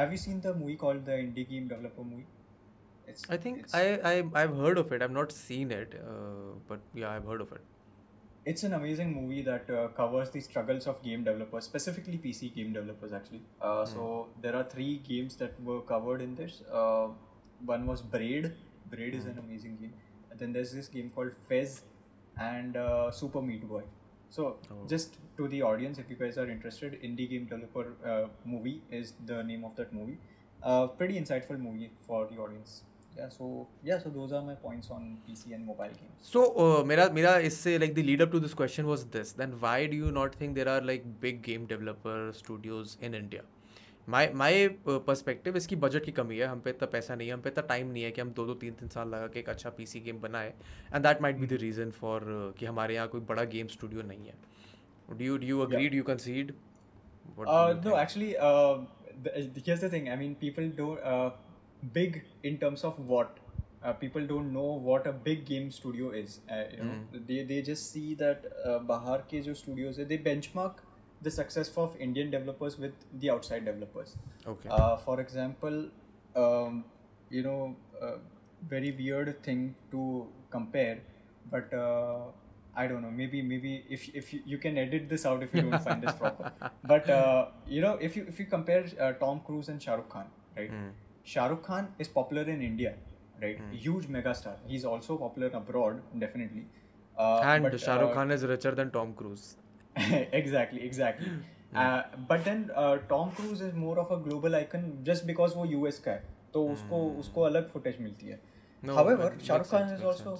have 0.00 0.12
you 0.16 0.20
seen 0.26 0.40
the 0.48 0.54
movie 0.60 0.76
called 0.84 1.04
the 1.10 1.16
indie 1.24 1.46
game 1.54 1.66
developer 1.74 2.04
movie 2.12 2.26
it's, 3.10 3.24
I 3.34 3.36
think 3.44 3.66
I, 3.72 3.82
I 4.08 4.14
I've 4.40 4.54
heard 4.56 4.76
of 4.80 4.90
it. 4.92 5.02
I've 5.04 5.14
not 5.18 5.30
seen 5.32 5.70
it, 5.76 5.94
uh, 6.06 6.56
but 6.68 6.80
yeah, 6.94 7.08
I've 7.10 7.24
heard 7.24 7.40
of 7.44 7.52
it. 7.52 7.62
It's 8.44 8.64
an 8.68 8.74
amazing 8.78 9.14
movie 9.14 9.40
that 9.46 9.70
uh, 9.70 9.88
covers 10.00 10.28
the 10.34 10.40
struggles 10.40 10.86
of 10.86 11.02
game 11.02 11.24
developers, 11.24 11.64
specifically 11.64 12.18
PC 12.24 12.54
game 12.54 12.74
developers, 12.74 13.14
actually. 13.20 13.40
Uh, 13.62 13.86
So 13.86 14.28
there 14.42 14.54
are 14.54 14.64
three 14.74 14.98
games 15.08 15.36
that 15.36 15.58
were 15.70 15.80
covered 15.92 16.20
in 16.20 16.34
this. 16.34 16.60
Uh, 16.70 17.08
one 17.64 17.86
was 17.86 18.02
Braid. 18.02 18.52
Braid 18.90 19.14
is 19.14 19.24
an 19.24 19.38
amazing 19.38 19.78
game 19.80 19.94
then 20.38 20.52
there's 20.52 20.72
this 20.72 20.88
game 20.88 21.10
called 21.14 21.32
Fez 21.48 21.82
and 22.40 22.76
uh, 22.76 23.10
Super 23.10 23.42
Meat 23.42 23.68
Boy. 23.68 23.82
So, 24.30 24.56
oh. 24.70 24.86
just 24.88 25.16
to 25.36 25.48
the 25.48 25.62
audience, 25.62 25.98
if 25.98 26.10
you 26.10 26.16
guys 26.16 26.36
are 26.38 26.50
interested, 26.50 27.00
Indie 27.02 27.28
Game 27.30 27.46
Developer 27.46 27.94
uh, 28.04 28.28
movie 28.44 28.82
is 28.90 29.14
the 29.26 29.42
name 29.42 29.64
of 29.64 29.74
that 29.76 29.92
movie. 29.92 30.18
Uh, 30.62 30.86
pretty 30.88 31.18
insightful 31.18 31.58
movie 31.58 31.90
for 32.06 32.26
the 32.30 32.36
audience. 32.36 32.82
Yeah, 33.16 33.28
so 33.28 33.66
yeah, 33.82 33.98
so 33.98 34.10
those 34.10 34.32
are 34.32 34.42
my 34.42 34.54
points 34.54 34.90
on 34.90 35.18
PC 35.28 35.52
and 35.54 35.66
mobile 35.66 35.86
games. 35.86 36.18
So, 36.22 36.54
uh, 36.56 36.84
mera 36.84 37.10
mera 37.12 37.40
isse 37.40 37.66
uh, 37.66 37.78
like 37.80 37.94
the 37.94 38.02
lead 38.02 38.22
up 38.22 38.30
to 38.30 38.38
this 38.38 38.54
question 38.54 38.86
was 38.86 39.06
this. 39.06 39.32
Then 39.32 39.56
why 39.58 39.86
do 39.86 39.96
you 39.96 40.12
not 40.12 40.34
think 40.34 40.54
there 40.54 40.68
are 40.68 40.80
like 40.80 41.04
big 41.20 41.42
game 41.42 41.66
developer 41.66 42.32
studios 42.32 42.96
in 43.00 43.14
India? 43.14 43.42
My 44.08 44.30
my 44.34 44.68
perspective 44.86 45.56
इसकी 45.56 45.76
budget 45.76 46.04
की 46.04 46.12
कमी 46.12 46.36
है। 46.38 46.46
हम 46.46 46.60
पे 46.60 46.70
इतना 46.70 46.86
पैसा 46.92 47.14
नहीं 47.14 47.28
है 47.28 47.34
हम 47.34 47.40
पे 47.40 47.48
इतना 47.48 47.66
टाइम 47.68 47.86
नहीं 47.88 48.02
है 48.02 48.10
कि 48.10 48.20
हम 48.20 48.30
दो 48.32 48.44
दो 48.46 48.54
तीन 48.62 48.74
तीन 48.74 48.88
साल 48.88 49.08
लगा 49.08 49.26
के 49.26 49.38
एक 49.40 49.48
अच्छा 49.48 49.70
पीसी 49.70 50.00
गेम 50.00 50.20
बनाए। 50.20 50.48
And 50.94 51.02
that 51.06 51.22
might 51.22 51.36
be 51.36 51.46
the 51.46 51.58
reason 51.62 51.90
for 51.98 52.24
कि 52.58 52.66
हमारे 52.66 52.94
यहाँ 52.94 53.08
कोई 53.08 53.20
बड़ा 53.28 53.44
गेम 53.56 53.66
स्टूडियो 53.68 54.02
नहीं 54.02 54.26
है। 54.26 54.34
Do 55.18 55.36
do 55.36 55.78
you 55.94 56.02
consider 56.04 56.52
no 57.38 57.98
actually 58.00 58.32
thing 59.90 60.08
I 60.08 60.16
mean 60.16 60.34
people 60.40 60.70
don't 60.78 60.98
big 61.94 62.20
in 62.44 62.56
terms 62.56 62.84
of 62.84 63.00
what 63.02 63.38
people 64.00 64.26
don't 64.26 64.52
know 64.52 64.66
what 64.84 65.06
a 65.06 65.10
big 65.24 65.44
game 65.48 65.68
studio 65.70 66.12
is 66.14 66.38
they 66.48 67.44
they 67.44 67.62
just 67.62 67.82
see 67.84 68.14
that 68.20 68.50
बाहर 68.88 69.18
के 69.30 69.40
जो 69.40 69.54
studios 69.54 69.98
है 70.00 70.04
they 70.06 70.16
benchmark 70.24 70.82
the 71.22 71.30
success 71.30 71.70
of 71.76 71.96
Indian 71.98 72.30
developers 72.30 72.78
with 72.78 72.92
the 73.20 73.30
outside 73.30 73.64
developers. 73.64 74.16
Okay. 74.46 74.68
Uh, 74.68 74.96
for 74.96 75.20
example, 75.20 75.86
um, 76.36 76.84
you 77.30 77.42
know, 77.42 77.76
uh, 78.00 78.12
very 78.68 78.92
weird 78.92 79.42
thing 79.42 79.74
to 79.90 80.26
compare, 80.50 81.00
but 81.50 81.72
uh, 81.72 82.18
I 82.76 82.86
don't 82.86 83.02
know. 83.02 83.10
Maybe 83.10 83.42
maybe 83.42 83.84
if 83.88 84.08
if 84.14 84.32
you, 84.32 84.40
you 84.46 84.58
can 84.58 84.78
edit 84.78 85.08
this 85.08 85.26
out 85.26 85.42
if 85.42 85.54
you 85.54 85.62
don't 85.62 85.82
find 85.82 86.02
this 86.02 86.12
proper. 86.12 86.52
But 86.84 87.10
uh, 87.10 87.46
you 87.66 87.80
know, 87.80 87.94
if 88.08 88.16
you 88.16 88.24
if 88.28 88.38
you 88.38 88.46
compare 88.46 88.86
uh, 89.00 89.12
Tom 89.24 89.40
Cruise 89.44 89.68
and 89.68 89.82
Shah 89.82 89.94
Rukh 89.94 90.08
Khan, 90.08 90.26
right? 90.56 90.70
Shah 91.24 91.46
Rukh 91.46 91.62
Khan 91.62 91.88
is 91.98 92.08
popular 92.08 92.42
in 92.42 92.62
India, 92.62 92.94
right? 93.42 93.60
Huge 93.72 94.06
megastar. 94.06 94.56
He's 94.66 94.84
also 94.84 95.16
popular 95.16 95.50
abroad, 95.62 96.00
definitely. 96.18 96.66
Uh, 97.18 97.40
and 97.40 97.64
but, 97.64 97.80
Shah 97.80 97.96
Rukh 98.00 98.14
Khan 98.14 98.30
is 98.30 98.44
richer 98.44 98.70
than 98.70 98.90
Tom 98.90 99.12
Cruise. 99.14 99.56
Exactly, 100.32 100.82
exactly. 100.82 101.30
Yeah. 101.72 101.94
Uh, 101.94 102.02
but 102.28 102.44
then 102.44 102.70
uh, 102.74 102.98
Tom 103.08 103.32
Cruise 103.32 103.60
is 103.60 103.74
more 103.74 103.98
of 103.98 104.10
a 104.10 104.16
global 104.16 104.54
icon 104.54 104.86
just 105.08 105.26
because 105.26 105.56
वो 105.56 105.66
US 105.72 105.98
का 105.98 106.10
है, 106.10 106.22
तो 106.52 106.66
उसको 106.74 107.00
उसको 107.24 107.42
अलग 107.48 107.68
footage 107.72 108.00
मिलती 108.00 108.26
है 108.26 108.40
but 108.84 109.42
Shahrukh 109.48 109.70
Khan 109.70 109.96
is 109.96 110.06
also. 110.12 110.38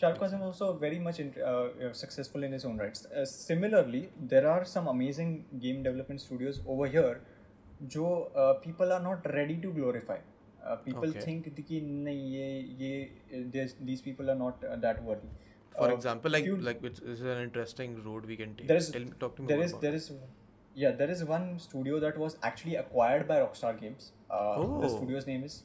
Shahrukh 0.00 0.20
Khan 0.20 0.34
is 0.34 0.42
also 0.44 0.66
very 0.82 0.98
much 1.06 1.18
in, 1.20 1.26
uh, 1.46 1.48
uh, 1.86 1.92
successful 1.92 2.44
in 2.46 2.52
his 2.56 2.62
own 2.64 2.78
rights. 2.82 3.02
Uh, 3.06 3.24
similarly, 3.30 3.98
there 4.30 4.46
are 4.52 4.64
some 4.64 4.86
amazing 4.92 5.34
game 5.64 5.82
development 5.86 6.22
studios 6.22 6.60
over 6.66 6.86
here, 6.86 7.18
जो 7.96 8.06
uh, 8.34 8.54
people 8.62 8.94
are 8.96 9.02
not 9.06 9.26
ready 9.34 9.56
to 9.64 9.72
glorify. 9.80 10.16
Uh, 10.64 10.76
people 10.86 11.10
Okay. 11.10 11.24
think 11.26 11.50
कि 11.68 11.80
नहीं 11.82 12.32
ये 12.32 12.48
ये 12.80 13.68
these 13.90 14.00
people 14.00 14.30
are 14.30 14.38
not 14.44 14.64
uh, 14.64 14.76
that 14.86 15.02
worthy. 15.10 15.28
For 15.77 15.87
Uh, 15.89 15.93
example, 15.95 16.31
like 16.35 16.43
few- 16.49 16.57
like 16.67 16.83
it's, 16.89 16.99
it's 17.13 17.21
an 17.21 17.41
interesting 17.43 17.91
road 18.05 18.25
we 18.33 18.35
can 18.37 18.53
take. 18.59 18.67
there 18.73 18.77
is 18.83 18.89
Tell 18.97 19.03
me, 19.07 19.11
talk 19.23 19.35
to 19.39 19.41
me 19.43 19.47
there 19.53 19.57
more 19.57 19.65
is 19.65 19.73
about 19.73 19.81
there 19.87 19.95
is 20.01 20.11
yeah 20.83 20.91
there 21.01 21.09
is 21.15 21.23
one 21.31 21.45
studio 21.65 21.99
that 22.05 22.17
was 22.23 22.37
actually 22.49 22.75
acquired 22.83 23.27
by 23.31 23.37
Rockstar 23.43 23.73
Games. 23.81 24.07
Uh, 24.29 24.39
The 24.85 24.87
Oh. 24.87 24.93
studio's 24.95 25.27
name 25.31 25.43
is 25.49 25.57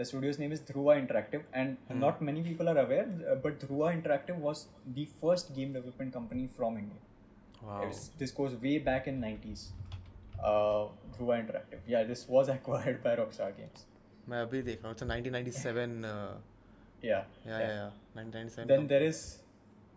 the 0.00 0.04
studio's 0.12 0.38
name 0.44 0.52
is 0.56 0.60
Dhruva 0.70 0.94
Interactive, 1.02 1.44
and 1.60 1.76
Hmm. 1.90 2.00
not 2.06 2.20
many 2.30 2.42
people 2.48 2.68
are 2.72 2.78
aware, 2.84 3.06
uh, 3.32 3.34
but 3.46 3.58
Dhruva 3.64 3.88
Interactive 3.98 4.36
was 4.48 4.64
the 4.98 5.04
first 5.22 5.52
game 5.60 5.72
development 5.78 6.12
company 6.18 6.46
from 6.58 6.78
India. 6.82 7.00
Wow. 7.68 7.80
It 7.82 7.88
was- 7.94 8.04
this 8.22 8.34
goes 8.40 8.54
way 8.66 8.74
back 8.90 9.08
in 9.12 9.20
90s. 9.26 9.64
Uh, 10.42 10.88
Dhruva 11.16 11.36
Interactive. 11.42 11.80
Yeah, 11.94 12.04
this 12.04 12.28
was 12.28 12.48
acquired 12.56 13.02
by 13.08 13.16
Rockstar 13.22 13.50
Games. 13.60 13.86
मैं 14.28 14.40
अभी 14.46 14.62
देख 14.62 14.82
रहा 14.82 14.88
हूँ 14.88 14.94
it's 14.96 15.02
a 15.04 15.08
1997 15.10 16.04
uh, 16.04 16.12
Yeah. 17.02 17.24
yeah 17.50 17.60
yeah 17.60 17.70
yeah 17.74 17.90
1997 18.14 18.66
then 18.72 18.86
there 18.92 19.04
is 19.10 19.20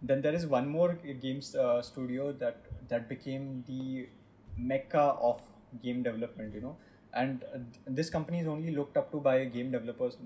then 0.02 0.22
there 0.22 0.35
is 0.35 0.46
one 0.46 0.68
more 0.68 0.98
games 1.20 1.54
uh, 1.54 1.82
studio 1.82 2.32
that 2.32 2.56
that 2.88 3.09
became 3.09 3.64
the 3.66 4.09
mecca 4.56 5.16
of 5.30 5.40
game 5.82 6.02
development 6.02 6.54
you 6.54 6.61
know. 6.61 6.76
And 7.14 7.44
uh, 7.54 7.59
this 7.87 8.11
company 8.11 8.40
is 8.40 8.46
only 8.46 8.74
looked 8.74 8.96
up 8.96 9.11
to 9.12 9.18
by 9.20 9.44
game 9.46 9.70
developers. 9.70 10.16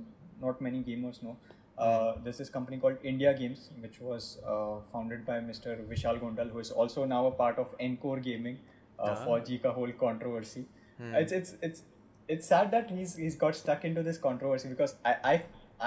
Not 0.40 0.60
many 0.60 0.82
gamers 0.82 1.22
know. 1.22 1.36
Uh, 1.78 2.14
there's 2.22 2.38
this 2.38 2.50
company 2.50 2.76
called 2.76 2.98
India 3.02 3.32
Games, 3.32 3.70
which 3.80 4.00
was 4.00 4.38
uh, 4.46 4.80
founded 4.92 5.24
by 5.24 5.38
Mr. 5.38 5.82
Vishal 5.88 6.20
Gondal, 6.20 6.50
who 6.50 6.58
is 6.58 6.70
also 6.70 7.04
now 7.04 7.26
a 7.26 7.30
part 7.30 7.58
of 7.58 7.78
nCore 7.78 8.22
Gaming 8.22 8.58
uh, 8.98 9.14
FAU-G 9.24 9.60
whole 9.64 9.92
controversy. 9.92 10.66
It's 11.14 11.32
it's 11.32 11.54
it's 11.62 11.82
it's 12.28 12.46
sad 12.46 12.70
that 12.72 12.90
he's 12.90 13.16
he's 13.16 13.34
got 13.34 13.56
stuck 13.56 13.84
into 13.84 14.02
this 14.02 14.18
controversy 14.18 14.68
because 14.68 14.96
I 15.04 15.14
I 15.24 15.42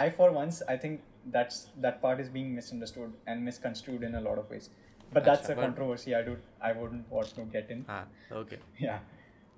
I 0.05 0.09
for 0.09 0.31
once 0.31 0.63
I 0.67 0.77
think 0.77 1.01
that's 1.31 1.67
that 1.77 2.01
part 2.01 2.19
is 2.19 2.29
being 2.29 2.53
misunderstood 2.55 3.13
and 3.27 3.43
misconstrued 3.43 4.03
in 4.03 4.15
a 4.15 4.21
lot 4.21 4.37
of 4.37 4.49
ways. 4.49 4.69
But 5.11 5.23
that's 5.25 5.49
a 5.49 5.55
controversy 5.55 6.15
I 6.15 6.21
do 6.23 6.37
I 6.61 6.71
wouldn't 6.73 7.09
want 7.11 7.33
to 7.35 7.41
get 7.57 7.69
in. 7.69 7.85
ah 7.89 8.05
okay 8.31 8.59
Yeah. 8.79 8.99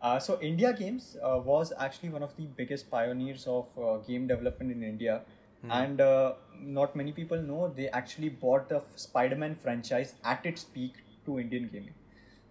Uh, 0.01 0.19
so 0.19 0.39
India 0.41 0.71
Games 0.73 1.17
uh, 1.23 1.39
was 1.43 1.73
actually 1.80 2.10
one 2.10 2.21
of 2.23 2.36
the 2.38 2.45
biggest 2.58 2.89
pioneers 2.91 3.47
of 3.47 3.67
uh, 3.78 3.97
game 4.08 4.28
development 4.28 4.71
in 4.71 4.84
India, 4.84 5.21
and 5.69 6.01
uh, 6.01 6.34
not 6.62 6.95
many 6.95 7.12
people 7.12 7.41
know 7.41 7.73
they 7.75 7.88
actually 7.89 8.30
bought 8.30 8.69
the 8.69 8.82
Spider-Man 8.95 9.56
franchise 9.56 10.13
at 10.23 10.45
its 10.45 10.63
peak 10.63 10.93
to 11.25 11.39
Indian 11.39 11.69
gaming. 11.73 11.95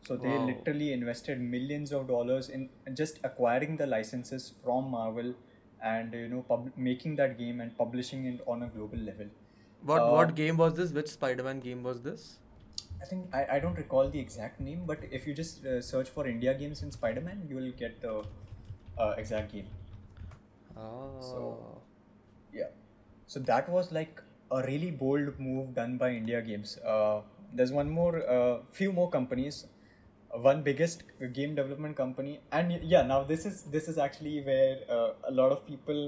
So 0.08 0.16
they 0.16 0.38
Wow. 0.38 0.46
literally 0.46 0.92
invested 0.92 1.40
millions 1.40 1.92
of 1.92 2.08
dollars 2.08 2.48
in 2.48 2.68
just 2.94 3.20
acquiring 3.24 3.76
the 3.76 3.86
licenses 3.86 4.52
from 4.64 4.90
Marvel, 4.90 5.34
and 5.92 6.14
you 6.14 6.28
know 6.28 6.42
pub- 6.48 6.70
making 6.76 7.16
that 7.16 7.36
game 7.38 7.60
and 7.60 7.76
publishing 7.78 8.24
it 8.32 8.40
on 8.46 8.62
a 8.62 8.70
global 8.78 8.98
level. 9.10 9.26
what 9.90 10.02
Uh, 10.02 10.10
what 10.16 10.34
game 10.34 10.56
was 10.64 10.74
this 10.80 10.92
which 10.98 11.08
Spider-Man 11.14 11.60
game 11.68 11.82
was 11.90 12.02
this 12.08 12.26
I 13.02 13.06
think 13.06 13.34
I, 13.34 13.46
I 13.56 13.58
don't 13.60 13.76
recall 13.76 14.08
the 14.08 14.18
exact 14.18 14.60
name, 14.60 14.84
but 14.86 15.00
if 15.10 15.26
you 15.26 15.34
just 15.34 15.64
uh, 15.66 15.80
search 15.82 16.08
for 16.08 16.26
India 16.26 16.54
games 16.54 16.82
in 16.82 16.90
Spider 16.90 17.20
Man, 17.20 17.42
you 17.48 17.56
will 17.56 17.72
get 17.72 18.00
the 18.00 18.24
uh, 18.98 19.14
exact 19.18 19.52
game. 19.52 19.66
oh 20.76 21.82
Yeah. 22.52 22.70
So 23.26 23.40
that 23.40 23.68
was 23.68 23.92
like 23.92 24.22
a 24.50 24.62
really 24.62 24.90
bold 24.90 25.38
move 25.38 25.74
done 25.74 25.96
by 25.98 26.10
India 26.10 26.40
Games. 26.42 26.78
Uh, 26.78 27.20
there's 27.52 27.72
one 27.72 27.90
more, 27.90 28.28
uh, 28.28 28.58
few 28.72 28.92
more 28.92 29.10
companies 29.10 29.66
Uh, 30.33 30.39
One 30.45 30.61
biggest 30.65 31.03
game 31.33 31.53
development 31.55 31.95
company, 31.99 32.39
and 32.51 32.69
y- 32.69 32.81
yeah, 32.83 33.01
now 33.11 33.23
this 33.23 33.45
is 33.51 33.61
this 33.75 33.87
is 33.93 33.97
actually 34.07 34.41
where 34.49 34.75
uh, 34.97 35.13
a 35.23 35.31
lot 35.39 35.51
of 35.55 35.65
people 35.69 36.01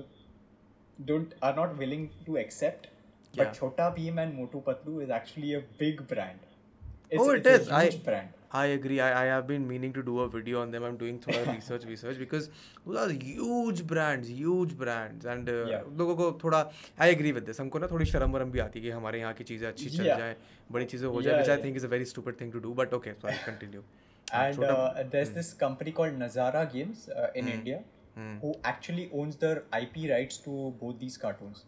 don't 1.05 1.33
are 1.41 1.55
not 1.55 1.77
willing 1.77 2.09
to 2.25 2.37
accept. 2.37 2.87
Yeah. 3.33 3.45
But 3.45 3.53
Chota 3.59 3.93
Bheem 3.97 4.21
and 4.25 4.37
Motu 4.37 4.61
Patlu 4.61 5.01
is 5.03 5.09
actually 5.09 5.53
a 5.55 5.61
big 5.79 6.05
brand. 6.07 6.39
It's, 7.09 7.21
oh, 7.23 7.29
it's 7.31 7.47
it 7.47 7.51
a 7.51 7.61
is. 7.61 7.69
I 7.69 7.83
huge 7.85 8.03
brand. 8.03 8.29
I 8.59 8.65
agree. 8.75 8.99
I, 8.99 9.07
I 9.23 9.25
have 9.27 9.47
been 9.47 9.65
meaning 9.67 9.93
to 9.93 10.03
do 10.03 10.19
a 10.19 10.27
video 10.29 10.61
on 10.61 10.71
them. 10.71 10.83
I'm 10.89 10.97
doing 11.01 11.17
थोड़ा 11.25 11.43
research 11.55 11.85
research 11.91 12.17
because 12.19 12.49
those 12.85 12.97
are 13.03 13.09
huge 13.11 13.81
brands, 13.91 14.29
huge 14.41 14.75
brands, 14.83 15.25
and 15.33 15.49
uh, 15.53 15.57
Yeah. 15.71 15.87
लोगों 16.01 16.15
को 16.21 16.31
थोड़ा 16.43 16.61
I 16.99 17.09
agree 17.15 17.31
with 17.39 17.45
this. 17.49 17.59
हमको 17.61 17.79
ना 17.79 17.87
थोड़ी 17.91 18.05
शर्म 18.11 18.31
वरम 18.37 18.51
भी 18.51 18.59
आती 18.67 18.79
है 18.79 18.85
कि 18.85 18.91
हमारे 18.99 19.19
यहाँ 19.19 19.33
की 19.33 19.43
चीजें 19.53 19.67
अच्छी 19.67 19.89
चल 19.97 20.05
Yeah. 20.05 20.17
जाए, 20.23 20.35
बड़ी 20.71 20.85
चीजें 20.95 21.07
हो 21.07 21.21
जाए, 21.21 21.33
Yeah, 21.33 21.41
which 21.41 21.51
I 21.53 21.57
yeah. 21.57 21.63
think 21.65 21.81
is 21.83 21.89
a 21.89 21.93
very 21.97 22.09
stupid 22.13 22.37
thing 22.43 22.51
to 22.57 22.63
do. 22.67 22.73
But 22.81 22.93
okay, 22.99 23.13
sorry, 23.25 23.37
continue. 23.45 23.83
and 24.32 24.62
uh, 24.64 24.94
there's 25.10 25.30
this 25.30 25.52
company 25.54 25.92
called 25.92 26.18
Nazara 26.18 26.70
Games 26.72 27.08
uh, 27.08 27.28
in 27.34 27.48
India 27.48 27.82
who 28.40 28.54
actually 28.64 29.10
owns 29.12 29.36
the 29.36 29.62
IP 29.78 30.10
rights 30.10 30.38
to 30.38 30.74
both 30.80 30.98
these 30.98 31.16
cartoons. 31.18 31.64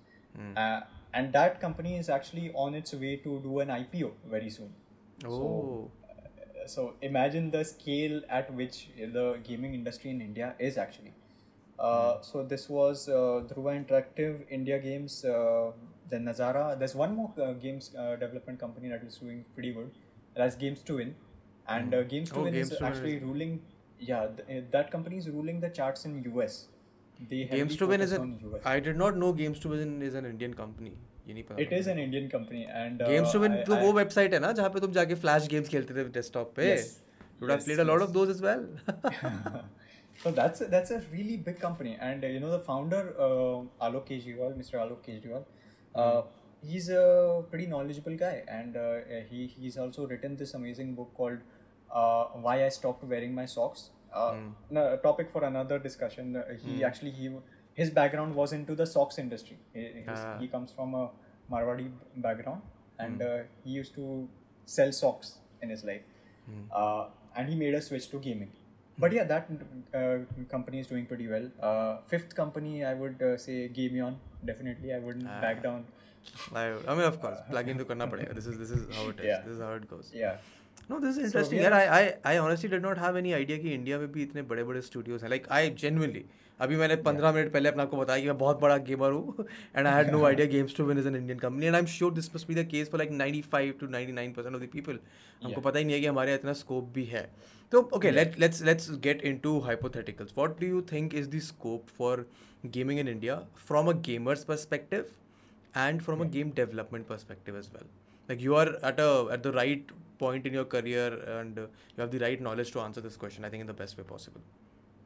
Uh, 0.57 0.81
and 1.12 1.33
that 1.33 1.61
company 1.61 1.97
is 1.99 2.09
actually 2.09 2.51
on 2.55 2.75
its 2.75 2.94
way 2.94 3.16
to 3.16 3.40
do 3.40 3.61
an 3.61 3.68
IPO 3.68 4.12
very 4.31 4.51
soon. 4.51 4.73
oh, 5.27 5.90
Uh, 6.09 6.66
so 6.66 6.94
imagine 7.03 7.51
the 7.51 7.64
scale 7.64 8.23
at 8.29 8.53
which 8.55 8.88
the 8.97 9.38
gaming 9.44 9.75
industry 9.75 10.11
in 10.11 10.21
India 10.21 10.55
is 10.59 10.79
actually. 10.79 11.12
Uh, 11.79 12.21
So 12.23 12.42
this 12.42 12.68
was 12.68 13.09
uh, 13.09 13.44
Dhruva 13.49 13.73
Interactive, 13.81 14.44
India 14.51 14.79
Games, 14.79 15.25
uh, 15.25 15.73
then 16.11 16.25
Nazara. 16.25 16.79
There's 16.79 16.94
one 16.94 17.14
more 17.14 17.33
uh, 17.40 17.53
games 17.53 17.94
uh, 17.94 18.16
development 18.16 18.59
company 18.59 18.88
that 18.88 19.03
is 19.05 19.16
doing 19.16 19.44
pretty 19.55 19.73
good. 19.73 19.90
That's 20.35 20.57
Games2win, 20.57 21.12
and 21.76 21.94
uh, 21.94 22.02
games 22.14 22.31
to 22.31 22.40
oh, 22.40 22.44
win 22.44 22.54
is 22.54 22.72
actually 22.88 23.18
ruling 23.18 23.61
yeah 24.00 24.26
th- 24.26 24.48
eh, 24.48 24.61
that 24.70 24.90
company 24.96 25.20
is 25.22 25.28
ruling 25.37 25.61
the 25.66 25.70
charts 25.78 26.04
in 26.11 26.18
us 26.46 26.59
Games2win 27.31 28.02
is 28.07 28.12
an 28.16 28.26
i 28.64 28.81
did 28.88 28.98
not 28.98 29.16
know 29.22 29.33
Games2win 29.38 30.02
is 30.09 30.18
an 30.22 30.26
indian 30.33 30.59
company 30.64 30.96
ये 31.28 31.35
नहीं 31.35 31.44
पता 31.48 32.31
company, 32.31 32.66
and 32.83 33.02
uh, 33.02 33.09
Games2win. 33.09 33.44
And 33.44 33.57
Games2win 33.66 33.74
तो 33.74 33.81
वो 33.81 33.92
website 33.92 34.35
है 34.35 34.40
ना 34.40 34.52
जहां 34.61 34.70
पे 34.70 34.81
तुम 34.81 34.92
जाके 34.92 35.14
फ्लैश 35.24 35.48
गेम्स 35.48 35.68
खेलते 35.68 35.94
थे 35.94 36.04
डेस्कटॉप 36.04 36.52
पे। 36.57 36.68
You 36.68 37.48
have 37.48 37.59
played 37.64 37.81
a 37.81 39.64
So 40.22 40.31
that's 40.37 40.62
that's 40.70 40.90
a 40.94 40.96
really 41.11 41.35
big 41.48 41.59
company, 41.64 41.90
and 42.04 42.24
uh, 42.24 42.31
you 42.35 42.38
know 42.44 42.48
the 42.52 42.59
founder 42.68 43.02
uh, 43.26 43.88
Alok 43.88 44.07
Kejriwal, 44.07 44.57
Mr. 44.61 44.78
Alok 44.85 45.04
Kejriwal, 45.09 45.44
uh, 45.94 46.22
hmm. 46.22 46.70
he's 46.70 46.88
a 47.00 47.02
pretty 47.52 47.68
knowledgeable 47.74 48.16
guy, 48.22 48.33
and 48.57 48.81
uh, 48.85 48.96
he 49.28 49.44
he's 49.59 49.78
also 49.85 50.07
written 50.14 50.35
this 50.40 50.54
amazing 50.59 50.90
book 50.96 51.12
called 51.20 51.44
uh, 51.92 52.24
why 52.46 52.64
I 52.64 52.68
stopped 52.68 53.05
wearing 53.05 53.35
my 53.35 53.46
socks. 53.46 53.90
Uh, 54.12 54.33
mm. 54.72 54.94
a 54.94 54.96
topic 54.96 55.31
for 55.31 55.44
another 55.44 55.79
discussion. 55.79 56.37
Uh, 56.37 56.42
he 56.62 56.81
mm. 56.81 56.83
actually 56.83 57.11
he 57.11 57.31
his 57.74 57.90
background 57.90 58.35
was 58.35 58.53
into 58.53 58.74
the 58.74 58.87
socks 58.87 59.18
industry. 59.18 59.59
His. 59.72 60.07
Ah. 60.09 60.38
He 60.40 60.48
comes 60.48 60.72
from 60.72 60.94
a 60.94 61.11
Marwadi 61.51 61.90
background, 62.16 62.62
and 62.98 63.20
mm. 63.20 63.44
he 63.64 63.70
used 63.70 63.94
to 63.94 64.29
sell 64.64 64.92
socks 64.92 65.38
in 65.62 65.70
his 65.70 65.85
life, 65.85 66.03
hmm. 66.46 66.64
uh, 66.70 67.07
and 67.35 67.48
he 67.48 67.55
made 67.55 67.74
a 67.74 67.81
switch 67.81 68.11
to 68.11 68.18
gaming. 68.18 68.51
But 68.98 69.11
hmm. 69.11 69.16
yeah, 69.16 69.24
that 69.24 69.48
company 70.51 70.81
is 70.81 70.88
doing 70.88 71.07
pretty 71.07 71.27
well. 71.27 72.03
fifth 72.07 72.35
company, 72.35 72.85
I 72.85 72.94
would 72.94 73.22
say 73.40 73.68
Game 73.68 73.96
Eon. 73.96 74.18
Definitely, 74.44 74.92
I 74.92 74.98
wouldn't 74.98 75.24
back 75.24 75.59
ah. 75.61 75.62
down. 75.62 75.85
I, 76.55 76.72
I 76.87 76.94
mean, 76.94 77.05
of 77.05 77.20
course, 77.20 77.38
plug 77.51 77.68
into 77.68 77.85
करना 77.85 78.07
पड़ेगा. 78.11 78.35
This 78.35 78.46
is 78.46 78.59
this 78.59 78.70
is 78.70 78.83
how 78.96 79.09
it 79.11 79.20
is. 79.20 79.27
Yeah. 79.27 79.42
This 79.44 79.55
is 79.55 79.61
how 79.61 79.72
it 79.72 79.88
goes. 79.88 80.11
Yeah. 80.14 80.37
No, 80.91 80.99
this 80.99 81.17
is 81.17 81.25
interesting. 81.25 81.60
we 81.60 81.65
यार, 81.65 81.73
are- 81.73 81.91
I 81.97 81.99
I 81.99 82.36
I 82.36 82.39
honestly 82.45 82.69
did 82.71 82.82
not 82.86 82.97
have 83.03 83.19
any 83.23 83.34
idea 83.36 83.58
कि 83.60 83.73
India 83.73 83.99
में 83.99 84.12
भी 84.12 84.23
इतने 84.23 84.41
बड़े 84.53 84.63
बड़े 84.63 84.82
studios 84.88 85.23
हैं. 85.23 85.29
Like 85.34 85.45
I 85.60 85.62
genuinely 85.84 86.23
अभी 86.62 86.75
मैंने 86.77 86.95
15 87.06 87.32
मिनट 87.36 87.51
पहले 87.53 87.69
अपने 87.69 87.84
आपको 87.84 87.97
बताया 87.97 88.19
कि 88.21 88.27
मैं 88.27 88.38
बहुत 88.38 88.60
बड़ा 88.62 88.77
गेमर 88.89 89.12
हूँ 89.12 89.45
and 89.75 89.88
I 89.91 89.93
had 89.97 90.12
no 90.15 90.19
idea 90.32 90.45
Games 90.51 90.75
to 90.79 90.86
Win 90.89 90.99
is 91.03 91.08
an 91.12 91.15
Indian 91.19 91.39
company 91.45 91.69
and 91.71 91.77
I'm 91.79 91.88
sure 91.93 92.12
this 92.17 92.29
must 92.36 92.47
be 92.51 92.58
the 92.60 92.65
case 92.73 92.91
for 92.93 92.99
like 93.01 93.13
95 93.21 93.71
to 93.79 93.89
99 93.95 94.36
percent 94.38 94.60
of 94.60 94.62
the 94.65 94.69
people. 94.75 94.99
हमको 95.43 95.49
Yeah. 95.51 95.63
पता 95.69 95.79
ही 95.79 95.86
नहीं 95.86 95.95
है 95.95 96.01
कि 96.01 96.08
हमारे 96.08 96.32
यहाँ 96.32 96.39
इतना 96.39 96.53
स्कोप 96.62 96.91
भी 96.99 97.06
है. 97.15 97.23
तो 97.71 97.82
okay, 97.97 98.12
let 98.19 98.38
let's 98.45 98.62
let's 98.69 98.89
get 99.08 99.25
into 99.32 99.56
hypotheticals. 99.69 100.36
What 100.41 100.60
do 100.62 100.71
you 100.75 100.82
think 100.93 101.17
is 101.23 101.29
the 101.36 101.41
scope 101.49 101.89
for 101.99 102.13
gaming 102.77 103.02
in 103.06 103.12
India 103.15 103.37
from 103.71 103.91
a 103.94 103.96
gamer's 104.10 104.46
perspective 104.54 105.10
and 105.87 106.06
from 106.10 106.21
a 106.27 106.29
game 106.37 106.52
development 106.62 107.08
perspective 107.13 107.60
as 107.63 107.71
well? 107.77 107.89
Like 108.29 108.46
you 108.50 108.56
are 108.63 108.67
at 108.91 109.00
a 109.08 109.10
at 109.37 109.48
the 109.50 109.54
right 109.60 109.91
point 110.19 110.46
in 110.46 110.52
your 110.52 110.64
career 110.64 111.06
and 111.38 111.58
uh, 111.58 111.62
you 111.96 112.00
have 112.00 112.10
the 112.10 112.19
right 112.19 112.40
knowledge 112.40 112.73
to 112.73 112.81
answer 112.81 113.00
this 113.00 113.16
question. 113.16 113.44
I 113.44 113.50
think 113.50 113.60
in 113.60 113.66
the 113.66 113.79
best 113.83 113.98
way 113.98 114.04
possible. 114.04 114.40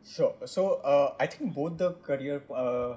Sure. 0.04 0.34
So 0.44 0.74
uh, 0.92 1.14
I 1.20 1.26
think 1.26 1.54
both 1.54 1.78
the 1.78 1.92
career 2.10 2.42
uh, 2.54 2.96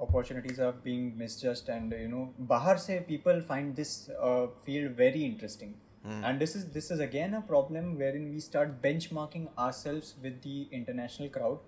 opportunities 0.00 0.58
are 0.60 0.72
being 0.72 1.16
misjudged, 1.18 1.68
and 1.68 1.92
you 1.92 2.08
know, 2.08 2.32
Bahar 2.38 2.78
se 2.78 3.04
people 3.08 3.40
find 3.42 3.76
this 3.76 4.10
uh, 4.20 4.46
field 4.64 4.92
very 4.92 5.24
interesting. 5.24 5.74
And 6.22 6.38
this 6.40 6.52
is 6.54 6.66
this 6.74 6.92
is 6.94 7.00
again 7.04 7.32
a 7.34 7.40
problem 7.46 7.86
wherein 8.00 8.26
we 8.32 8.40
start 8.42 8.74
benchmarking 8.82 9.48
ourselves 9.58 10.14
with 10.26 10.36
the 10.42 10.68
international 10.80 11.28
crowd 11.36 11.58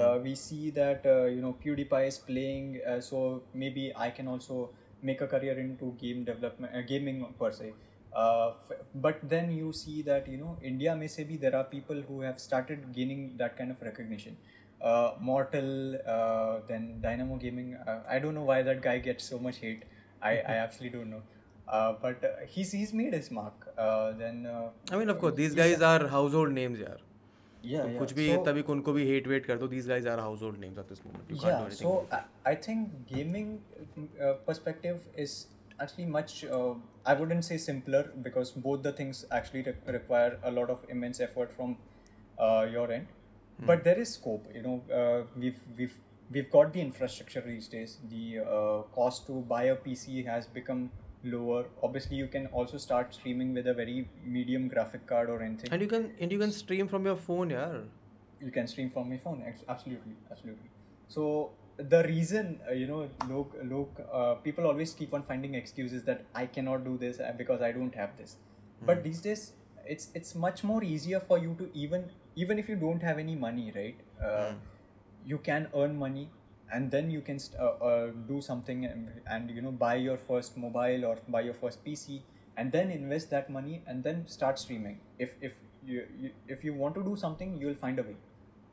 Uh, 0.00 0.18
we 0.24 0.34
see 0.34 0.70
that 0.70 1.04
uh, 1.04 1.24
you 1.26 1.40
know 1.42 1.54
PewDiePie 1.62 2.06
is 2.06 2.18
playing, 2.18 2.80
so 3.00 3.42
maybe 3.52 3.92
I 3.94 4.10
can 4.10 4.28
also 4.28 4.70
make 5.02 5.20
a 5.20 5.26
career 5.26 5.58
into 5.58 5.92
game 6.00 6.24
development, 6.24 6.86
gaming 6.86 7.18
per 7.38 7.50
se. 7.52 7.74
Uh, 8.15 8.51
f- 8.69 8.77
but 8.95 9.19
then 9.23 9.51
you 9.51 9.71
see 9.71 10.01
that 10.01 10.27
you 10.27 10.37
know 10.37 10.57
India 10.61 10.95
may 10.95 11.07
say 11.07 11.23
be 11.23 11.37
there 11.37 11.55
are 11.55 11.63
people 11.63 12.01
who 12.07 12.21
have 12.21 12.39
started 12.39 12.91
gaining 12.93 13.35
that 13.37 13.57
kind 13.57 13.71
of 13.71 13.81
recognition. 13.81 14.37
Uh, 14.81 15.11
Mortal, 15.19 15.95
uh, 16.07 16.59
then 16.67 16.99
Dynamo 17.01 17.35
Gaming. 17.37 17.75
Uh, 17.75 17.99
I 18.09 18.19
don't 18.19 18.33
know 18.35 18.43
why 18.43 18.61
that 18.63 18.81
guy 18.81 18.99
gets 18.99 19.23
so 19.23 19.39
much 19.39 19.57
hate. 19.57 19.83
I, 20.21 20.31
I 20.37 20.55
actually 20.65 20.89
don't 20.89 21.09
know. 21.09 21.21
Uh, 21.67 21.93
but 22.01 22.23
uh, 22.23 22.27
he's 22.47 22.71
he's 22.71 22.93
made 22.93 23.13
his 23.13 23.29
mark. 23.31 23.67
Uh, 23.77 24.11
then 24.13 24.45
uh, 24.45 24.69
I 24.91 24.97
mean, 24.97 25.09
of 25.09 25.19
course, 25.19 25.35
these 25.35 25.55
guys 25.55 25.81
are 25.81 26.07
household 26.07 26.51
names, 26.51 26.79
यार. 26.79 26.97
yeah, 27.63 27.81
तो 27.83 27.89
yeah. 27.89 27.99
कुछ 27.99 28.13
भी 28.13 28.27
So- 28.35 28.43
तभी 28.45 28.61
उनको 28.73 28.93
भी 28.93 29.05
hate 29.07 29.27
wait 29.33 29.45
कर 29.45 29.57
दो. 29.57 29.67
These 29.67 29.87
guys 29.87 30.05
are 30.05 30.17
household 30.21 30.59
names 30.59 30.77
at 30.77 30.87
this 30.93 31.03
moment. 31.05 31.29
You 31.29 31.37
can't 31.37 31.41
do 31.41 31.49
yeah 31.49 31.65
anything. 31.65 31.87
so 31.87 31.93
about 31.97 32.19
it. 32.19 32.25
I, 32.45 32.51
I 32.51 32.55
think 32.55 32.89
gaming 35.90 36.12
perspective 36.12 36.44
is 36.44 36.44
actually 36.44 36.44
much 36.44 36.44
uh, 36.44 36.74
i 37.06 37.14
wouldn't 37.14 37.44
say 37.44 37.56
simpler 37.56 38.10
because 38.22 38.50
both 38.50 38.82
the 38.82 38.92
things 38.92 39.24
actually 39.30 39.62
re- 39.62 39.92
require 39.92 40.38
a 40.44 40.50
lot 40.50 40.70
of 40.70 40.78
immense 40.88 41.20
effort 41.20 41.52
from 41.56 41.76
uh, 42.38 42.66
your 42.72 42.92
end. 42.92 43.06
Hmm. 43.58 43.66
but 43.66 43.84
there 43.84 43.98
is 43.98 44.14
scope 44.14 44.46
you 44.54 44.62
know 44.62 44.82
uh, 44.94 45.24
we've 45.36 45.60
we've 45.78 45.94
we've 46.30 46.50
got 46.50 46.72
the 46.72 46.80
infrastructure 46.80 47.42
these 47.42 47.68
days. 47.68 47.98
The 48.08 48.38
uh, 48.38 48.82
cost 48.94 49.26
to 49.26 49.42
buy 49.42 49.64
a 49.64 49.76
pc 49.76 50.24
has 50.26 50.46
become 50.46 50.90
lower. 51.24 51.66
Obviously 51.82 52.16
you 52.16 52.26
can 52.26 52.46
also 52.46 52.78
start 52.78 53.14
streaming 53.14 53.52
with 53.52 53.66
a 53.66 53.74
very 53.74 54.08
medium 54.24 54.68
graphic 54.68 55.06
card 55.06 55.28
or 55.28 55.42
anything. 55.42 55.70
And 55.70 55.82
you 55.82 55.88
can 55.88 56.14
and 56.20 56.32
you 56.32 56.38
can 56.38 56.52
stream 56.52 56.88
from 56.88 57.04
your 57.04 57.16
phone, 57.16 57.50
yeah 57.50 57.82
you 58.40 58.50
can 58.50 58.66
stream 58.66 58.90
from 58.90 59.10
your 59.10 59.20
phone 59.20 59.44
absolutely 59.68 60.14
absolutely. 60.30 60.70
So 61.08 61.52
the 61.78 62.02
reason 62.04 62.60
uh, 62.68 62.72
you 62.72 62.86
know 62.86 63.08
look 63.28 63.54
look 63.64 64.00
uh, 64.12 64.34
people 64.34 64.66
always 64.66 64.92
keep 64.92 65.14
on 65.14 65.22
finding 65.22 65.54
excuses 65.54 66.04
that 66.04 66.24
i 66.34 66.46
cannot 66.46 66.84
do 66.84 66.96
this 66.98 67.20
uh, 67.20 67.32
because 67.36 67.62
i 67.62 67.72
don't 67.72 67.94
have 67.94 68.16
this. 68.18 68.36
But 68.84 69.04
these 69.04 69.20
days 69.20 69.52
it's 69.86 70.08
it's 70.14 70.34
much 70.34 70.64
more 70.64 70.82
easier 70.82 71.20
for 71.20 71.38
you 71.38 71.54
to 71.58 71.70
even 71.72 72.10
even 72.34 72.58
if 72.58 72.68
you 72.68 72.76
don't 72.76 73.02
have 73.02 73.18
any 73.18 73.34
money 73.36 73.72
right 73.74 73.96
uh, 74.24 74.52
you 75.24 75.38
can 75.38 75.68
earn 75.74 75.96
money 75.98 76.28
and 76.72 76.90
then 76.90 77.10
you 77.10 77.20
can 77.20 77.38
st- 77.38 77.60
uh, 77.60 77.84
uh, 77.90 78.10
do 78.28 78.40
something 78.40 78.84
and, 78.86 79.08
and 79.26 79.50
you 79.50 79.62
know 79.62 79.70
buy 79.70 79.94
your 79.94 80.16
first 80.16 80.56
mobile 80.56 81.04
or 81.04 81.18
buy 81.28 81.40
your 81.40 81.54
first 81.54 81.84
pc 81.84 82.22
and 82.56 82.72
then 82.72 82.90
invest 82.90 83.30
that 83.30 83.50
money 83.50 83.82
and 83.86 84.02
then 84.04 84.26
start 84.26 84.58
streaming. 84.58 84.98
If 85.18 85.34
if 85.40 85.52
you, 85.84 86.06
you 86.18 86.30
if 86.48 86.64
you 86.64 86.74
want 86.74 86.94
to 86.96 87.02
do 87.02 87.16
something 87.16 87.58
you 87.60 87.66
will 87.66 87.80
find 87.86 87.98
a 87.98 88.02
way 88.02 88.16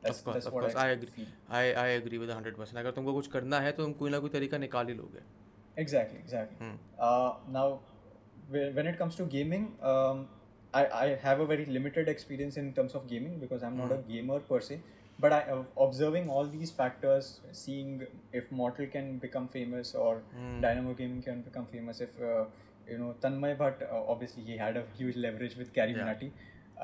that's, 0.02 0.18
Of 0.18 0.24
course, 0.24 0.34
that's 0.34 0.46
of 0.46 0.52
what 0.52 0.62
course, 0.64 0.76
I 0.82 0.88
agree. 0.96 1.10
feel. 1.16 1.26
I 1.60 1.62
I 1.84 1.88
agree 2.00 2.18
with 2.24 2.30
100%. 2.36 2.76
अगर 2.84 2.90
तुमको 2.98 3.12
कुछ 3.20 3.26
करना 3.36 3.60
है 3.66 3.72
तो 3.72 3.82
तुम 3.84 3.92
कोई 4.02 4.10
ना 4.10 4.18
कोई 4.26 4.30
तरीका 4.38 4.58
निकाल 4.66 4.88
ही 4.88 4.94
लोगे. 5.02 5.22
exactly 5.80 6.18
exactly 6.20 6.56
Hmm. 6.66 6.76
uh, 7.08 7.32
now 7.56 7.66
when 8.50 8.86
it 8.92 8.98
comes 8.98 9.14
to 9.20 9.24
gaming 9.34 9.66
um, 9.90 10.22
I, 10.74 10.82
I 11.02 11.06
have 11.26 11.40
a 11.40 11.46
very 11.46 11.64
limited 11.76 12.08
experience 12.08 12.56
in 12.62 12.72
terms 12.78 12.94
of 12.98 13.06
gaming 13.12 13.38
because 13.44 13.62
i'm 13.68 13.76
not 13.82 13.92
hmm. 13.92 13.98
a 13.98 14.12
gamer 14.12 14.38
per 14.50 14.60
se 14.68 14.78
but 15.24 15.32
i 15.36 15.40
uh, 15.54 15.62
observing 15.86 16.28
all 16.36 16.50
these 16.56 16.72
factors 16.80 17.30
seeing 17.62 17.94
if 18.40 18.50
mortal 18.62 18.86
can 18.96 19.08
become 19.24 19.48
famous 19.56 19.94
or 19.94 20.12
hmm. 20.34 20.60
dynamo 20.66 20.94
gaming 21.02 21.22
can 21.28 21.40
become 21.48 21.66
famous 21.76 22.00
if 22.08 22.20
uh, 22.32 22.44
you 22.92 22.98
know 23.04 23.10
tanmay 23.24 23.52
bhatt 23.64 23.82
uh, 23.88 24.02
obviously 24.16 24.46
he 24.50 24.56
had 24.64 24.76
a 24.76 24.84
huge 25.00 25.16
leverage 25.26 25.56
with 25.62 25.72
Gary 25.80 25.96
Yeah. 25.96 26.04
Minati. 26.04 26.30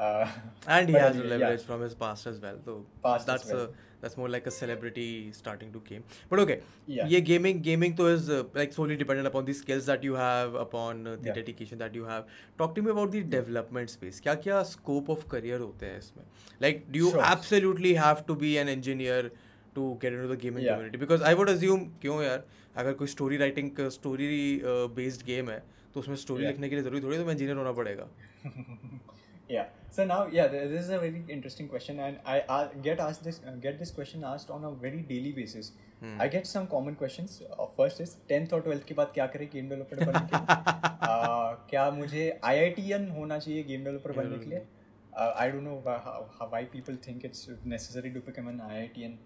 Uh, 0.05 0.29
And 0.69 0.89
he 0.91 0.95
has 0.95 1.15
anyway, 1.17 1.29
leverage 1.29 1.61
yeah. 1.61 1.67
from 1.67 1.83
his 1.83 1.95
past 2.01 2.27
as 2.31 2.39
well. 2.41 2.57
So 2.65 2.73
Past 3.05 3.27
that's 3.29 3.53
well. 3.53 3.61
uh, 3.63 3.85
that's 4.01 4.17
more 4.21 4.29
like 4.33 4.47
a 4.47 4.53
celebrity 4.57 5.07
starting 5.37 5.71
to 5.77 5.81
game. 5.91 6.03
But 6.33 6.41
okay, 6.43 6.57
Yeah. 6.97 7.07
ये 7.13 7.21
gaming 7.29 7.63
gaming 7.69 7.95
तो 8.01 8.09
is 8.15 8.29
uh, 8.39 8.43
like 8.59 8.75
solely 8.79 8.97
dependent 9.03 9.31
upon 9.31 9.47
the 9.47 9.55
skills 9.61 9.87
that 9.93 10.05
you 10.09 10.19
have, 10.23 10.59
upon 10.65 11.01
uh, 11.07 11.15
the 11.23 11.31
Yeah. 11.31 11.39
dedication 11.39 11.81
that 11.85 11.95
you 12.01 12.05
have. 12.11 12.27
Talk 12.63 12.75
to 12.79 12.85
me 12.89 12.93
about 12.97 13.15
the 13.17 13.23
development 13.37 13.95
space. 13.95 14.21
क्या 14.27 14.35
क्या 14.47 14.61
scope 14.73 15.09
of 15.17 15.25
career 15.35 15.61
होते 15.65 15.87
हैं 15.93 15.99
इसमें? 15.99 16.25
Like 16.67 16.85
do 16.97 17.03
you 17.05 17.13
Sure. 17.17 17.25
absolutely 17.31 17.95
have 18.03 18.23
to 18.33 18.39
be 18.45 18.53
an 18.65 18.73
engineer 18.75 19.19
to 19.79 19.87
get 20.05 20.19
into 20.19 20.29
the 20.35 20.39
gaming 20.45 20.67
Yeah. 20.69 20.77
community? 20.77 21.03
Because 21.07 21.27
I 21.33 21.35
would 21.41 21.55
assume 21.55 21.89
क्यों 22.05 22.23
यार 22.25 22.45
अगर 22.85 22.93
कोई 23.03 23.15
story 23.15 23.41
writing 23.45 23.73
story 23.99 24.31
uh, 24.75 24.79
based 25.01 25.27
game 25.33 25.51
है 25.57 25.59
तो 25.95 26.01
उसमें 26.01 26.17
story 26.27 26.43
Yeah. 26.47 26.53
लिखने 26.53 26.69
के 26.69 26.75
लिए 26.77 26.85
ज़रूरी 26.91 27.03
थोड़ी 27.09 27.19
तो 27.25 27.33
engineer 27.39 27.57
होना 27.65 27.73
पड़ेगा. 27.83 28.09
yeah 29.51 29.67
so 29.96 30.04
now 30.12 30.20
yeah 30.36 30.48
th- 30.48 30.70
this 30.74 30.84
is 30.86 30.90
a 30.90 31.00
very 31.00 31.24
interesting 31.38 31.68
question 31.68 32.00
and 32.00 32.20
i 32.34 32.40
uh, 32.56 32.68
get 32.90 33.00
asked 33.00 33.24
this 33.30 33.40
uh, 33.48 33.56
get 33.66 33.80
this 33.80 33.92
question 33.92 34.24
asked 34.34 34.50
on 34.58 34.64
a 34.64 34.72
very 34.84 35.02
daily 35.14 35.32
basis 35.40 35.72
i 36.26 36.28
get 36.36 36.48
some 36.52 36.68
common 36.68 36.96
questions 37.02 37.42
uh, 37.60 37.66
first 37.80 38.00
is 38.06 38.14
10th 38.30 38.54
और 38.54 38.62
12th 38.68 38.86
के 38.92 38.94
बाद 39.00 39.12
क्या 39.18 39.28
करें 39.34 39.48
game 39.54 39.70
developer 39.70 40.06
बनने 40.06 40.26
के 40.32 40.38
लिए 40.38 40.56
uh, 41.10 41.50
क्या 41.74 41.90
मुझे 41.98 42.24
IITian 42.52 43.10
होना 43.18 43.40
चाहिए 43.40 43.64
गेम 43.64 43.84
डेवलपर 43.84 44.12
बनने 44.22 44.38
के 44.38 44.50
लिए 44.50 44.64
I 45.18 45.52
don't 45.52 45.64
know 45.64 45.76
why 46.54 46.64
people 46.78 46.98
think 47.08 47.28
it's 47.30 47.44
necessary 47.76 48.14
to 48.18 48.26
become 48.30 48.50
an 48.54 48.64
IITian 48.72 49.20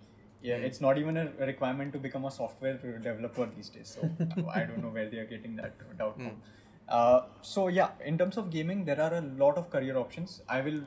yeah 0.48 0.66
it's 0.68 0.82
not 0.86 0.98
even 1.02 1.18
a 1.18 1.26
requirement 1.50 1.93
to 1.93 2.00
become 2.00 2.26
a 2.30 2.32
software 2.32 2.78
developer 3.06 3.46
these 3.56 3.70
days 3.76 3.93
so 3.96 4.10
i 4.58 4.64
don't 4.68 4.82
know 4.86 4.91
where 4.98 5.10
they 5.14 5.22
are 5.24 5.30
getting 5.32 5.56
that 5.62 5.86
doubt 6.02 6.20
from 6.24 6.36
uh, 6.91 7.20
so 7.43 7.68
yeah, 7.68 7.91
in 8.05 8.18
terms 8.18 8.36
of 8.36 8.51
gaming, 8.51 8.84
there 8.84 9.01
are 9.01 9.14
a 9.14 9.20
lot 9.20 9.57
of 9.57 9.70
career 9.70 9.97
options. 9.97 10.43
I 10.49 10.61
will, 10.61 10.80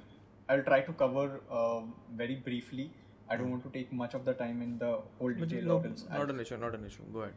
I'll 0.50 0.64
try 0.64 0.82
to 0.82 0.94
cover 0.94 1.42
uh, 1.50 1.82
very 2.16 2.36
briefly. 2.36 2.92
I 3.30 3.38
don't 3.38 3.52
want 3.52 3.64
to 3.64 3.70
take 3.70 3.92
much 3.94 4.14
of 4.14 4.26
the 4.26 4.34
time 4.34 4.62
in 4.62 4.78
the 4.78 5.00
whole 5.20 5.34
detail. 5.34 5.64
no, 5.66 5.76
not 6.20 6.30
an 6.30 6.40
issue, 6.42 6.58
not 6.58 6.76
an 6.76 6.86
issue. 6.86 7.04
Go 7.14 7.20
ahead. 7.22 7.34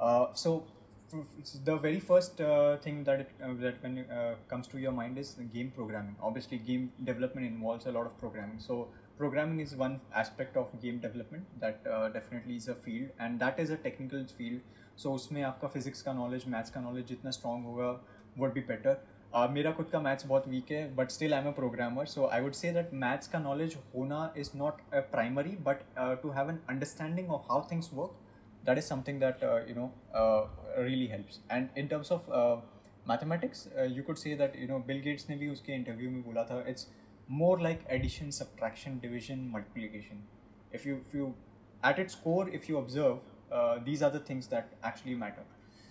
uh, 0.00 0.26
so 0.34 0.66
the 1.64 1.76
very 1.76 2.00
first 2.00 2.40
uh, 2.40 2.76
thing 2.78 3.04
that 3.04 3.20
it, 3.20 3.30
uh, 3.42 3.54
that 3.60 3.82
when 3.82 3.98
uh, 4.10 4.34
comes 4.48 4.66
to 4.68 4.78
your 4.78 4.92
mind 4.92 5.18
is 5.18 5.36
game 5.54 5.70
programming. 5.74 6.16
Obviously, 6.22 6.58
game 6.58 6.92
development 7.04 7.46
involves 7.46 7.86
a 7.86 7.92
lot 7.92 8.06
of 8.06 8.18
programming. 8.18 8.58
So 8.58 8.88
programming 9.18 9.60
is 9.60 9.74
one 9.74 10.00
aspect 10.14 10.56
of 10.56 10.72
game 10.80 10.98
development 10.98 11.44
that 11.60 11.86
uh, 11.90 12.08
definitely 12.08 12.56
is 12.56 12.68
a 12.68 12.74
field, 12.74 13.08
and 13.18 13.40
that 13.40 13.58
is 13.58 13.70
a 13.70 13.76
technical 13.76 14.24
field. 14.38 14.60
So 14.96 15.12
उसमें 15.14 15.42
आपका 15.42 15.68
physics 15.68 16.02
का 16.02 16.12
knowledge 16.12 16.44
maths 16.48 16.70
का 16.70 16.80
knowledge 16.80 17.06
जितना 17.06 17.30
strong 17.30 17.64
होगा 17.64 17.90
would 18.38 18.52
be 18.52 18.60
better 18.68 19.48
मेरा 19.52 19.72
खुद 19.72 19.88
का 19.92 20.00
maths 20.00 20.26
बहुत 20.26 20.46
वीक 20.48 20.70
है 20.70 20.94
but 20.96 21.10
still 21.10 21.34
I 21.34 21.40
am 21.40 21.48
a 21.48 21.52
programmer 21.54 22.06
so 22.06 22.26
I 22.26 22.40
would 22.40 22.52
say 22.60 22.70
that 22.72 22.92
maths 23.02 23.28
का 23.28 23.38
नॉलेज 23.38 23.76
होना 23.94 24.32
is 24.38 24.50
not 24.58 24.80
a 24.94 25.00
primary 25.10 25.56
but 25.66 25.82
to 26.22 26.30
have 26.36 26.50
an 26.50 26.60
understanding 26.70 27.30
of 27.30 27.52
how 27.52 27.66
things 27.70 27.90
work 27.94 28.22
that 28.64 28.78
is 28.78 28.86
something 28.86 29.18
that 29.20 29.42
uh, 29.42 29.60
you 29.66 29.74
know 29.74 29.90
uh, 30.14 30.46
really 30.78 31.06
helps 31.06 31.38
and 31.48 31.68
in 31.76 31.88
terms 31.88 32.10
of 32.10 32.30
uh, 32.30 32.56
mathematics 33.06 33.68
uh, 33.68 33.84
you 33.96 34.02
could 34.02 34.18
say 34.18 34.34
that 34.34 34.56
you 34.56 34.68
know 34.70 34.78
bill 34.88 35.02
gates 35.04 35.28
ने 35.30 35.36
भी 35.36 35.48
उसके 35.48 35.76
interview 35.80 36.10
में 36.12 36.22
बोला 36.22 36.44
था 36.44 36.64
it's 36.72 36.88
more 37.28 37.58
like 37.60 37.84
addition 37.88 38.30
subtraction 38.32 38.98
division 39.00 39.50
multiplication. 39.50 40.22
If 40.72 40.86
you 40.86 41.00
if 41.06 41.14
you 41.14 41.34
at 41.82 41.98
its 41.98 42.14
core 42.14 42.48
if 42.48 42.68
you 42.68 42.78
observe 42.78 43.18
uh, 43.52 43.78
these 43.84 44.02
are 44.02 44.10
the 44.10 44.20
things 44.20 44.46
that 44.48 44.72
actually 44.82 45.14
matter. 45.14 45.42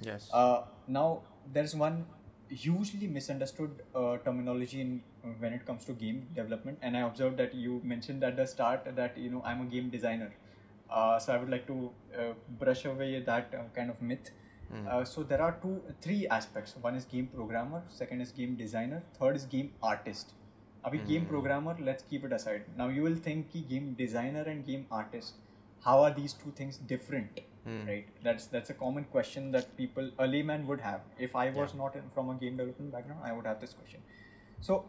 Yes. 0.01 0.29
uh, 0.33 0.63
now 0.87 1.21
there's 1.53 1.73
one 1.73 2.05
hugely 2.49 3.07
misunderstood 3.07 3.81
uh, 3.95 4.17
terminology 4.17 4.81
in 4.81 5.01
when 5.39 5.53
it 5.53 5.65
comes 5.65 5.85
to 5.85 5.93
game 5.93 6.27
development 6.35 6.77
and 6.81 6.95
i 6.95 6.99
observed 6.99 7.37
that 7.37 7.55
you 7.55 7.81
mentioned 7.83 8.23
at 8.23 8.35
the 8.35 8.45
start 8.45 8.89
that 8.95 9.17
you 9.17 9.29
know 9.29 9.41
i'm 9.45 9.61
a 9.61 9.65
game 9.65 9.89
designer. 9.89 10.33
Uh, 10.89 11.17
so 11.17 11.33
i 11.33 11.37
would 11.37 11.49
like 11.49 11.65
to 11.65 11.91
uh, 12.17 12.33
brush 12.59 12.85
away 12.85 13.19
that 13.19 13.53
uh, 13.57 13.63
kind 13.75 13.89
of 13.89 14.01
myth. 14.01 14.31
Uh, 14.89 15.03
so 15.05 15.23
there 15.23 15.41
are 15.41 15.57
two 15.61 15.81
three 16.01 16.27
aspects. 16.27 16.75
One 16.81 16.95
is 16.95 17.05
game 17.05 17.27
programmer 17.33 17.83
second 17.87 18.21
is 18.21 18.31
game 18.31 18.55
designer 18.55 19.01
third 19.17 19.35
is 19.35 19.45
game 19.45 19.71
artist 19.81 20.33
अभी 20.86 20.98
game 21.06 21.26
programmer 21.30 21.74
let's 21.86 22.04
keep 22.10 22.24
it 22.26 22.32
aside 22.32 22.68
now 22.76 22.88
you 22.88 23.02
will 23.06 23.16
think 23.26 23.50
कि 23.52 23.62
game 23.72 23.88
designer 23.98 24.44
and 24.52 24.66
game 24.66 24.86
artist 24.98 25.34
how 25.86 25.96
are 26.04 26.12
these 26.18 26.34
two 26.42 26.52
things 26.60 26.78
different 26.92 27.40
right 27.88 28.06
that's 28.24 28.46
that's 28.46 28.70
a 28.70 28.74
common 28.74 29.04
question 29.16 29.50
that 29.56 29.76
people 29.76 30.10
a 30.18 30.26
layman 30.26 30.66
would 30.66 30.80
have 30.80 31.00
if 31.18 31.36
i 31.36 31.50
was 31.50 31.74
not 31.74 31.94
in, 31.94 32.02
from 32.14 32.30
a 32.30 32.34
game 32.34 32.56
development 32.56 32.92
background 32.92 33.20
i 33.24 33.32
would 33.32 33.46
have 33.46 33.60
this 33.60 33.74
question 33.74 34.00
so 34.60 34.84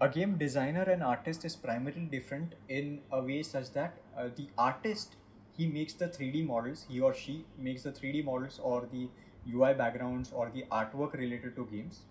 a 0.00 0.08
game 0.08 0.36
designer 0.38 0.82
and 0.82 1.02
artist 1.02 1.44
is 1.44 1.56
primarily 1.56 2.06
different 2.14 2.54
in 2.68 3.00
a 3.12 3.20
way 3.22 3.42
such 3.42 3.70
that 3.72 3.98
uh, 4.16 4.28
the 4.36 4.48
artist 4.58 5.16
he 5.56 5.66
makes 5.66 5.92
the 5.94 6.08
3d 6.08 6.46
models 6.46 6.86
he 6.88 7.00
or 7.00 7.14
she 7.14 7.44
makes 7.58 7.82
the 7.82 7.92
3d 7.92 8.24
models 8.24 8.58
or 8.62 8.88
the 8.92 9.08
ui 9.52 9.74
backgrounds 9.74 10.32
or 10.32 10.50
the 10.54 10.64
artwork 10.72 11.12
related 11.12 11.54
to 11.54 11.66
games 11.70 12.02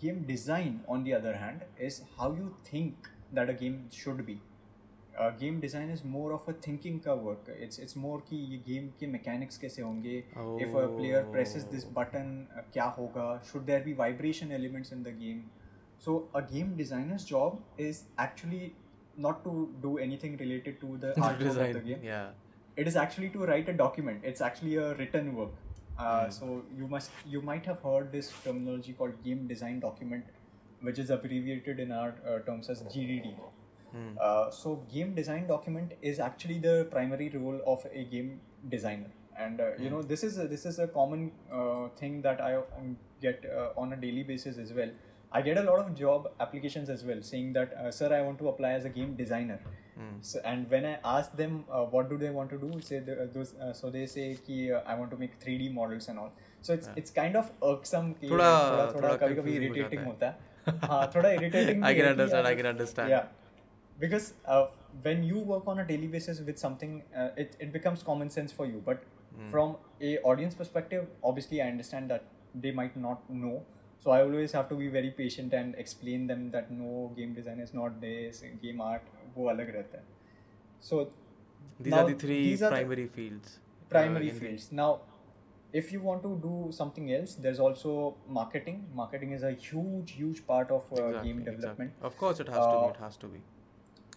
game 0.00 0.22
design 0.22 0.80
on 0.88 1.04
the 1.04 1.14
other 1.14 1.36
hand 1.36 1.62
is 1.78 2.02
how 2.18 2.32
you 2.32 2.54
think 2.64 3.08
that 3.32 3.50
a 3.50 3.54
game 3.54 3.86
should 3.90 4.24
be 4.26 4.40
uh, 5.18 5.30
game 5.30 5.60
design 5.60 5.90
is 5.90 6.04
more 6.04 6.32
of 6.32 6.48
a 6.48 6.52
thinking 6.66 7.00
का 7.00 7.16
work 7.26 7.50
it's 7.66 7.78
it's 7.78 7.96
more 8.04 8.20
कि 8.30 8.36
ये 8.52 8.62
game 8.68 8.88
के 9.00 9.10
mechanics 9.16 9.58
कैसे 9.64 9.82
होंगे 9.82 10.22
if 10.66 10.78
a 10.84 10.86
player 10.96 11.24
presses 11.34 11.68
this 11.74 11.84
button 11.98 12.32
uh, 12.56 12.64
क्या 12.72 12.88
होगा 12.98 13.28
should 13.50 13.66
there 13.72 13.84
be 13.90 13.94
vibration 14.04 14.56
elements 14.60 14.96
in 14.98 15.04
the 15.08 15.12
game 15.20 15.44
so 16.06 16.16
a 16.34 16.42
game 16.42 16.74
designer's 16.76 17.24
job 17.24 17.60
is 17.78 18.04
actually 18.18 18.74
not 19.16 19.44
to 19.44 19.68
do 19.82 19.98
anything 19.98 20.36
related 20.36 20.80
to 20.80 20.96
the 20.98 21.12
artwork 21.12 21.32
of 21.32 21.38
design. 21.38 21.72
the 21.72 21.80
game. 21.80 22.00
Yeah. 22.02 22.28
It 22.76 22.88
is 22.88 22.96
actually 22.96 23.28
to 23.30 23.46
write 23.46 23.68
a 23.68 23.72
document. 23.72 24.20
It's 24.24 24.40
actually 24.40 24.76
a 24.76 24.94
written 24.94 25.34
work. 25.36 25.50
Uh, 25.99 26.25
Hmm. 26.25 26.31
So 26.31 26.63
you 26.77 26.87
must 26.87 27.11
you 27.27 27.41
might 27.41 27.65
have 27.65 27.81
heard 27.81 28.11
this 28.11 28.31
terminology 28.43 28.93
called 28.93 29.23
game 29.23 29.47
design 29.47 29.79
document, 29.79 30.25
which 30.81 30.99
is 30.99 31.09
abbreviated 31.09 31.79
in 31.79 31.91
our 31.91 32.13
uh, 32.27 32.39
terms 32.49 32.69
as 32.69 32.83
GDD. 32.83 33.33
Hmm. 33.91 34.17
Uh, 34.21 34.49
so 34.49 34.75
game 34.93 35.13
design 35.15 35.47
document 35.47 35.93
is 36.01 36.19
actually 36.19 36.59
the 36.59 36.87
primary 36.91 37.29
role 37.29 37.59
of 37.65 37.85
a 37.93 38.03
game 38.03 38.39
designer, 38.69 39.11
and 39.37 39.59
uh, 39.59 39.69
you 39.77 39.89
know 39.89 40.01
this 40.01 40.23
is 40.23 40.37
a, 40.39 40.47
this 40.47 40.65
is 40.65 40.79
a 40.79 40.87
common 40.87 41.31
uh, 41.51 41.89
thing 42.01 42.21
that 42.21 42.39
I 42.39 42.59
get 43.21 43.45
uh, 43.57 43.69
on 43.75 43.93
a 43.93 43.97
daily 43.97 44.23
basis 44.23 44.57
as 44.57 44.73
well. 44.73 44.91
I 45.31 45.41
get 45.41 45.57
a 45.57 45.63
lot 45.63 45.79
of 45.79 45.93
job 45.95 46.31
applications 46.39 46.89
as 46.89 47.03
well, 47.03 47.21
saying 47.21 47.53
that, 47.53 47.73
uh, 47.73 47.91
sir, 47.91 48.11
I 48.11 48.21
want 48.21 48.39
to 48.39 48.47
apply 48.49 48.71
as 48.71 48.85
a 48.85 48.89
game 48.89 49.15
designer. 49.15 49.59
Hmm. 49.98 50.14
So, 50.28 50.40
and 50.52 50.70
when 50.74 50.84
I 50.90 50.92
ask 51.16 51.34
them 51.40 51.52
uh, 51.70 51.82
what 51.96 52.08
do 52.12 52.16
they 52.22 52.30
want 52.36 52.50
to 52.54 52.58
do, 52.62 52.80
say 52.86 52.98
the, 53.08 53.14
uh, 53.24 53.26
those, 53.34 53.54
uh, 53.66 53.72
so 53.80 53.90
they 53.96 54.06
say 54.14 54.24
कि 54.48 54.56
uh, 54.76 54.80
I 54.86 54.96
want 55.00 55.10
to 55.16 55.18
make 55.24 55.38
3D 55.44 55.68
models 55.74 56.08
and 56.12 56.18
all. 56.24 56.32
So 56.68 56.76
it's 56.78 56.88
it's 57.02 57.14
kind 57.20 57.36
of 57.42 57.50
irksome 57.70 58.12
कि 58.22 58.30
थोड़ा- 58.30 58.48
थोड़ा 58.70 58.86
थोड़ा 58.94 58.94
थोड़ा 58.94 59.16
कभी 59.24 59.34
कभी 59.40 59.56
confusing 59.56 59.68
हो 59.68 59.74
irritating 59.74 60.04
जाता 60.04 60.10
होता 60.10 60.26
है 60.26 60.90
हाँ 60.92 61.10
थोड़ा 61.16 61.30
irritating 61.38 61.82
I 61.90 61.92
भी 61.94 62.00
can 62.00 62.06
है 62.08 62.14
कि 62.14 62.20
understand, 62.20 62.46
I 62.46 62.52
यार- 62.52 62.60
can 62.62 62.70
understand. 62.72 63.14
Yeah, 63.14 63.26
because 64.04 64.32
uh, 64.56 64.66
when 65.08 65.22
you 65.30 65.38
work 65.52 65.68
on 65.74 65.78
a 65.78 65.86
daily 65.92 66.06
basis 66.16 66.40
with 66.50 66.58
something, 66.66 66.96
uh, 67.22 67.28
it 67.44 67.56
it 67.66 67.72
becomes 67.78 68.02
common 68.10 68.30
sense 68.38 68.56
for 68.60 68.66
you. 68.72 68.82
But 68.90 69.04
Hmm. 69.36 69.46
from 69.52 69.76
a 70.08 70.16
audience 70.32 70.56
perspective, 70.62 71.06
obviously 71.30 71.60
I 71.62 71.70
understand 71.76 72.14
that 72.16 72.28
they 72.66 72.72
might 72.82 72.98
not 73.06 73.30
know. 73.44 73.54
So 74.04 74.10
I 74.10 74.22
always 74.22 74.52
have 74.52 74.68
to 74.68 74.76
be 74.76 74.88
very 74.88 75.10
patient 75.10 75.54
and 75.54 75.74
explain 75.74 76.26
them 76.26 76.50
that 76.50 76.70
no 76.70 77.12
game 77.18 77.34
design 77.34 77.60
is 77.60 77.74
not 77.74 78.00
this, 78.00 78.42
game 78.64 78.80
art 78.80 79.02
वो 79.36 79.48
अलग 79.48 79.74
रहता 79.74 79.98
है. 79.98 80.04
So 80.90 80.98
These 81.80 81.94
now 81.94 82.02
are 82.02 82.08
the 82.10 82.18
three 82.18 82.42
these 82.42 82.62
are 82.62 82.70
the 82.70 82.76
primary 82.76 83.06
fields. 83.18 83.58
uh, 83.58 83.88
primary 83.88 84.28
in 84.28 84.34
the- 84.34 84.46
fields. 84.46 84.68
Now, 84.72 84.88
if 85.72 85.92
you 85.92 86.00
want 86.00 86.22
to 86.22 86.34
do 86.42 86.70
something 86.72 87.08
else, 87.12 87.34
there's 87.46 87.60
also 87.68 88.14
marketing. 88.28 88.76
Marketing 88.94 89.32
is 89.32 89.42
a 89.42 89.50
huge, 89.50 90.12
huge 90.12 90.46
part 90.46 90.70
of 90.70 90.92
uh, 90.92 91.04
Exactly, 91.04 91.32
game 91.32 91.38
exactly. 91.38 91.56
development. 91.56 91.92
Of 92.02 92.16
course, 92.18 92.40
it 92.40 92.48
has 92.48 92.64
to 92.66 92.76
be. 92.76 92.84
Uh, 92.84 92.90
It 92.90 93.00
has 93.06 93.16
to 93.16 93.28
be. 93.28 93.40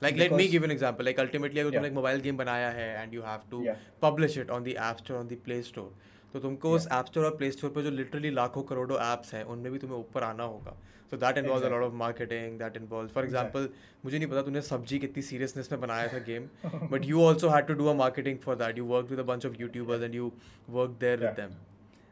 Like, 0.01 0.17
let 0.17 0.31
me 0.31 0.37
because- 0.37 0.51
give 0.51 0.61
you 0.61 0.69
an 0.69 0.71
example. 0.71 1.05
Like, 1.05 1.19
ultimately, 1.23 1.59
अगर 1.59 1.69
तुमने 1.69 1.81
Yeah. 1.81 1.91
एक 1.91 1.93
mobile 1.93 2.21
game 2.21 2.37
बनाया 2.37 2.69
है 2.69 2.89
and 3.03 3.15
you 3.17 3.23
have 3.29 3.47
to 3.53 3.61
Yeah. 3.67 3.79
publish 4.05 4.37
it 4.43 4.51
on 4.57 4.67
the 4.67 4.75
app 4.89 4.99
store, 5.03 5.17
on 5.23 5.31
the 5.33 5.39
play 5.47 5.61
store, 5.69 5.89
तो 6.32 6.40
तुमको 6.40 6.70
उस. 6.76 6.86
App 6.92 7.06
store 7.06 7.24
और 7.24 7.36
play 7.36 7.50
store 7.50 7.70
पर 7.70 7.82
जो 7.82 7.90
लिटरली 7.90 8.30
लाखों 8.30 8.62
करोड़ों 8.70 8.98
ऐप्स 9.02 9.34
हैं 9.34 9.44
उनमें 9.44 9.72
भी 9.72 9.78
तुम्हें 9.78 9.98
ऊपर 9.98 10.22
आना 10.22 10.44
होगा। 10.44 10.76
So 11.10 11.16
that 11.16 11.38
involve 11.38 11.66
lot 11.68 11.82
of 11.84 11.92
marketing 12.02 12.58
that 12.58 12.76
involve 12.76 13.08
for 13.14 13.24
example 13.24 13.68
मुझे 14.04 14.18
नहीं 14.18 14.28
पता 14.28 14.42
तुमने 14.42 14.62
सब्ज़ी 14.62 14.98
कितनी 14.98 15.22
सीरियसनेस 15.22 15.72
में 15.72 15.80
बनाया 15.80 16.06
था 16.12 16.18
game 16.28 16.48
but 16.92 17.04
you 17.06 17.22
also 17.22 17.48
had 17.48 17.66
to 17.66 17.74
do 17.74 17.86
a 17.86 17.94
marketing 17.94 18.38
for 18.44 18.56
that 18.56 18.78
you 18.78 18.84
work 18.86 19.10
with 19.10 19.18
a 19.18 19.22
bunch 19.32 19.46
of 19.46 19.60
YouTubers 19.60 20.02
and 20.02 20.14
you 20.14 20.32
work 20.70 20.96
there 21.00 21.20
with. 21.20 21.34
Them 21.40 21.50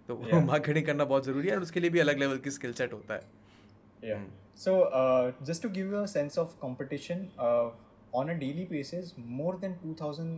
तो 0.08 0.40
मार्केटिंग 0.46 0.86
करना 0.86 1.04
बहुत 1.04 1.24
ज़रूरी 1.24 1.48
है 1.48 1.54
और 1.56 1.62
उसके 1.62 1.80
लिए 1.80 1.90
भी 1.90 1.98
अलग 2.00 2.18
लेवल 2.18 2.38
की 2.38 2.50
स्किल 2.50 2.72
सेट 2.72 2.92
होता 2.92 3.14
है। 3.14 3.20
To 5.62 5.68
give 5.74 5.92
you 5.92 6.00
a 6.00 6.08
sense 6.10 6.36
of 6.40 6.52
competition, 6.62 7.20
uh, 7.44 7.68
on 8.20 8.32
a 8.32 8.34
daily 8.40 8.64
basis, 8.70 9.12
more 9.40 9.54
than 9.62 9.74
2,000 9.82 10.30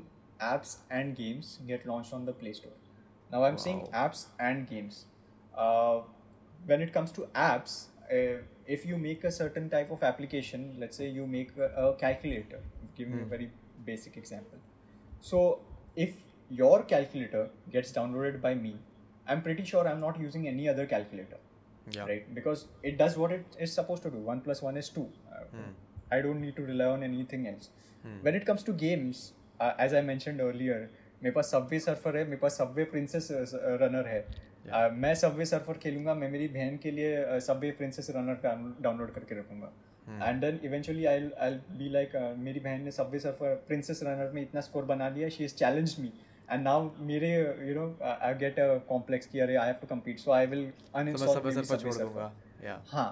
apps 0.48 0.72
and 0.98 1.16
games 1.20 1.50
get 1.68 1.86
launched 1.90 2.16
on 2.18 2.26
the 2.28 2.34
Play 2.42 2.52
Store. 2.58 2.76
Now 3.32 3.44
I'm 3.44 3.58
saying 3.58 3.88
apps 3.92 4.26
and 4.38 4.68
games. 4.68 5.06
Uh, 5.56 6.00
when 6.66 6.82
it 6.82 6.92
comes 6.92 7.12
to 7.12 7.22
apps, 7.34 7.86
uh, 8.12 8.42
if 8.66 8.86
you 8.86 8.96
make 8.96 9.24
a 9.24 9.32
certain 9.32 9.68
type 9.70 9.90
of 9.90 10.02
application, 10.02 10.76
let's 10.78 10.96
say 10.96 11.08
you 11.08 11.26
make 11.26 11.56
a, 11.56 11.70
a 11.86 11.94
calculator, 11.94 12.60
give 12.96 13.08
me 13.08 13.22
a 13.22 13.24
very 13.24 13.50
basic 13.84 14.16
example. 14.16 14.58
So 15.20 15.60
if 15.96 16.14
your 16.48 16.82
calculator 16.82 17.48
gets 17.70 17.92
downloaded 17.92 18.40
by 18.40 18.54
me, 18.54 18.76
I'm 19.26 19.42
pretty 19.42 19.64
sure 19.64 19.88
I'm 19.88 20.00
not 20.00 20.20
using 20.20 20.46
any 20.48 20.68
other 20.68 20.86
calculator 20.86 21.38
या 21.94 22.06
right? 22.06 22.34
Because 22.34 22.66
it 22.82 22.98
does 22.98 23.16
what 23.16 23.32
it 23.32 23.56
is 23.58 23.72
supposed 23.72 24.02
to 24.02 24.10
do. 24.10 24.18
One 24.18 24.40
plus 24.40 24.62
one 24.62 24.76
is 24.76 24.88
two. 24.88 25.08
Uh, 25.30 25.44
I 26.10 26.20
don't 26.20 26.40
need 26.40 26.56
to 26.56 26.62
rely 26.62 26.86
on 26.86 27.02
anything 27.02 27.46
else. 27.48 27.70
When 28.22 28.34
it 28.34 28.44
comes 28.46 28.62
to 28.64 28.72
games, 28.72 29.32
uh, 29.60 29.72
as 29.78 29.94
I 29.94 30.00
mentioned 30.00 30.40
earlier, 30.40 30.90
मेरे 31.22 31.30
पास 31.34 31.50
Subway 31.50 31.78
Surfer 31.80 32.16
है 32.16 32.24
मेरे 32.24 32.36
पास 32.36 32.58
Subway 32.58 32.84
Princess 32.94 33.28
Runner 33.82 34.06
है। 34.08 34.24
Uh, 34.62 34.90
मैं 35.02 35.14
Subway 35.14 35.44
Surfer 35.46 35.78
खेलूँगा 35.82 36.14
मैं 36.14 36.30
मेरी 36.30 36.48
बहन 36.48 36.76
के 36.82 36.90
लिए 36.90 37.40
सबवे 37.46 37.70
प्रिंसेस 37.78 38.10
रनर 38.16 38.38
डाउनलोड 38.82 39.10
करके 39.14 39.38
रखूँगा। 39.38 39.72
And 40.28 40.40
then 40.40 40.60
eventually 40.64 41.04
I 41.06 41.30
I 41.46 41.54
be 41.78 41.88
like 41.92 42.16
मेरी 42.38 42.60
बहन 42.60 42.82
ने 42.84 42.90
सबवे 42.90 43.18
सर्फर 43.18 43.54
प्रिंसेस 43.68 44.02
रनर 44.02 44.30
में 44.34 44.42
इतना 44.42 44.60
स्कोर 44.68 44.84
बना 44.84 45.08
लिया 45.16 45.28
she 45.36 45.44
is 45.44 45.54
challenge 45.54 45.96
me 46.00 46.12
and 46.50 46.62
now 46.62 46.90
मेरे 47.10 47.32
you 47.68 47.74
know 47.74 47.86
I 48.04 48.34
get 48.44 48.58
a 48.60 48.76
complex 48.88 49.26
कि 49.26 49.40
अरे 49.40 49.56
I 49.56 49.66
have 49.66 49.76
to 49.82 49.94
compete 49.94 50.24
so 50.24 50.34
i 50.38 50.46
will 50.52 50.64
तो 50.70 50.98
मैं 50.98 51.04
uninstall 51.04 51.34
सब 51.34 51.44
maybe 51.44 51.64
सब 51.64 51.74
Subway 51.74 51.82
छोड़ 51.82 51.92
Surfer. 51.92 52.08
दूँगा। 52.08 52.32
या 52.64 52.80
Huh. 52.94 53.10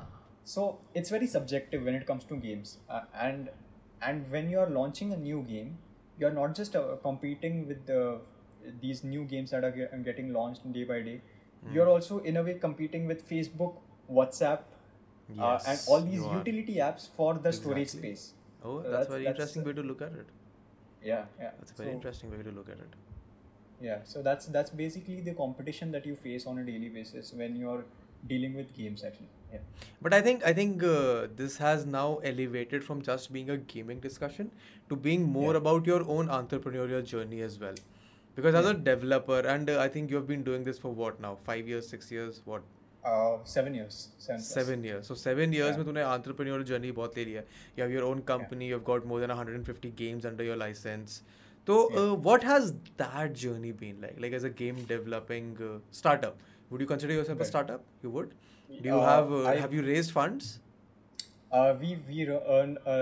So 0.51 0.63
it's 0.99 1.11
very 1.13 1.27
subjective 1.31 1.87
when 1.87 1.97
it 1.97 2.05
comes 2.11 2.25
to 2.29 2.37
games, 2.43 2.71
uh, 2.89 3.05
and 3.25 3.51
and 4.09 4.31
when 4.35 4.47
you 4.53 4.61
are 4.61 4.71
launching 4.77 5.11
a 5.17 5.19
new 5.25 5.41
game, 5.49 5.73
you 6.21 6.27
are 6.27 6.33
not 6.39 6.55
just 6.55 6.77
uh, 6.77 6.97
competing 7.03 7.67
with 7.67 7.87
the 7.87 8.19
these 8.81 9.03
new 9.03 9.25
games 9.25 9.51
that 9.51 9.65
are 9.65 9.71
ge- 9.77 10.05
getting 10.05 10.33
launched 10.33 10.73
day 10.73 10.85
by 10.85 11.01
day. 11.01 11.21
Hmm. 11.65 11.75
You're 11.75 11.89
also 11.89 12.19
in 12.33 12.37
a 12.37 12.43
way 12.43 12.55
competing 12.65 13.07
with 13.07 13.29
Facebook, 13.29 13.75
WhatsApp, 14.19 14.61
uh, 15.39 15.59
and 15.67 15.81
all 15.89 16.01
these 16.03 16.23
utility 16.39 16.77
apps 16.89 17.09
for 17.17 17.35
the 17.35 17.53
storage 17.53 17.89
space. 17.89 18.33
Oh, 18.63 18.83
So 18.83 18.91
that's, 18.91 19.09
very 19.09 19.25
that's, 19.25 19.37
interesting 19.39 19.65
way 19.65 19.73
to 19.73 19.83
look 19.83 20.03
at 20.03 20.13
it. 20.13 20.27
Yeah, 21.03 21.25
yeah. 21.41 21.51
That's 21.59 21.73
a 21.73 21.75
very 21.75 21.91
So- 21.91 21.95
interesting 21.95 22.31
way 22.37 22.43
to 22.43 22.51
look 22.51 22.69
at 22.69 22.79
it. 22.87 22.99
Yeah, 23.83 24.01
so 24.05 24.21
that's 24.23 24.47
that's 24.55 24.71
basically 24.79 25.23
the 25.27 25.33
competition 25.33 25.91
that 25.93 26.05
you 26.05 26.15
face 26.15 26.47
on 26.47 26.59
a 26.59 26.65
daily 26.65 26.91
basis 26.97 27.33
when 27.33 27.57
you're 27.57 27.85
dealing 28.28 28.54
with 28.56 28.74
games. 28.74 29.04
Actually, 29.04 29.30
yeah. 29.54 29.60
But 30.02 30.14
I 30.14 30.22
think 30.22 30.46
I 30.46 30.54
think 30.54 30.84
uh, 30.84 31.28
this 31.36 31.58
has 31.58 31.86
now 31.86 32.18
elevated 32.34 32.84
from 32.84 33.02
just 33.02 33.32
being 33.34 33.50
a 33.50 33.58
gaming 33.58 34.00
discussion 34.00 34.52
to 34.90 34.96
being 35.10 35.24
more 35.40 35.52
Yeah. 35.54 35.58
about 35.64 35.86
your 35.94 36.02
own 36.18 36.28
entrepreneurial 36.40 37.06
journey 37.16 37.42
as 37.42 37.60
well. 37.60 37.76
Because 38.36 38.56
as 38.56 38.66
a 38.66 38.74
developer, 38.74 39.40
and 39.56 39.70
uh, 39.70 39.80
I 39.82 39.88
think 39.88 40.10
you 40.12 40.18
have 40.18 40.28
been 40.28 40.44
doing 40.44 40.64
this 40.64 40.78
for 40.86 40.90
what 41.04 41.22
now? 41.26 41.38
Five 41.44 41.70
years, 41.74 41.88
six 41.88 42.12
years, 42.12 42.42
what? 42.46 42.64
Uh, 43.10 43.38
seven 43.44 43.74
years. 43.76 43.98
Seven. 44.18 44.40
plus. 44.42 44.48
Seven 44.58 44.84
years. 44.84 45.08
So 45.08 45.16
seven 45.22 45.54
years 45.54 45.76
Yeah. 45.78 45.84
में 45.84 45.86
तूने 45.90 46.04
entrepreneurial 46.16 46.66
journey 46.72 46.92
बहुत 47.00 47.18
ले 47.18 47.26
लिया. 47.26 47.44
You 47.78 47.84
have 47.84 47.92
your 47.96 48.04
own 48.10 48.24
company. 48.32 48.68
You've 48.74 48.84
got 48.90 49.06
more 49.12 49.20
than 49.24 49.34
150 49.36 49.92
games 50.04 50.26
under 50.32 50.44
your 50.50 50.58
license. 50.64 51.22
So 51.70 51.78
uh, 52.00 52.16
what 52.30 52.44
has 52.44 52.74
that 53.04 53.34
journey 53.44 53.72
been 53.84 54.02
like? 54.08 54.20
Like 54.26 54.34
as 54.40 54.44
a 54.44 54.50
game 54.64 54.84
developing 54.92 55.48
uh, 55.68 55.72
startup, 56.02 56.42
would 56.72 56.82
you 56.82 56.92
consider 56.94 57.18
yourself 57.20 57.38
a 57.38 57.44
Right. 57.44 57.54
startup? 57.54 57.88
You 58.06 58.14
would. 58.18 58.36
Do 58.70 58.90
you 58.92 59.00
Uh, 59.00 59.10
have 59.10 59.34
uh, 59.40 59.42
I- 59.50 59.58
have 59.66 59.76
you 59.80 59.84
raised 59.90 60.16
funds? 60.20 60.54
Uh, 61.52 61.68
we 61.82 61.90
we 62.08 62.24
earn 62.30 62.72
a 62.94 62.98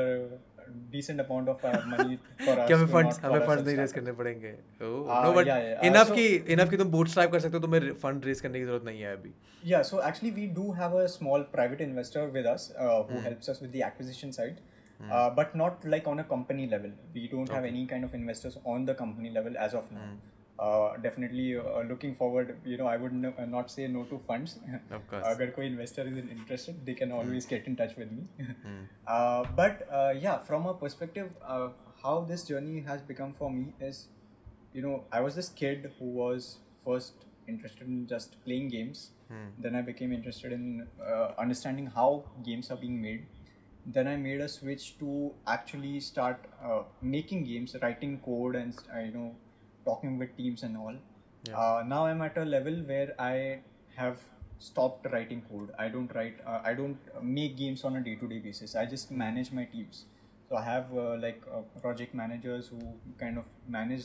decent 0.91 1.21
amount 1.21 1.49
of 1.53 1.63
uh, 1.69 1.71
money 1.93 2.17
for 2.41 2.53
us. 2.55 2.67
क्या 2.67 2.77
हमें 2.77 2.87
to 2.87 2.93
funds 2.93 3.15
not 3.17 3.23
हमें 3.25 3.39
call 3.39 3.47
funds 3.47 3.61
ourselves 3.61 3.65
नहीं 3.67 3.75
raise 3.77 3.89
startup. 3.89 3.95
करने 3.95 4.11
पड़ेंगे 4.19 4.51
Ah, 4.53 5.23
no 5.25 5.31
but 5.37 5.47
yeah, 5.47 5.63
yeah. 5.63 5.79
Uh, 5.79 5.85
enough 5.89 6.07
so- 6.11 6.15
की 6.15 6.53
enough 6.55 6.69
की 6.69 6.77
तुम 6.81 6.91
bootstrap 6.97 7.31
कर 7.31 7.39
सकते 7.45 7.57
हो 7.57 7.61
तुम्हें 7.65 7.91
फंड 8.03 8.25
रेज 8.25 8.41
करने 8.41 8.59
की 8.59 8.65
जरूरत 8.65 8.83
नहीं 8.91 9.01
है 9.01 9.15
अभी 9.17 9.31
Yeah, 9.71 9.83
so 9.89 9.99
actually 10.09 10.33
we 10.37 10.45
do 10.59 10.67
have 10.81 10.95
a 11.01 11.07
small 11.15 11.43
private 11.57 11.81
investor 11.87 12.23
with 12.37 12.47
us 12.53 12.63
uh, 12.71 12.85
Hmm. 12.85 13.11
who 13.11 13.23
helps 13.27 13.51
us 13.55 13.61
with 13.65 13.73
the 13.77 13.83
acquisition 13.89 14.33
side, 14.37 14.57
uh, 15.17 15.27
but 15.41 15.53
not 15.63 15.85
like 15.95 16.09
on 16.13 16.23
a 16.23 16.27
company 16.31 16.65
level. 16.75 16.95
We 17.17 17.23
don't 17.35 17.53
have 17.57 17.67
any 17.73 17.83
kind 17.93 18.07
of 18.09 18.17
investors 18.21 18.57
on 18.75 18.87
the 18.91 18.95
company 19.03 19.31
level 19.39 19.59
as 19.67 19.77
of 19.81 19.91
now. 19.97 20.07
Hmm. 20.07 20.17
Uh, 20.58 20.96
definitely 20.96 21.56
uh, 21.56 21.82
looking 21.88 22.16
forward 22.16 22.56
you 22.64 22.76
know 22.76 22.86
i 22.88 22.96
would 22.96 23.12
no, 23.12 23.32
uh, 23.38 23.44
not 23.44 23.70
say 23.70 23.86
no 23.86 24.02
to 24.02 24.20
funds 24.26 24.58
of 24.90 25.06
course 25.06 25.24
if 25.38 25.54
koi 25.54 25.66
investor 25.66 26.02
is 26.02 26.18
interested 26.18 26.84
they 26.84 26.94
can 26.94 27.10
hmm. 27.10 27.18
always 27.18 27.46
mm. 27.46 27.50
get 27.50 27.68
in 27.68 27.76
touch 27.76 27.94
with 27.96 28.10
me 28.10 28.24
mm. 28.66 29.54
but 29.54 29.86
uh, 29.92 30.12
yeah 30.24 30.36
from 30.38 30.66
a 30.66 30.74
perspective 30.74 31.30
how 32.02 32.26
this 32.28 32.42
journey 32.42 32.80
has 32.80 33.00
become 33.02 33.32
for 33.38 33.52
me 33.52 33.72
is 33.80 34.08
you 34.72 34.82
know 34.82 35.04
i 35.12 35.20
was 35.20 35.36
this 35.36 35.48
kid 35.48 35.92
who 35.96 36.06
was 36.06 36.58
first 36.84 37.26
interested 37.46 37.86
in 37.86 38.04
just 38.08 38.36
playing 38.44 38.68
games 38.68 39.10
mm. 39.32 39.48
then 39.60 39.76
i 39.76 39.80
became 39.80 40.12
interested 40.12 40.50
in 40.50 40.84
understanding 41.38 41.86
how 41.86 42.24
games 42.44 42.72
are 42.72 42.82
being 42.86 43.00
made 43.00 43.26
then 43.86 44.08
i 44.08 44.16
made 44.16 44.40
a 44.40 44.48
switch 44.48 44.98
to 44.98 45.32
actually 45.46 46.00
start 46.00 46.48
making 47.00 47.44
games 47.44 47.76
writing 47.80 48.18
code 48.24 48.56
and 48.56 48.74
you 49.06 49.12
know 49.12 49.36
talking 49.84 50.18
with 50.18 50.36
teams 50.36 50.62
and 50.62 50.76
all. 50.76 50.94
Uh, 51.54 51.82
now 51.86 52.04
I'm 52.06 52.20
at 52.22 52.36
a 52.36 52.44
level 52.44 52.74
where 52.74 53.14
I 53.18 53.60
have 53.96 54.18
stopped 54.58 55.06
writing 55.12 55.42
code. 55.50 55.70
I 55.78 55.88
don't 55.88 56.14
write. 56.14 56.36
Uh, 56.46 56.60
I 56.64 56.74
don't 56.74 56.98
make 57.22 57.56
games 57.56 57.84
on 57.84 57.96
a 57.96 58.00
day-to-day 58.00 58.38
basis. 58.40 58.74
I 58.74 58.84
just 58.86 59.10
manage 59.10 59.52
my 59.52 59.64
teams. 59.64 60.04
So 60.48 60.56
I 60.56 60.62
have 60.62 60.86
uh, 60.94 61.16
like 61.16 61.42
uh, 61.52 61.60
project 61.80 62.14
managers 62.14 62.68
who 62.68 62.80
kind 63.18 63.38
of 63.38 63.44
manage 63.68 64.04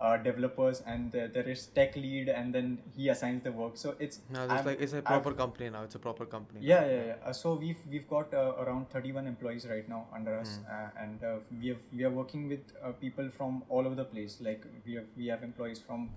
uh, 0.00 0.16
developers 0.18 0.82
and 0.86 1.10
there, 1.10 1.28
there 1.28 1.48
is 1.48 1.66
tech 1.68 1.96
lead 1.96 2.28
and 2.28 2.54
then 2.54 2.78
he 2.96 3.08
assigns 3.08 3.42
the 3.42 3.52
work. 3.52 3.76
So 3.76 3.94
it's 3.98 4.20
No, 4.30 4.44
it's 4.44 4.66
like 4.66 4.80
it's 4.80 4.92
a 4.92 4.96
I've- 4.98 5.06
proper 5.06 5.32
company 5.32 5.70
now. 5.70 5.82
It's 5.84 5.94
a 5.94 5.98
proper 5.98 6.26
company. 6.26 6.60
yeah 6.62 6.84
yeah 6.86 7.04
yeah. 7.06 7.16
Uh, 7.24 7.32
so 7.32 7.54
we've 7.54 7.78
we've 7.90 8.08
got 8.08 8.34
uh, 8.34 8.52
around 8.64 8.90
31 8.90 9.26
employees 9.26 9.66
right 9.70 9.88
now 9.88 10.06
under 10.14 10.38
us 10.38 10.58
uh, 10.70 11.02
and 11.02 11.24
uh, 11.24 11.36
we 11.60 11.68
have 11.68 11.78
we 11.92 12.04
are 12.04 12.10
working 12.10 12.48
with 12.48 12.60
uh, 12.84 12.92
people 12.92 13.30
from 13.30 13.62
all 13.68 13.86
over 13.86 13.94
the 13.94 14.04
place. 14.04 14.38
Like 14.40 14.64
we 14.86 14.94
have 14.94 15.06
we 15.16 15.26
have 15.28 15.42
employees 15.42 15.80
from 15.86 16.10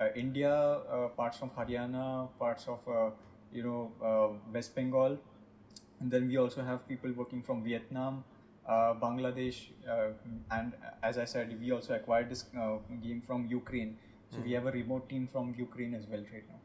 uh, 0.00 0.08
india 0.14 0.52
uh, 0.54 1.08
parts 1.20 1.38
from 1.38 1.50
haryana 1.58 2.28
parts 2.38 2.66
of 2.68 2.80
uh, 2.88 3.10
you 3.52 3.62
know 3.62 3.92
uh, 4.10 4.28
west 4.52 4.74
bengal. 4.74 5.18
And 6.00 6.10
then 6.10 6.28
we 6.28 6.36
also 6.36 6.62
have 6.62 6.86
people 6.88 7.12
working 7.20 7.42
from 7.42 7.62
vietnam 7.64 8.24
bangladesh 9.04 9.58
uh, 9.88 10.08
and 10.50 10.72
as 11.02 11.18
i 11.18 11.24
said 11.24 11.56
we 11.60 11.70
also 11.72 11.94
acquired 11.94 12.28
this 12.30 12.44
uh, 12.58 12.76
game 13.02 13.22
from 13.26 13.46
ukraine. 13.46 13.96
So 14.30 14.40
we 14.44 14.52
have 14.52 14.66
a 14.66 14.72
remote 14.72 15.08
team 15.08 15.26
from 15.32 15.54
ukraine 15.56 15.94
as 15.94 16.06
well 16.12 16.22
right 16.32 16.46
now. 16.48 16.58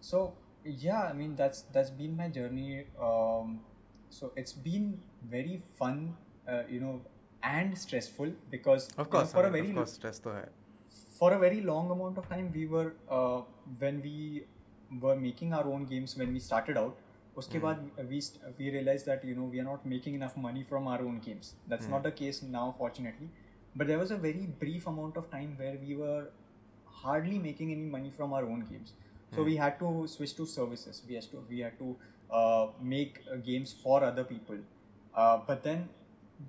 So 0.00 0.34
yeah 0.64 1.02
i 1.04 1.12
mean 1.12 1.34
that's 1.36 1.62
that's 1.76 1.90
been 1.90 2.16
my 2.16 2.28
journey 2.28 2.84
um, 3.00 3.60
so 4.10 4.32
it's 4.36 4.52
been 4.52 5.00
very 5.30 5.62
fun 5.78 6.14
uh, 6.48 6.62
you 6.68 6.80
know 6.80 7.00
and 7.42 7.76
stressful 7.76 8.30
because 8.50 8.88
Of 8.90 8.98
you 8.98 9.04
know, 9.04 9.10
course, 9.10 9.32
for 9.32 9.44
I 9.44 9.48
a 9.48 9.50
mean, 9.50 9.62
very 9.64 9.68
of 9.70 9.76
course, 9.76 9.92
stress 9.94 10.20
for 11.18 11.32
a 11.32 11.38
very 11.38 11.60
long 11.60 11.90
amount 11.90 12.18
of 12.18 12.28
time 12.28 12.50
we 12.54 12.66
were 12.66 12.94
uh, 13.10 13.42
when 13.78 14.00
we 14.02 14.44
were 15.00 15.16
making 15.16 15.52
our 15.52 15.66
own 15.66 15.84
games 15.86 16.16
when 16.16 16.32
we 16.32 16.38
started 16.38 16.76
out 16.76 16.96
उसके 17.37 17.59
बाद 17.65 17.83
we 18.11 18.19
st- 18.27 18.59
we 18.59 18.69
realized 18.75 19.09
that 19.09 19.25
you 19.29 19.35
know 19.39 19.47
we 19.55 19.59
are 19.63 19.67
not 19.69 19.85
making 19.93 20.15
enough 20.19 20.37
money 20.45 20.63
from 20.71 20.87
our 20.93 21.01
own 21.09 21.19
games 21.27 21.51
that's 21.73 21.89
not 21.95 22.07
the 22.09 22.11
case 22.21 22.41
now 22.55 22.65
fortunately 22.79 23.29
but 23.81 23.87
there 23.91 23.99
was 24.03 24.13
a 24.15 24.17
very 24.23 24.45
brief 24.63 24.87
amount 24.93 25.19
of 25.21 25.29
time 25.35 25.53
where 25.63 25.75
we 25.87 25.95
were 26.03 26.23
hardly 27.01 27.37
making 27.39 27.71
any 27.71 27.87
money 27.97 28.11
from 28.17 28.33
our 28.33 28.45
own 28.53 28.65
games 28.71 28.93
so 29.35 29.43
we 29.43 29.55
had 29.63 29.77
to 29.83 29.91
switch 30.15 30.35
to 30.39 30.45
services 30.55 31.01
we 31.09 31.15
had 31.19 31.29
to 31.33 31.43
we 31.49 31.59
had 31.59 31.77
to 31.83 31.95
uh, 32.39 32.67
make 32.95 33.21
uh, 33.31 33.37
games 33.51 33.73
for 33.83 34.03
other 34.03 34.23
people 34.23 34.57
uh, 35.15 35.37
but 35.47 35.63
then 35.63 35.87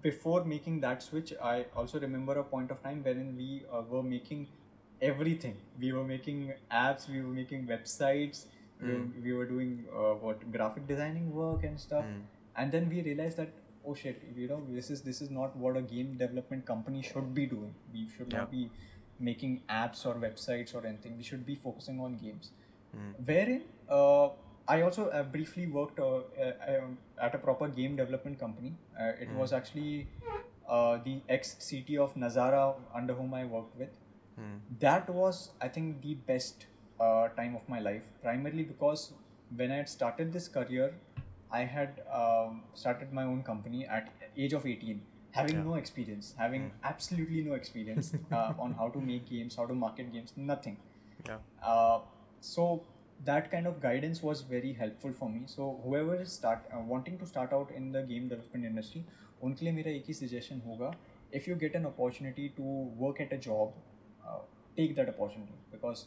before 0.02 0.44
making 0.44 0.80
that 0.80 1.02
switch 1.02 1.32
i 1.42 1.64
also 1.76 2.00
remember 2.00 2.38
a 2.38 2.44
point 2.44 2.70
of 2.70 2.82
time 2.82 3.02
wherein 3.02 3.34
we 3.36 3.62
uh, 3.72 3.82
were 3.90 4.02
making 4.02 4.46
everything 5.00 5.56
we 5.80 5.92
were 5.92 6.04
making 6.04 6.52
apps 6.70 7.08
we 7.08 7.20
were 7.20 7.34
making 7.40 7.66
websites 7.66 8.44
we, 8.83 8.91
were, 8.93 9.05
we 9.23 9.33
were 9.33 9.45
doing 9.45 9.85
uh, 9.95 10.13
what 10.25 10.51
graphic 10.51 10.87
designing 10.87 11.33
work 11.33 11.63
and 11.63 11.79
stuff. 11.79 12.05
And 12.55 12.71
then 12.71 12.89
we 12.89 13.01
realized 13.01 13.37
that 13.37 13.53
oh 13.85 13.93
shit 13.93 14.21
you 14.35 14.47
know 14.47 14.61
this 14.69 14.89
is 14.89 15.01
this 15.01 15.21
is 15.21 15.29
not 15.29 15.55
what 15.57 15.75
a 15.77 15.81
game 15.81 16.15
development 16.17 16.65
company 16.65 17.01
should 17.01 17.33
be 17.33 17.45
doing. 17.45 17.73
We 17.93 18.07
should 18.15 18.31
not 18.31 18.51
be 18.51 18.69
making 19.19 19.61
apps 19.69 20.05
or 20.05 20.15
websites 20.15 20.75
or 20.75 20.85
anything. 20.85 21.17
We 21.17 21.23
should 21.23 21.45
be 21.45 21.55
focusing 21.55 21.99
on 21.99 22.17
games. 22.17 22.51
Wherein 23.25 23.63
uh, 23.89 24.29
I 24.67 24.81
also 24.81 25.07
uh, 25.09 25.23
briefly 25.23 25.67
worked 25.67 25.99
uh, 25.99 26.17
uh, 26.17 26.53
um, 26.77 26.97
at 27.21 27.35
a 27.35 27.37
proper 27.37 27.67
game 27.67 27.95
development 27.97 28.39
company. 28.39 28.73
Uh, 28.99 29.11
it 29.19 29.29
was 29.35 29.51
actually 29.51 30.07
uh, 30.69 30.99
the 31.03 31.21
ex 31.27 31.55
CT 31.69 31.97
of 31.97 32.15
Nazara 32.15 32.75
under 32.95 33.13
whom 33.13 33.33
I 33.33 33.45
worked 33.45 33.77
with. 33.77 33.89
That 34.79 35.09
was, 35.09 35.51
I 35.61 35.67
think, 35.67 36.01
the 36.01 36.13
best 36.15 36.65
uh, 37.02 37.28
time 37.28 37.54
of 37.54 37.68
my 37.68 37.80
life, 37.80 38.02
primarily 38.22 38.62
because 38.62 39.12
when 39.56 39.70
I 39.70 39.76
had 39.76 39.88
started 39.88 40.32
this 40.32 40.48
career, 40.48 40.94
I 41.50 41.60
had 41.60 42.02
um, 42.12 42.62
started 42.74 43.12
my 43.12 43.24
own 43.24 43.42
company 43.42 43.86
at 43.86 44.10
age 44.36 44.52
of 44.52 44.66
18, 44.66 45.00
having 45.30 45.64
no 45.64 45.74
experience, 45.74 46.34
having 46.38 46.70
absolutely 46.84 47.42
no 47.42 47.54
experience 47.54 48.12
uh, 48.32 48.52
on 48.58 48.74
how 48.74 48.88
to 48.88 49.00
make 49.00 49.28
games, 49.28 49.56
how 49.56 49.66
to 49.66 49.74
market 49.74 50.12
games, 50.12 50.32
nothing. 50.36 50.76
Yeah. 51.26 51.38
Uh, 51.62 52.00
so 52.40 52.84
that 53.24 53.50
kind 53.50 53.66
of 53.66 53.80
guidance 53.80 54.22
was 54.22 54.42
very 54.42 54.72
helpful 54.72 55.12
for 55.12 55.28
me. 55.28 55.42
So 55.46 55.80
whoever 55.84 56.20
is 56.20 56.32
start 56.32 56.64
uh, 56.72 56.80
wanting 56.80 57.18
to 57.18 57.26
start 57.26 57.52
out 57.52 57.70
in 57.74 57.92
the 57.92 58.02
game 58.02 58.28
development 58.28 58.64
industry, 58.64 59.04
उनके 59.42 59.64
लिए 59.64 59.72
मेरा 59.72 59.90
एक 59.90 60.04
ही 60.08 60.14
suggestion 60.14 60.60
होगा 60.66 60.92
if 61.32 61.46
you 61.46 61.54
get 61.54 61.74
an 61.74 61.86
opportunity 61.86 62.48
to 62.56 62.62
work 62.62 63.20
at 63.20 63.32
a 63.32 63.36
job, 63.36 63.72
uh, 64.26 64.38
take 64.76 64.94
that 64.96 65.08
opportunity 65.08 65.54
because 65.70 66.06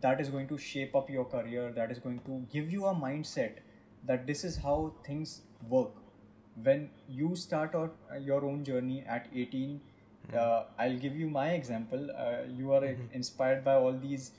that 0.00 0.20
is 0.20 0.28
going 0.28 0.48
to 0.48 0.58
shape 0.58 0.94
up 0.94 1.10
your 1.10 1.24
career 1.24 1.72
that 1.72 1.90
is 1.90 1.98
going 1.98 2.20
to 2.26 2.42
give 2.52 2.72
you 2.72 2.86
a 2.86 2.94
mindset 2.94 3.58
that 4.06 4.26
this 4.26 4.44
is 4.44 4.56
how 4.56 4.92
things 5.06 5.42
work 5.68 5.90
when 6.62 6.88
you 7.08 7.34
start 7.36 7.74
out 7.74 7.94
uh, 8.12 8.18
your 8.18 8.44
own 8.44 8.64
journey 8.64 9.04
at 9.06 9.28
18 9.34 9.80
mm-hmm. 10.30 10.38
uh, 10.38 10.62
i'll 10.78 10.98
give 10.98 11.16
you 11.16 11.28
my 11.28 11.50
example 11.50 12.08
uh, 12.16 12.42
you 12.48 12.72
are 12.72 12.80
mm-hmm. 12.80 13.12
inspired 13.12 13.64
by 13.64 13.74
all 13.74 13.92
these 13.92 14.32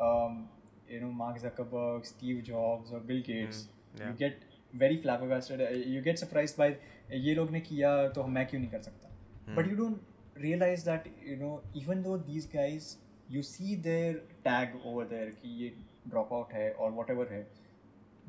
um, 0.00 0.48
you 0.88 1.00
know 1.00 1.12
mark 1.20 1.40
zuckerberg 1.42 2.06
steve 2.06 2.42
jobs 2.42 2.92
or 2.92 3.00
bill 3.00 3.18
hmm, 3.18 3.32
gates 3.32 3.62
mm-hmm. 3.62 4.02
yeah. 4.02 4.08
you 4.08 4.14
get 4.14 4.42
very 4.74 5.00
flabbergasted 5.02 5.60
uh, 5.60 5.70
you 5.70 6.00
get 6.00 6.18
surprised 6.18 6.56
by 6.56 6.76
ye 7.10 7.34
log 7.34 7.50
ne 7.50 7.60
kiya 7.60 7.92
to 8.14 8.26
main 8.26 8.46
kyun 8.52 8.64
nahi 8.64 8.72
kar 8.74 8.82
sakta 8.88 9.08
but 9.56 9.66
you 9.70 9.76
don't 9.76 10.42
realize 10.44 10.84
that 10.84 11.08
you 11.30 11.36
know 11.36 11.54
even 11.80 12.02
though 12.02 12.16
these 12.28 12.46
guys 12.52 12.96
you 13.29 13.43
see 13.43 13.75
their 13.75 14.13
tag 14.45 14.75
over 14.85 15.05
there 15.13 15.31
कि 15.43 15.49
ये 15.63 15.71
dropout 16.13 16.53
है 16.53 16.73
or 16.75 16.91
whatever 16.99 17.25
है, 17.31 17.45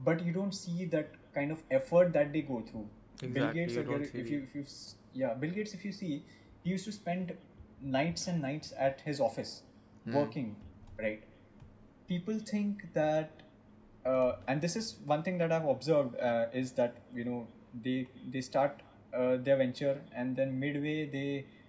but 0.08 0.24
you 0.28 0.32
don't 0.32 0.54
see 0.60 0.84
that 0.96 1.16
kind 1.34 1.52
of 1.56 1.62
effort 1.78 2.12
that 2.18 2.32
they 2.32 2.42
go 2.42 2.60
through. 2.70 2.86
Bill 3.22 3.30
Exactly, 3.30 3.60
Gates, 3.60 3.74
you 3.74 3.82
अगर- 3.82 3.98
don't 3.98 4.06
see 4.12 4.18
if 4.24 4.30
you 4.30 4.40
if 4.48 4.54
you 4.54 4.62
s- 4.62 4.96
yeah, 5.14 5.34
Bill 5.44 5.50
Gates, 5.50 5.74
if 5.74 5.84
you 5.84 5.92
see, 5.92 6.24
he 6.64 6.70
used 6.70 6.84
to 6.84 6.92
spend 6.92 7.36
nights 7.80 8.26
and 8.28 8.42
nights 8.42 8.72
at 8.88 9.00
his 9.00 9.20
office 9.20 9.62
working, 10.18 10.54
right? 10.98 11.24
People 12.08 12.38
think 12.50 12.84
that, 12.94 13.42
uh, 14.06 14.32
and 14.46 14.60
this 14.60 14.76
is 14.76 14.96
one 15.06 15.22
thing 15.22 15.38
that 15.38 15.52
I've 15.52 15.66
observed 15.68 16.16
uh, 16.18 16.46
is 16.52 16.72
that 16.72 16.96
you 17.14 17.24
know 17.24 17.46
they 17.88 17.96
they 18.36 18.40
start 18.40 18.82
uh, 19.14 19.36
their 19.48 19.56
venture 19.56 20.00
and 20.14 20.36
then 20.36 20.58
midway 20.60 20.96
they 21.16 21.26
uh, 21.44 21.61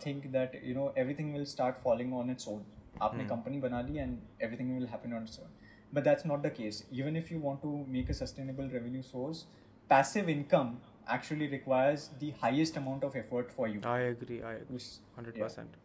think 0.00 0.32
that 0.32 0.58
you 0.64 0.74
know 0.74 0.92
everything 0.96 1.32
will 1.32 1.46
start 1.46 1.80
falling 1.82 2.12
on 2.12 2.30
its 2.30 2.48
own. 2.48 2.66
आपने 3.02 3.28
company 3.30 3.60
बना 3.60 3.80
ली 3.88 3.98
and 4.04 4.44
everything 4.46 4.76
will 4.76 4.86
happen 4.92 5.12
on 5.12 5.26
its 5.30 5.38
own. 5.38 5.50
But 5.92 6.04
that's 6.04 6.24
not 6.30 6.42
the 6.46 6.50
case. 6.50 6.84
Even 6.90 7.16
if 7.16 7.30
you 7.30 7.40
want 7.40 7.62
to 7.62 7.74
make 7.96 8.08
a 8.14 8.14
sustainable 8.20 8.70
revenue 8.76 9.02
source, 9.02 9.44
passive 9.92 10.28
income 10.28 10.72
actually 11.16 11.48
requires 11.48 12.08
the 12.22 12.32
highest 12.40 12.76
amount 12.76 13.04
of 13.04 13.16
effort 13.16 13.52
for 13.58 13.68
you. 13.68 13.80
I 13.84 14.00
agree. 14.14 14.42
I 14.42 14.54
agree. 14.54 14.78
Which- 14.78 14.88
Hundred 15.18 15.36
yeah. 15.36 15.44
percent. 15.44 15.78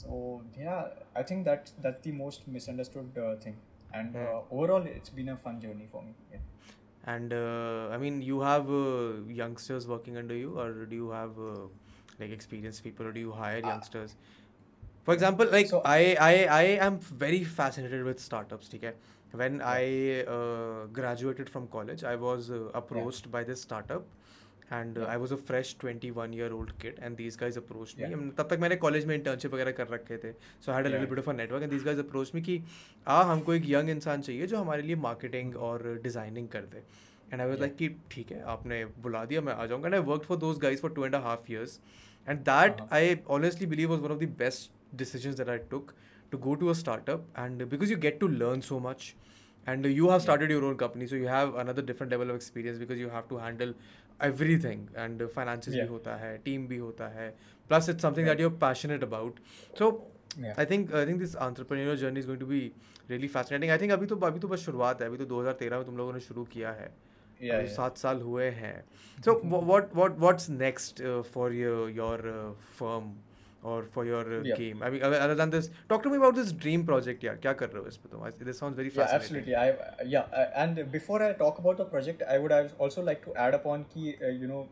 So 0.00 0.42
yeah, 0.58 0.88
I 1.14 1.22
think 1.22 1.44
that 1.44 1.70
that's 1.86 2.02
the 2.02 2.12
most 2.12 2.46
misunderstood 2.48 3.18
uh, 3.26 3.36
thing. 3.46 3.56
And 3.92 4.16
uh, 4.16 4.40
overall, 4.50 4.86
it's 4.92 5.08
been 5.08 5.28
a 5.28 5.36
fun 5.36 5.60
journey 5.60 5.88
for 5.90 6.02
me. 6.02 6.14
Yeah. 6.32 6.38
And 7.06 7.32
uh, 7.32 7.88
I 7.92 7.98
mean, 7.98 8.20
you 8.22 8.40
have 8.40 8.70
uh, 8.70 9.22
youngsters 9.40 9.86
working 9.86 10.16
under 10.16 10.34
you, 10.34 10.58
or 10.58 10.72
do 10.92 10.96
you 10.96 11.10
have 11.10 11.38
uh, 11.38 11.66
like 12.19 12.31
experienced 12.31 12.83
people, 12.83 13.07
or 13.07 13.11
do 13.11 13.19
you 13.19 13.31
hire 13.31 13.59
youngsters? 13.59 14.15
For 15.05 15.13
example, 15.13 15.47
like 15.51 15.67
So- 15.67 15.81
I, 15.85 16.15
I, 16.19 16.33
I 16.59 16.63
am 16.87 16.99
very 17.25 17.43
fascinated 17.43 18.03
with 18.03 18.19
startups. 18.19 18.69
Okay, 18.75 18.93
when 19.33 19.61
I 19.61 20.23
uh, 20.37 20.85
graduated 21.01 21.49
from 21.49 21.67
college, 21.67 22.03
I 22.03 22.15
was 22.15 22.49
uh, 22.51 22.63
approached 22.73 23.25
yeah. 23.25 23.31
by 23.31 23.43
this 23.43 23.61
startup, 23.61 24.05
and 24.71 24.97
uh, 24.97 25.05
I 25.05 25.17
was 25.17 25.31
a 25.31 25.37
fresh 25.37 25.73
21 25.75 26.33
year 26.33 26.51
old 26.53 26.77
kid, 26.79 26.99
and 27.01 27.17
these 27.17 27.35
guys 27.35 27.57
approached 27.57 27.97
me. 27.97 28.03
Yeah. 28.03 28.15
I 28.17 28.19
mean, 28.21 28.31
तब 28.37 28.47
तक 28.51 28.59
मैंने 28.65 28.75
college 28.85 29.05
में 29.05 29.15
internship 29.15 29.53
वगैरह 29.53 29.71
कर 29.79 29.87
रखे 29.87 30.17
थे 30.23 30.31
so 30.65 30.71
had 30.71 30.85
a 30.85 30.89
little. 30.89 31.05
Bit 31.09 31.19
of 31.19 31.29
a 31.29 31.33
network 31.33 31.63
and 31.63 31.71
these 31.71 31.83
guys 31.83 31.99
approach 31.99 32.31
me 32.35 32.41
कि 32.49 32.61
आ 33.07 33.21
हमको 33.31 33.53
एक 33.53 33.69
यंग 33.69 33.89
इंसान 33.89 34.21
चाहिए 34.21 34.47
जो 34.47 34.57
हमारे 34.57 34.81
लिए 34.81 34.95
मार्केटिंग 35.07 35.55
और 35.69 35.87
डिज़ाइनिंग 36.03 36.47
कर 36.57 36.65
दे 36.73 36.83
एंड 37.33 37.41
आई 37.41 37.47
वाज 37.47 37.59
लाइक 37.61 37.75
कि 37.77 37.89
ठीक 38.11 38.31
है 38.31 38.41
आपने 38.57 38.83
बुला 39.07 39.23
दिया 39.31 39.41
मैं 39.47 39.53
आ 39.53 39.65
जाऊँगा 39.71 39.87
and 39.87 39.95
I 39.95 40.01
work 40.11 40.23
for 40.29 40.37
those 40.45 40.59
guys 40.67 40.81
for 40.81 40.93
two 40.93 41.05
and 41.05 41.15
half 41.15 41.51
years 41.51 41.79
and 42.29 42.39
that 42.49 42.81
I 42.91 43.17
honestly 43.29 43.67
believe 43.67 43.89
was 43.89 44.01
one 44.01 44.11
of 44.11 44.19
the 44.19 44.29
best 44.39 44.71
decision 44.97 45.35
that 45.35 45.49
I 45.49 45.57
took 45.71 45.93
to 46.31 46.37
go 46.37 46.55
to 46.55 46.67
a 46.69 46.73
startup 46.73 47.27
and 47.39 47.63
because 47.69 47.91
you 47.91 47.97
get 47.97 48.19
to 48.19 48.27
learn 48.27 48.61
so 48.61 48.79
much 48.79 49.13
and 49.67 49.85
you 49.85 50.09
have 50.09 50.19
started 50.19 50.51
your 50.51 50.63
own 50.63 50.75
company 50.75 51.07
so 51.07 51.15
you 51.15 51.27
have 51.27 51.51
another 51.59 51.85
different 51.85 52.11
level 52.11 52.29
of 52.29 52.35
experience 52.35 52.77
because 52.79 52.99
you 52.99 53.09
have 53.09 53.23
to 53.29 53.37
handle 53.37 53.73
everything 54.59 54.87
and 54.97 55.27
finances 55.35 55.73
भी 55.73 55.85
होता 55.87 56.15
है 56.15 56.37
team 56.45 56.67
भी 56.67 56.77
होता 56.77 57.07
है 57.07 57.29
plus 57.69 57.89
it's 57.89 58.01
something 58.01 58.27
that 58.27 58.39
you 58.39 58.49
are 58.49 58.55
passionate 58.59 59.03
about 59.03 59.39
so 59.79 59.91
I 60.39 60.65
think 60.65 60.93
I 60.93 61.05
think 61.05 61.19
this 61.19 61.35
entrepreneur 61.47 61.95
journey 61.97 62.19
is 62.19 62.27
going 62.27 62.39
to 62.41 62.47
be 62.47 62.59
really 63.09 63.27
fascinating 63.27 63.71
I 63.71 63.77
think 63.77 63.91
अभी 63.91 64.05
तो 64.05 64.15
अभी 64.15 64.39
तो 64.39 64.47
बस 64.47 64.65
शुरुआत 64.65 65.01
है 65.01 65.07
अभी 65.07 65.17
तो 65.17 65.25
दो 65.25 65.39
हज़ार 65.41 65.53
तेरह 65.59 65.77
में 65.77 65.85
तुम 65.85 65.97
लोगों 65.97 66.13
ने 66.13 66.19
शुरू 66.19 66.43
किया 66.53 66.71
है। 66.71 66.93
yeah, 67.39 67.55
yeah. 67.55 67.71
सात 67.75 67.97
साल 67.97 68.21
हुए 68.21 68.49
हैं। 68.59 68.77
So 69.17 69.39
what 69.45 69.95
what 69.95 70.19
what's 70.19 70.49
next 70.49 71.01
for 71.33 71.53
your 71.53 72.21
firm 72.79 73.11
और 73.63 73.85
for 73.93 74.07
your 74.07 74.25
game 74.57 74.83
I 74.83 74.91
mean 74.91 75.01
other 75.01 75.35
than 75.35 75.49
this 75.49 75.69
talk 75.89 76.03
to 76.03 76.09
me 76.09 76.17
about 76.17 76.35
this 76.35 76.53
dream 76.59 76.85
project 76.85 77.23
यार 77.23 77.35
क्या 77.45 77.53
कर 77.61 77.69
रहे 77.69 77.81
हो 77.81 77.87
इस 77.87 77.97
पे 77.97 78.09
तुम 78.11 78.45
this 78.45 78.59
sounds 78.59 78.77
very 78.77 78.89
fascinating 78.89 79.21
absolutely 79.21 79.53
I 79.53 80.11
yeah 80.11 80.21
and 80.55 80.83
before 80.91 81.23
I 81.23 81.33
talk 81.41 81.59
about 81.59 81.81
the 81.81 81.89
project 81.91 82.23
I 82.23 82.37
would 82.45 82.53
also 82.53 83.03
like 83.03 83.21
to 83.25 83.33
add 83.37 83.53
upon 83.53 83.83
की 83.95 84.07
you 84.41 84.47
know 84.47 84.63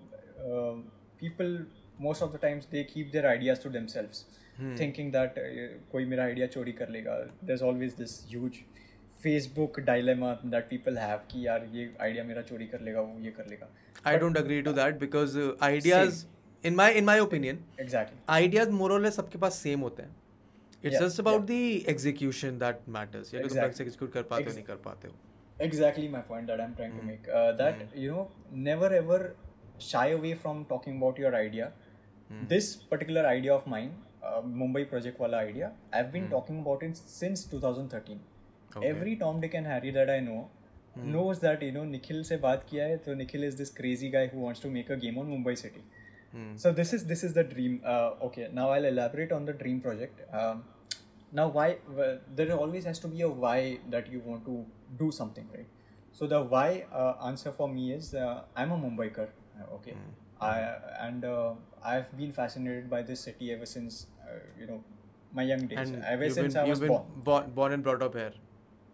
people 1.22 1.58
most 2.02 2.24
of 2.24 2.34
the 2.34 2.40
times 2.42 2.68
they 2.72 2.84
keep 2.94 3.10
their 3.12 3.26
ideas 3.28 3.64
to 3.64 3.70
themselves 3.70 4.26
thinking 4.80 5.12
that 5.12 5.36
कोई 5.92 6.06
मेरा 6.06 6.24
idea 6.24 6.48
चोरी 6.48 6.72
कर 6.82 6.90
लेगा 6.90 7.18
there 7.20 7.54
is 7.54 7.64
always 7.64 7.94
this 7.96 8.20
huge 8.30 8.60
Facebook 9.24 9.80
dilemma 9.82 10.34
that 10.46 10.70
people 10.70 10.98
have 10.98 11.20
कि 11.32 11.46
यार 11.48 11.66
ये 11.74 11.90
idea 12.02 12.24
मेरा 12.24 12.42
चोरी 12.44 12.68
कर 12.68 12.82
लेगा 12.82 13.02
वो 13.02 13.20
ये 13.22 13.32
कर 13.32 13.48
लेगा। 13.50 13.68
I 14.06 14.18
don't 14.18 14.38
agree 14.38 14.62
to 14.62 14.74
that 14.74 15.00
because 15.00 15.38
ideas 15.64 16.26
in 16.64 16.76
my 16.76 16.94
in 16.94 17.06
my 17.06 17.20
opinion 17.20 17.60
exactly 17.80 18.20
ideas 18.30 18.70
more 18.72 19.10
सबके 19.12 19.40
पास 19.40 19.56
सेम 19.60 19.80
होते 19.82 20.04
हैं। 20.04 20.16
It's 20.84 21.00
just 21.00 21.20
about 21.20 21.46
the 21.46 21.52
execution 21.90 22.58
that 22.60 22.90
matters 22.96 23.34
या 23.34 23.42
तुम 23.42 23.60
बैक 23.60 23.82
एग्जीक्यूट 23.82 24.12
कर 24.14 24.24
पाते 24.24 24.44
हो 24.44 24.54
नहीं 24.54 24.64
कर 24.64 24.76
पाते 24.86 25.08
हो। 25.08 25.14
Exactly 25.66 26.08
my 26.10 26.22
point 26.30 26.48
that 26.48 26.60
I 26.60 26.66
am 26.66 26.74
trying 26.76 27.00
to 27.00 27.08
make 27.08 27.28
that 27.62 27.98
you 27.98 28.14
know 28.14 28.30
never 28.70 28.94
ever 28.96 29.30
shy 29.82 30.14
away 30.14 30.34
from 30.42 30.64
talking 30.70 30.98
about 30.98 31.20
your 31.20 31.36
idea 31.36 31.72
this 32.50 32.74
particular 32.92 33.26
idea 33.26 33.54
of 33.54 33.70
mind 33.70 33.92
Mumbai 34.56 34.84
project 34.86 35.22
वाला 35.22 35.38
idea 35.38 35.68
I 35.68 36.02
have 36.02 36.12
been 36.12 36.28
talking 36.30 36.60
about 36.60 36.84
it 36.84 36.96
since 36.96 37.50
2013 37.54 38.18
Hmm. 38.74 38.80
Hmm. 38.80 38.88
every 38.92 39.16
tom 39.16 39.42
dick 39.42 39.54
and 39.54 39.68
harry 39.74 39.92
that 39.92 40.10
i 40.10 40.20
know 40.20 40.50
knows 41.14 41.40
that 41.42 41.62
you 41.62 41.72
know 41.72 41.84
nikhil 41.86 42.24
se 42.30 42.38
baat 42.44 42.64
kiya 42.70 42.86
hai 42.90 42.98
so 43.08 43.14
nikhil 43.22 43.44
is 43.48 43.56
this 43.62 43.72
crazy 43.80 44.10
guy 44.16 44.26
who 44.34 44.40
wants 44.46 44.60
to 44.66 44.70
make 44.78 44.90
a 44.96 44.98
game 45.06 45.18
on 45.24 45.28
mumbai 45.36 45.56
city 45.66 45.84
Hmm. 46.32 46.48
so 46.62 46.72
this 46.78 46.90
is 46.96 47.04
this 47.10 47.22
is 47.26 47.34
the 47.36 47.44
dream 47.52 47.76
uh, 47.92 48.26
okay 48.28 48.48
now 48.56 48.64
i'll 48.72 48.88
elaborate 48.88 49.32
on 49.36 49.46
the 49.50 49.54
dream 49.60 49.78
project 49.86 50.18
um, 50.40 50.64
now 51.40 51.46
why 51.58 51.68
well, 52.00 52.18
there 52.40 52.58
always 52.66 52.84
has 52.90 53.00
to 53.06 53.12
be 53.14 53.22
a 53.28 53.30
why 53.44 53.80
that 53.94 54.10
you 54.16 54.20
want 54.26 54.44
to 54.50 54.56
do 55.04 55.08
something 55.20 55.48
right 55.54 55.70
so 56.12 56.28
the 56.34 56.42
why 56.56 56.86
uh, 56.92 57.14
answer 57.30 57.54
for 57.60 57.68
me 57.78 57.86
is 58.00 58.14
uh, 58.14 58.42
i'm 58.56 58.74
a 58.78 58.80
mumbaikar 58.84 59.28
okay 59.78 59.96
i 60.50 60.58
and 61.06 61.30
i've 61.94 62.12
been 62.22 62.36
fascinated 62.42 62.90
by 62.96 63.02
this 63.12 63.26
city 63.30 63.54
ever 63.56 63.70
since 63.76 64.02
you 64.60 64.68
know 64.72 64.84
my 65.40 65.48
young 65.54 65.66
days 65.72 65.96
And 65.96 66.04
ever 66.16 66.30
since 66.40 66.54
been, 66.54 66.64
i 66.66 66.70
was 66.74 66.84
born 66.92 67.08
born, 67.32 67.50
born 67.62 67.78
and 67.78 67.84
brought 67.90 68.06
up 68.10 68.20
here. 68.24 68.34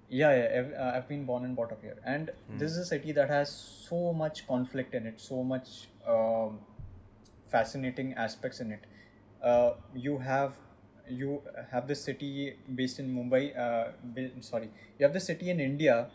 Yeah, 0.10 0.36
yeah 0.36 0.60
I've, 0.60 0.74
uh, 0.74 0.98
I've 0.98 1.08
been 1.08 1.26
born 1.26 1.46
and 1.46 1.56
brought 1.56 1.72
up 1.72 1.82
here. 1.82 1.98
And 2.06 2.32
this 2.58 2.72
is 2.72 2.78
a 2.78 2.86
city 2.86 3.12
that 3.14 3.30
has 3.30 3.52
so 3.52 4.14
much 4.14 4.48
conflict 4.48 4.94
in 4.94 5.08
it 5.08 5.20
so 5.20 5.44
much 5.44 5.88
um, 6.08 6.60
fascinating 7.48 8.14
aspects 8.14 8.60
in 8.60 8.72
it. 8.72 8.86
Uh, 9.44 9.74
you 9.94 10.18
have 10.18 10.54
you 11.10 11.42
have 11.70 11.88
the 11.88 11.96
city 11.96 12.56
based 12.76 12.98
in 12.98 13.14
mumbai 13.14 13.42
uh, 13.60 13.92
sorry 14.40 14.70
you 14.98 15.04
have 15.06 15.12
the 15.12 15.20
city 15.20 15.50
in 15.50 15.60
india 15.60 16.08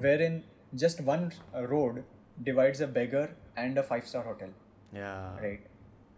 wherein 0.00 0.42
just 0.74 1.00
one 1.00 1.32
road 1.54 2.02
divides 2.42 2.80
a 2.80 2.86
beggar 2.86 3.30
and 3.56 3.78
a 3.78 3.82
five 3.82 4.06
star 4.06 4.22
hotel. 4.22 4.48
Yeah. 4.92 5.36
right? 5.40 5.60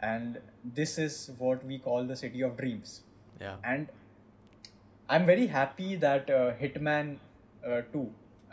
And 0.01 0.39
this 0.65 0.99
is 0.99 1.31
what 1.39 1.65
we 1.65 1.79
call 1.79 2.05
the 2.05 2.17
city 2.17 2.43
of 2.43 2.57
dreams. 2.57 3.03
Yeah. 3.41 3.57
and 3.65 3.89
I'm 5.09 5.27
very 5.27 5.47
happy 5.47 5.97
that 5.97 6.29
uh, 6.31 6.53
Hitman 6.61 7.19
uh, 7.67 7.83
2 7.93 8.11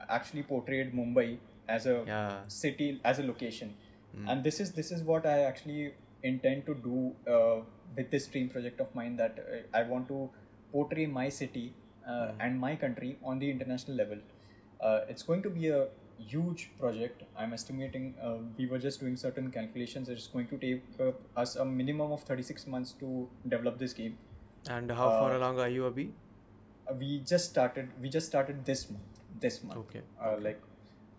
actually 0.09 0.43
portrayed 0.43 0.93
Mumbai 0.93 1.37
as 1.67 1.85
a 1.85 2.03
Yeah. 2.07 2.41
city 2.47 2.87
as 3.03 3.19
a 3.19 3.23
location, 3.23 3.73
and 4.27 4.43
this 4.43 4.59
is 4.65 4.71
this 4.79 4.91
is 4.91 5.01
what 5.11 5.25
I 5.25 5.37
actually 5.51 5.93
intend 6.31 6.65
to 6.67 6.75
do 6.87 6.97
uh, 7.35 7.61
with 7.95 8.11
this 8.11 8.27
dream 8.27 8.49
project 8.49 8.79
of 8.85 8.93
mine. 8.99 9.15
That 9.21 9.39
uh, 9.45 9.79
I 9.79 9.83
want 9.93 10.07
to 10.09 10.29
portray 10.73 11.05
my 11.17 11.27
city 11.29 11.65
uh, 12.07 12.31
and 12.39 12.59
my 12.59 12.75
country 12.75 13.17
on 13.23 13.39
the 13.39 13.49
international 13.49 13.97
level. 13.97 14.19
Uh, 14.81 14.99
it's 15.09 15.23
going 15.23 15.41
to 15.43 15.49
be 15.49 15.69
a 15.69 15.87
huge 16.33 16.69
project. 16.79 17.23
I'm 17.37 17.53
estimating 17.53 18.13
uh, 18.21 18.35
we 18.57 18.67
were 18.67 18.79
just 18.87 18.99
doing 18.99 19.15
certain 19.25 19.49
calculations. 19.57 20.09
It's 20.09 20.27
going 20.27 20.47
to 20.53 20.57
take 20.57 20.83
uh, 21.07 21.11
us 21.45 21.55
a 21.55 21.65
minimum 21.65 22.11
of 22.11 22.23
36 22.23 22.67
months 22.67 22.91
to 22.99 23.27
develop 23.47 23.79
this 23.79 23.93
game. 23.93 24.17
And 24.69 24.91
how 24.91 25.09
far 25.09 25.35
along 25.35 25.59
are 25.59 25.69
you, 25.69 25.83
Abhi? 25.91 26.11
We 26.99 27.19
just 27.19 27.49
started 27.49 27.89
we 28.01 28.09
just 28.09 28.27
started 28.27 28.65
this 28.65 28.89
month 28.89 29.19
this 29.39 29.63
month 29.63 29.79
Okay, 29.79 30.01
uh, 30.21 30.35
like 30.39 30.61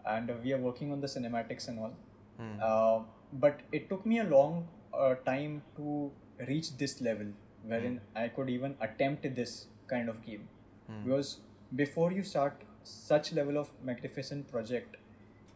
and 0.06 0.30
we 0.42 0.52
are 0.52 0.58
working 0.58 0.92
on 0.92 1.00
the 1.00 1.06
cinematics 1.06 1.68
and 1.68 1.78
all 1.78 1.94
Hmm. 2.38 2.54
uh, 2.68 2.98
but 3.32 3.60
it 3.72 3.88
took 3.88 4.04
me 4.04 4.18
a 4.18 4.24
long 4.24 4.66
uh, 4.92 5.14
time 5.26 5.62
to 5.76 6.10
reach 6.48 6.76
this 6.82 7.00
level 7.00 7.28
wherein 7.72 7.94
Hmm. 7.98 8.18
i 8.22 8.28
could 8.36 8.50
even 8.54 8.74
attempt 8.86 9.28
this 9.36 9.52
kind 9.92 10.08
of 10.14 10.20
game 10.28 10.48
Hmm. 10.88 11.02
because 11.04 11.30
before 11.82 12.08
you 12.16 12.24
start 12.32 12.64
such 12.94 13.32
level 13.40 13.60
of 13.62 13.70
magnificent 13.90 14.48
project 14.54 14.96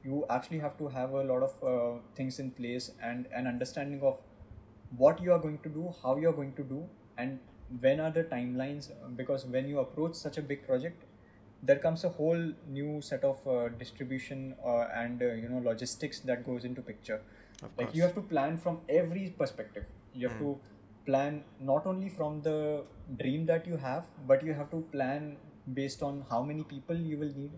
you 0.05 0.25
actually 0.37 0.61
have 0.67 0.79
to 0.83 0.89
have 0.99 1.17
a 1.23 1.25
lot 1.33 1.43
of 1.49 1.57
uh, 1.73 1.99
things 2.21 2.39
in 2.45 2.51
place 2.61 2.91
and 3.11 3.27
an 3.43 3.49
understanding 3.55 4.03
of 4.13 4.21
what 4.97 5.21
you 5.23 5.33
are 5.33 5.39
going 5.47 5.59
to 5.67 5.69
do 5.81 5.93
how 6.03 6.17
you 6.17 6.29
are 6.29 6.37
going 6.41 6.55
to 6.63 6.65
do 6.75 6.85
and 7.17 7.39
when 7.81 8.01
are 8.01 8.11
the 8.11 8.25
timelines 8.25 8.91
because 9.17 9.45
when 9.47 9.69
you 9.69 9.79
approach 9.81 10.15
such 10.15 10.39
a 10.39 10.43
big 10.43 10.67
project 10.67 11.05
there 11.63 11.79
comes 11.79 12.05
a 12.05 12.09
whole 12.09 12.53
new 12.69 13.01
set 13.03 13.25
of 13.25 13.47
uh, 13.47 13.69
distribution 13.69 14.55
uh, 14.65 14.87
and 14.95 15.23
uh, 15.23 15.33
you 15.33 15.49
know 15.49 15.59
logistics 15.59 16.21
that 16.21 16.47
goes 16.47 16.65
into 16.65 16.81
picture. 16.81 17.21
Like 17.77 17.95
you 17.95 18.03
have 18.03 18.15
to 18.15 18.21
plan 18.21 18.57
from 18.57 18.81
every 18.89 19.35
perspective. 19.37 19.85
You 20.15 20.29
have 20.29 20.39
to 20.39 20.59
plan 21.07 21.43
not 21.61 21.87
only 21.87 22.09
from 22.09 22.43
the 22.43 22.85
dream 23.19 23.47
that 23.47 23.67
you 23.67 23.77
have 23.77 24.07
but 24.27 24.45
you 24.45 24.53
have 24.55 24.71
to 24.71 24.81
plan 24.93 25.37
based 25.75 26.03
on 26.03 26.25
how 26.31 26.43
many 26.43 26.63
people 26.65 26.97
you 26.97 27.17
will 27.19 27.33
need 27.35 27.53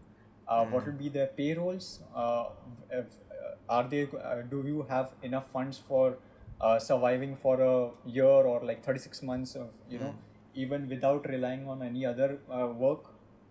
uh, 0.48 0.64
what 0.64 0.86
will 0.86 0.98
be 1.00 1.08
their 1.08 1.26
payrolls 1.26 2.00
uh, 2.14 2.44
if, 2.90 3.06
uh, 3.30 3.54
are 3.68 3.88
they 3.88 4.08
uh, 4.24 4.42
do 4.50 4.62
you 4.66 4.86
have 4.88 5.12
enough 5.22 5.50
funds 5.50 5.78
for 5.88 6.16
uh, 6.60 6.78
surviving 6.78 7.36
for 7.36 7.60
a 7.60 7.90
year 8.08 8.24
or 8.52 8.60
like 8.62 8.84
36 8.84 9.22
months 9.22 9.54
of 9.54 9.68
you 9.88 9.98
mm. 9.98 10.02
know 10.02 10.10
hmm. 10.10 10.62
even 10.62 10.88
without 10.88 11.28
relying 11.28 11.66
on 11.68 11.82
any 11.82 12.04
other 12.04 12.38
uh, 12.50 12.66
work 12.66 13.04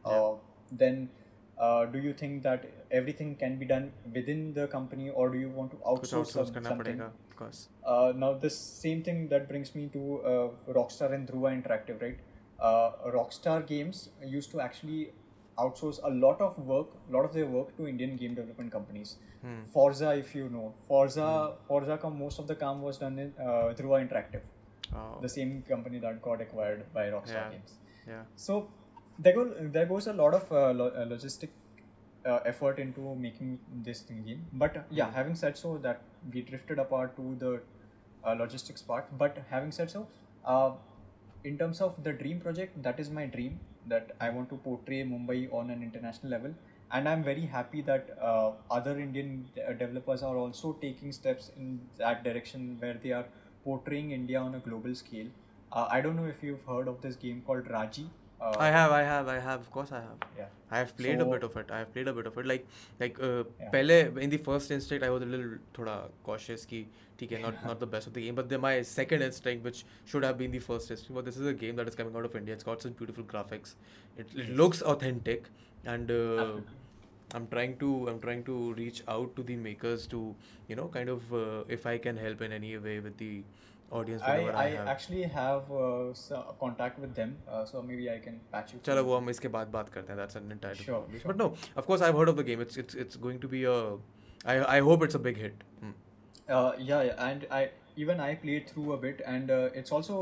yeah. 0.05 0.11
Uh, 0.11 0.35
then 0.71 1.09
uh, 1.57 1.85
do 1.85 1.99
you 1.99 2.13
think 2.13 2.41
that 2.43 2.65
everything 2.89 3.35
can 3.35 3.57
be 3.57 3.65
done 3.65 3.91
within 4.13 4.53
the 4.53 4.67
company 4.67 5.09
or 5.09 5.29
do 5.29 5.37
you 5.37 5.49
want 5.49 5.71
to 5.71 5.77
outsource, 5.77 6.33
outsource 6.33 6.53
some, 6.53 6.63
something 6.63 7.01
of 7.01 7.35
course 7.35 7.67
uh, 7.85 8.13
now 8.15 8.33
the 8.33 8.49
same 8.49 9.03
thing 9.03 9.27
that 9.27 9.49
brings 9.49 9.75
me 9.75 9.89
to 9.91 10.21
rockstar 10.77 11.11
and 11.13 11.27
dhruva 11.27 11.51
interactive 11.59 12.01
right 12.01 12.19
rockstar 13.17 13.65
games 13.67 14.09
used 14.37 14.51
to 14.51 14.61
actually 14.61 15.11
outsource 15.63 15.99
a 16.09 16.11
lot 16.25 16.39
of 16.47 16.57
work 16.71 16.89
a 17.09 17.11
lot 17.15 17.25
of 17.29 17.33
their 17.37 17.49
work 17.57 17.69
to 17.77 17.87
indian 17.93 18.15
game 18.21 18.35
development 18.39 18.71
companies 18.77 19.11
Hmm. 19.43 19.59
forza 19.73 20.07
if 20.21 20.31
you 20.37 20.47
know 20.53 20.63
forza 20.87 21.25
forza 21.67 21.95
ka 22.05 22.09
most 22.21 22.39
of 22.41 22.47
the 22.51 22.55
काम 22.63 22.81
was 22.87 22.97
done 23.03 23.19
in 23.25 23.29
uh, 23.49 23.67
dhruva 23.79 23.99
interactive 24.05 24.47
Oh, 24.99 25.05
the 25.23 25.29
same 25.35 25.51
company 25.69 25.99
that 26.05 26.15
got 26.27 26.41
acquired 26.45 26.79
by 26.97 27.03
rockstar 27.13 27.41
Yeah. 27.43 27.51
games 27.53 27.71
yeah. 28.11 28.23
so 28.45 28.53
there 29.25 29.35
go 29.37 29.43
there 29.77 29.87
goes 29.91 30.07
a 30.13 30.15
lot 30.21 30.33
of 30.39 30.51
uh, 30.61 30.63
lo- 30.79 30.91
uh, 31.01 31.05
logistic 31.13 31.51
uh, 32.31 32.39
effort 32.51 32.79
into 32.85 33.03
making 33.25 33.51
this 33.87 34.01
thing 34.07 34.23
game. 34.29 34.41
But 34.63 34.73
yeah, 34.99 35.09
having 35.17 35.35
said 35.41 35.57
so, 35.57 35.77
that 35.85 36.01
we 36.33 36.41
drifted 36.49 36.79
apart 36.85 37.15
to 37.19 37.35
the 37.43 37.51
uh, 38.23 38.33
logistics 38.33 38.81
part. 38.81 39.05
But 39.23 39.37
having 39.49 39.71
said 39.71 39.89
so, 39.95 40.01
uh, 40.45 40.71
in 41.43 41.57
terms 41.57 41.81
of 41.81 42.03
the 42.03 42.13
dream 42.23 42.39
project, 42.47 42.81
that 42.83 42.99
is 42.99 43.09
my 43.09 43.25
dream 43.25 43.59
that 43.89 44.11
I 44.19 44.29
want 44.29 44.49
to 44.49 44.55
portray 44.55 45.03
Mumbai 45.03 45.53
on 45.53 45.69
an 45.69 45.83
international 45.83 46.31
level. 46.31 46.53
And 46.91 47.07
I'm 47.07 47.23
very 47.23 47.45
happy 47.45 47.81
that 47.83 48.17
uh, 48.21 48.51
other 48.71 48.99
Indian 48.99 49.47
developers 49.77 50.23
are 50.23 50.35
also 50.37 50.73
taking 50.81 51.11
steps 51.11 51.51
in 51.57 51.79
that 51.97 52.23
direction 52.23 52.77
where 52.79 52.95
they 53.03 53.11
are 53.11 53.25
portraying 53.63 54.11
India 54.11 54.39
on 54.39 54.55
a 54.55 54.59
global 54.59 54.95
scale. 54.95 55.27
Uh, 55.71 55.87
I 55.91 56.01
don't 56.01 56.15
know 56.15 56.25
if 56.25 56.41
you've 56.41 56.63
heard 56.67 56.87
of 56.87 57.01
this 57.01 57.15
game 57.15 57.43
called 57.45 57.69
Raji. 57.69 58.09
Uh, 58.41 58.55
I 58.57 58.67
have, 58.67 58.91
I 58.91 59.03
have, 59.03 59.27
I 59.27 59.39
have. 59.39 59.59
Of 59.59 59.71
course, 59.71 59.91
I 59.91 59.97
have. 59.97 60.17
Yeah. 60.37 60.45
I 60.71 60.77
have 60.77 60.95
played 60.95 61.19
so, 61.19 61.27
a 61.27 61.31
bit 61.31 61.43
of 61.43 61.57
it. 61.57 61.69
I 61.71 61.79
have 61.79 61.93
played 61.93 62.07
a 62.07 62.13
bit 62.13 62.25
of 62.25 62.37
it. 62.37 62.45
Like, 62.45 62.65
like, 62.99 63.21
uh, 63.21 63.43
yeah. 63.59 63.69
pehle 63.69 64.17
in 64.17 64.29
the 64.29 64.37
first 64.37 64.71
instinct, 64.71 65.03
I 65.03 65.09
was 65.09 65.23
a 65.23 65.25
little 65.25 65.57
thoda 65.73 66.09
cautious. 66.23 66.65
Ki, 66.65 66.87
ठीक 67.19 67.41
not 67.41 67.65
not 67.69 67.79
the 67.79 67.87
best 67.87 68.07
of 68.07 68.13
the 68.13 68.21
game. 68.25 68.35
But 68.35 68.49
then 68.49 68.61
my 68.61 68.81
second 68.81 69.21
instinct, 69.21 69.63
which 69.63 69.83
should 70.05 70.23
have 70.23 70.37
been 70.37 70.51
the 70.51 70.59
first 70.59 70.91
instinct, 70.91 71.13
but 71.13 71.25
this 71.25 71.37
is 71.37 71.47
a 71.47 71.53
game 71.53 71.75
that 71.75 71.87
is 71.87 71.95
coming 71.95 72.15
out 72.15 72.25
of 72.25 72.35
India. 72.35 72.53
It's 72.53 72.63
got 72.63 72.81
such 72.81 72.95
beautiful 72.95 73.23
graphics. 73.23 73.75
It, 74.17 74.29
it 74.35 74.55
looks 74.55 74.81
authentic, 74.81 75.49
and 75.85 76.11
uh, 76.11 76.51
I'm 77.33 77.47
trying 77.47 77.77
to 77.77 78.07
I'm 78.09 78.19
trying 78.19 78.43
to 78.45 78.73
reach 78.73 79.03
out 79.07 79.35
to 79.35 79.43
the 79.43 79.55
makers 79.55 80.07
to 80.07 80.35
you 80.67 80.75
know 80.75 80.87
kind 80.87 81.09
of 81.09 81.33
uh, 81.33 81.63
if 81.67 81.85
I 81.85 81.97
can 81.97 82.17
help 82.17 82.41
in 82.41 82.53
any 82.53 82.77
way 82.77 82.99
with 82.99 83.17
the 83.17 83.43
audience 83.92 84.22
I, 84.22 84.36
whenever 84.38 84.56
I, 84.58 84.64
I 84.64 84.70
have. 84.76 84.88
actually 84.92 85.22
have 85.34 85.70
uh, 85.72 86.12
so- 86.20 86.54
contact 86.60 86.98
with 86.98 87.14
them, 87.14 87.36
uh, 87.48 87.64
so 87.64 87.82
maybe 87.90 88.08
I 88.10 88.18
can 88.26 88.40
patch 88.54 88.72
you. 88.74 88.80
चलो 88.88 89.02
through. 89.02 89.08
वो 89.10 89.16
हम 89.16 89.30
इसके 89.30 89.48
बाद 89.56 89.68
बात 89.76 89.88
करते 89.96 90.12
हैं 90.12 90.18
that's 90.20 90.40
an 90.42 90.50
entire 90.56 90.74
Sure, 90.80 91.02
different 91.12 91.12
conversation. 91.12 91.22
sure. 91.22 91.32
but 91.32 91.42
no 91.42 91.82
of 91.82 91.86
course 91.90 92.04
I've 92.08 92.18
heard 92.22 92.32
of 92.34 92.40
the 92.42 92.46
game 92.50 92.64
it's 92.66 92.80
it's 92.84 92.98
it's 93.04 93.20
going 93.26 93.40
to 93.46 93.50
be 93.56 93.62
a 93.74 93.76
I 94.54 94.56
I 94.76 94.80
hope 94.90 95.04
it's 95.08 95.18
a 95.20 95.22
big 95.28 95.38
hit 95.44 95.62
Hmm. 95.82 95.92
Uh, 96.54 96.72
yeah, 96.86 97.02
yeah, 97.10 97.20
and 97.28 97.46
I 97.58 97.60
even 98.06 98.18
I 98.24 98.34
played 98.40 98.66
through 98.70 98.88
a 98.94 98.96
bit, 99.04 99.20
and 99.34 99.50
uh, 99.58 99.80
it's 99.82 99.92
also 99.98 100.16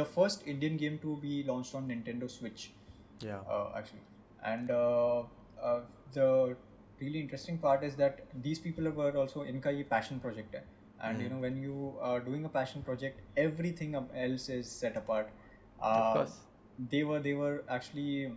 the 0.00 0.04
first 0.16 0.42
Indian 0.54 0.76
game 0.82 0.98
to 1.04 1.14
be 1.22 1.36
launched 1.50 1.76
on 1.80 1.86
Nintendo 1.92 2.28
Switch. 2.38 2.64
yeah 3.26 3.52
uh, 3.58 3.66
actually. 3.80 4.02
And 4.52 4.70
uh, 4.70 5.22
uh, 5.68 5.80
the 6.16 6.26
really 7.00 7.20
interesting 7.26 7.56
part 7.62 7.86
is 7.90 7.94
that 8.02 8.20
these 8.48 8.58
people 8.66 8.90
were 8.98 9.12
also 9.22 9.44
इनका 9.52 9.70
ये 9.78 9.86
passion 9.92 10.20
project 10.26 10.58
है 10.58 10.64
and 11.01 11.17
Hmm. 11.17 11.23
you 11.23 11.29
know 11.29 11.37
when 11.37 11.57
you 11.61 11.93
are 12.01 12.19
doing 12.19 12.45
a 12.45 12.49
passion 12.49 12.83
project, 12.83 13.21
everything 13.37 13.95
else 13.95 14.49
is 14.49 14.69
set 14.71 14.97
apart. 14.97 15.29
Uh, 15.81 16.13
course. 16.13 16.37
They 16.89 17.03
were 17.03 17.19
they 17.19 17.33
were 17.33 17.63
actually 17.69 18.31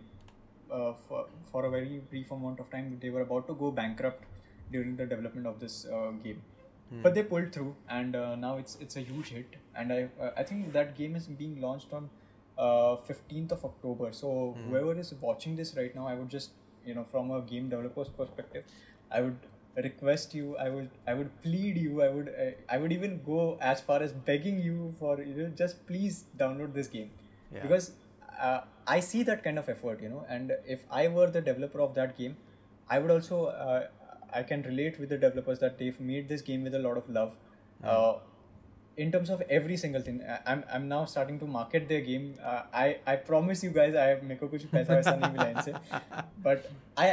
uh, 0.71 0.93
for 1.07 1.25
for 1.51 1.65
a 1.65 1.69
very 1.69 1.99
brief 2.09 2.31
amount 2.31 2.59
of 2.59 2.69
time 2.69 2.97
they 3.01 3.09
were 3.09 3.21
about 3.21 3.47
to 3.47 3.53
go 3.53 3.71
bankrupt 3.71 4.23
during 4.71 4.95
the 4.95 5.05
development 5.05 5.47
of 5.47 5.59
this 5.59 5.85
uh, 5.85 6.11
game. 6.23 6.41
Hmm. 6.89 7.01
But 7.01 7.15
they 7.15 7.23
pulled 7.23 7.51
through, 7.53 7.75
and 7.89 8.15
uh, 8.15 8.35
now 8.35 8.57
it's 8.57 8.77
it's 8.81 8.95
a 8.95 9.01
huge 9.01 9.29
hit. 9.29 9.55
And 9.75 9.93
I 9.93 10.01
uh, 10.21 10.31
I 10.37 10.43
think 10.43 10.73
that 10.73 10.95
game 10.97 11.15
is 11.15 11.27
being 11.27 11.59
launched 11.61 11.93
on 11.93 12.09
uh, 12.57 12.95
fifteenth 13.11 13.51
of 13.51 13.65
October. 13.71 14.11
So 14.11 14.33
Hmm. 14.57 14.69
whoever 14.69 14.97
is 15.05 15.13
watching 15.29 15.55
this 15.55 15.75
right 15.81 15.95
now, 15.95 16.07
I 16.07 16.15
would 16.15 16.29
just 16.29 16.51
you 16.85 16.95
know 16.95 17.05
from 17.11 17.31
a 17.31 17.41
game 17.41 17.69
developer's 17.69 18.09
perspective, 18.21 18.63
I 19.11 19.21
would 19.21 19.37
request 19.83 20.33
you. 20.33 20.55
I 20.57 20.69
would 20.69 20.89
I 21.07 21.13
would 21.13 21.29
plead 21.41 21.77
you. 21.77 22.01
I 22.01 22.09
would 22.09 22.29
uh, 22.29 22.51
I 22.69 22.77
would 22.77 22.91
even 22.93 23.21
go 23.25 23.57
as 23.61 23.81
far 23.81 24.01
as 24.01 24.11
begging 24.11 24.59
you 24.59 24.93
for 24.99 25.21
you 25.21 25.35
know 25.35 25.49
just 25.63 25.85
please 25.87 26.25
download 26.37 26.73
this 26.73 26.87
game 26.87 27.11
Yeah. 27.53 27.61
because 27.61 27.91
uh, 28.39 28.61
I 28.87 28.99
see 28.99 29.23
that 29.23 29.43
kind 29.43 29.57
of 29.59 29.69
effort, 29.69 30.01
you 30.01 30.09
know. 30.09 30.25
And 30.29 30.53
if 30.65 30.83
I 30.91 31.07
were 31.07 31.29
the 31.29 31.41
developer 31.41 31.81
of 31.81 31.93
that 31.95 32.17
game, 32.17 32.37
I 32.89 32.99
would 32.99 33.11
also 33.11 33.45
uh, 33.45 33.87
I 34.33 34.43
can 34.43 34.63
relate 34.63 34.99
with 34.99 35.09
the 35.09 35.17
developers 35.17 35.59
that 35.59 35.77
they've 35.77 35.99
made 35.99 36.27
this 36.29 36.41
game 36.41 36.63
with 36.63 36.75
a 36.75 36.79
lot 36.79 36.97
of 36.97 37.09
love. 37.09 37.33
Uh, 37.83 38.15
in 38.97 39.11
terms 39.11 39.29
of 39.29 39.41
every 39.49 39.77
single 39.77 40.01
thing 40.01 40.21
i'm 40.45 40.63
i'm 40.71 40.87
now 40.87 41.03
starting 41.05 41.39
to 41.39 41.45
market 41.45 41.87
their 41.89 42.01
game. 42.01 42.33
Uh, 42.43 42.61
i 42.73 42.97
i 43.05 43.15
promise 43.15 43.63
you 43.63 43.69
guys 43.69 43.95
i 43.95 44.05
have 44.05 44.21
meko 44.31 44.49
kuch 44.55 44.65
paisa 44.73 44.97
waisa 44.97 45.13
nahi 45.19 45.31
mila 45.37 45.79
but 46.47 46.69
i 47.03 47.07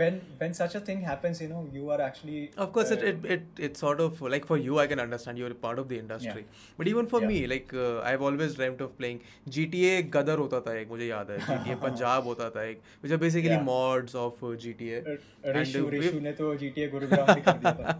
when 0.00 0.20
when 0.40 0.54
such 0.58 0.74
a 0.80 0.82
thing 0.88 1.00
happens 1.06 1.40
you 1.44 1.48
know 1.52 1.62
you 1.76 1.90
are 1.94 2.00
actually 2.08 2.42
of 2.64 2.72
course 2.76 2.92
uh, 2.92 2.98
it, 2.98 3.04
it 3.04 3.24
it 3.36 3.62
it's 3.68 3.84
sort 3.86 4.02
of 4.06 4.20
like 4.34 4.46
for 4.50 4.58
you 4.66 4.78
i 4.82 4.86
can 4.92 5.02
understand 5.06 5.42
you're 5.42 5.54
part 5.66 5.80
of 5.84 5.88
the 5.92 5.98
industry. 5.98 6.44
Yeah. 6.44 6.74
but 6.78 6.90
even 6.92 7.08
for 7.14 7.20
yeah. 7.22 7.32
me 7.32 7.38
like 7.54 7.74
uh, 7.74 8.00
i've 8.10 8.22
always 8.28 8.54
dreamt 8.60 8.84
of 8.86 8.96
playing 9.00 9.20
gta 9.56 9.94
gadar 10.18 10.36
hota 10.42 10.62
tha 10.68 10.76
ek 10.82 10.92
mujhe 10.94 11.08
yaad 11.08 11.32
hai. 11.34 11.40
Gta 11.48 11.78
punjab 11.86 12.30
hota 12.30 12.50
tha 12.58 12.66
ek 12.74 12.94
which 13.00 13.16
are 13.18 13.20
basically 13.24 13.56
yeah. 13.56 13.66
mods 13.70 14.16
of 14.26 14.46
uh, 14.50 14.54
gta 14.66 15.00
uh, 15.00 15.16
uh 15.16 15.56
Rishu, 15.58 15.74
and, 15.74 15.82
uh, 15.82 15.96
Rishu 15.96 16.22
ne 16.28 16.36
to 16.42 16.52
gta 16.62 16.88
gurugram 16.94 17.34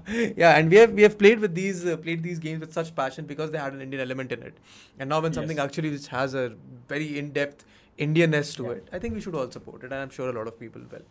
yeah 0.44 0.60
and 0.60 0.76
we 0.76 0.82
have 0.82 0.96
we 1.00 1.08
have 1.08 1.18
played 1.24 1.44
with 1.46 1.54
these 1.62 1.84
uh, 1.94 1.98
played 2.06 2.22
these 2.30 2.42
games 2.48 2.60
with 2.60 2.72
such 2.72 2.94
passion 2.94 3.15
because 3.15 3.51
they 3.51 3.57
had 3.57 3.73
an 3.73 3.81
Indian 3.81 4.01
element 4.01 4.31
in 4.31 4.41
it. 4.43 4.57
And 4.99 5.09
now 5.09 5.21
when 5.21 5.33
something 5.33 5.57
Yes. 5.57 5.65
actually 5.65 5.89
which 5.89 6.07
has 6.07 6.33
a 6.33 6.53
very 6.87 7.17
in 7.17 7.31
depth 7.31 7.65
Indianness 7.99 8.55
to 8.57 8.63
Yeah. 8.63 8.69
it, 8.71 8.87
I 8.93 8.99
think 8.99 9.13
we 9.13 9.21
should 9.23 9.35
all 9.35 9.49
support 9.51 9.83
it, 9.83 9.91
and 9.91 9.95
I'm 9.95 10.09
sure 10.09 10.29
a 10.29 10.33
lot 10.33 10.47
of 10.47 10.59
people 10.59 10.81
will. 10.91 11.01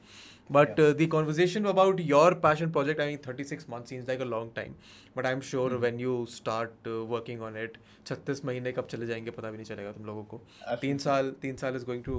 But 0.56 0.78
Yeah. 0.78 0.84
uh, 0.86 0.92
the 1.00 1.06
conversation 1.06 1.66
about 1.72 2.00
your 2.12 2.34
passion 2.34 2.70
project, 2.76 3.00
I 3.00 3.06
mean, 3.10 3.18
36 3.18 3.68
months 3.68 3.90
seems 3.90 4.08
like 4.08 4.20
a 4.20 4.24
long 4.24 4.50
time. 4.56 4.72
But 5.18 5.26
I'm 5.30 5.42
sure 5.50 5.68
Mhm. 5.70 5.80
when 5.84 6.00
you 6.04 6.14
start 6.36 6.88
uh, 6.92 7.04
working 7.12 7.44
on 7.48 7.58
it, 7.64 7.76
36 8.10 8.44
महीने 8.44 8.72
कब 8.78 8.86
चले 8.94 9.06
जाएंगे 9.06 9.30
पता 9.38 9.50
भी 9.50 9.56
नहीं 9.56 9.66
चलेगा 9.66 9.92
तुम 9.98 10.06
लोगों 10.06 10.24
को 10.32 10.40
तीन 10.40 10.74
Absolutely. 10.74 10.98
साल 11.04 11.30
तीन 11.42 11.56
साल 11.64 11.78
is 11.80 11.86
going 11.92 12.02
to 12.08 12.16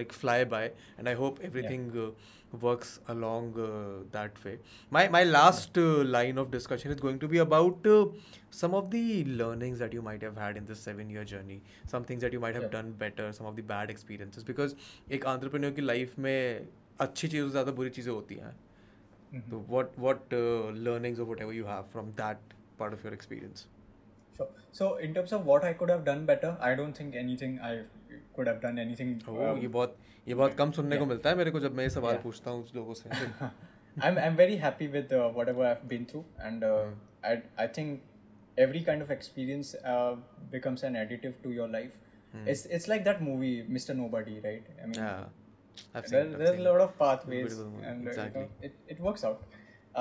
like 0.00 0.16
fly 0.22 0.38
by 0.54 0.62
and 0.98 1.12
I 1.14 1.16
hope 1.22 1.42
everything 1.50 1.86
uh, 2.04 2.08
works 2.60 2.90
along 3.08 3.46
uh, 3.58 4.04
that 4.12 4.42
way. 4.44 4.58
My 4.90 5.02
my 5.08 5.22
last 5.24 5.78
uh, 5.78 5.86
line 6.16 6.38
of 6.42 6.50
discussion 6.50 6.92
is 6.96 7.00
going 7.00 7.18
to 7.24 7.28
be 7.28 7.38
about 7.44 7.86
uh, 7.86 8.06
some 8.50 8.74
of 8.80 8.90
the 8.90 9.24
learnings 9.42 9.78
that 9.84 9.92
you 9.98 10.02
might 10.08 10.22
have 10.22 10.36
had 10.36 10.56
in 10.56 10.66
this 10.66 10.80
seven 10.88 11.10
year 11.10 11.24
journey, 11.24 11.60
some 11.94 12.04
things 12.04 12.22
that 12.26 12.32
you 12.32 12.40
might 12.46 12.54
have 12.54 12.66
Yeah. 12.68 12.74
done 12.76 12.92
better, 13.04 13.32
some 13.40 13.46
of 13.52 13.56
the 13.56 13.62
bad 13.72 13.90
experiences 13.96 14.46
because 14.52 14.76
एक 15.18 15.26
entrepreneur 15.34 15.72
की 15.80 15.86
life 15.92 16.18
में 16.26 16.68
अच्छी 17.00 17.28
चीज़ों 17.28 17.46
से 17.48 17.50
ज़्यादा 17.52 17.72
बुरी 17.80 17.90
चीज़ें 17.98 18.12
होती 18.12 18.34
हैं 18.44 18.54
Mhm. 19.34 19.50
तो 19.50 19.60
what 19.74 19.96
what 20.06 20.34
uh, 20.40 20.70
learnings 20.88 21.18
or 21.24 21.24
whatever 21.30 21.54
you 21.60 21.64
have 21.70 21.88
from 21.94 22.12
that 22.22 22.52
part 22.82 22.92
of 22.98 23.02
your 23.06 23.12
experience 23.18 23.64
Sure. 24.38 24.48
So 24.72 24.96
in 24.96 25.14
terms 25.14 25.32
of 25.32 25.44
what 25.46 25.64
I 25.64 25.72
could 25.80 25.90
have 25.90 26.04
done 26.04 26.24
better, 26.26 26.56
I 26.60 26.74
don't 26.74 26.96
think 27.00 27.14
anything 27.14 27.58
I 27.60 27.74
could 28.36 28.48
have 28.52 28.60
done 28.60 28.78
anything. 28.86 29.12
oh, 29.28 29.36
um, 29.50 29.60
ये 29.62 29.68
बहुत 29.76 29.96
ये 30.28 30.34
बहुत 30.34 30.54
कम 30.58 30.70
सुनने 30.78 30.96
को 30.96 31.02
yeah. 31.02 31.08
मिलता 31.08 31.30
है 31.30 31.36
मेरे 31.36 31.50
को 31.50 31.60
जब 31.60 31.74
मैं 31.76 31.84
ये 31.84 31.90
सवाल 31.96 32.14
Yeah. 32.14 32.22
पूछता 32.22 32.50
हूँ 32.50 32.66
लोगों 32.76 32.94
से 33.02 33.10
I'm 34.06 34.16
I'm 34.26 34.36
very 34.42 34.56
happy 34.60 34.86
with 34.96 35.12
uh, 35.12 35.28
whatever 35.38 35.64
I've 35.66 35.82
been 35.90 36.06
through, 36.12 36.24
and 36.46 36.64
uh, 36.68 36.86
I 37.32 37.34
I 37.64 37.66
think 37.76 38.00
every 38.64 38.80
kind 38.88 39.04
of 39.06 39.10
experience 39.16 39.74
uh, 39.92 40.16
becomes 40.54 40.82
an 40.88 40.96
additive 41.02 41.36
to 41.44 41.52
your 41.58 41.68
life. 41.74 41.94
It's 42.52 42.64
it's 42.78 42.88
like 42.92 43.04
that 43.08 43.20
movie, 43.26 43.52
Mr. 43.76 43.94
Nobody, 43.98 44.40
right? 44.46 44.70
I 44.82 44.86
mean, 44.86 44.96
yeah 45.00 45.92
I've 45.94 46.08
seen 46.08 46.16
there, 46.16 46.24
it, 46.24 46.32
I've 46.32 46.38
there's 46.40 46.56
seen 46.56 46.66
a 46.66 46.68
lot 46.70 46.80
it. 46.80 46.86
of 46.86 46.98
pathways, 47.02 47.44
Beautiful 47.44 47.70
movie, 47.74 47.86
and 47.92 48.00
uh, 48.00 48.02
you 48.02 48.08
exactly. 48.14 48.42
know, 48.42 48.48
it, 48.70 48.74
it 48.96 49.00
works 49.08 49.24
out. 49.30 49.44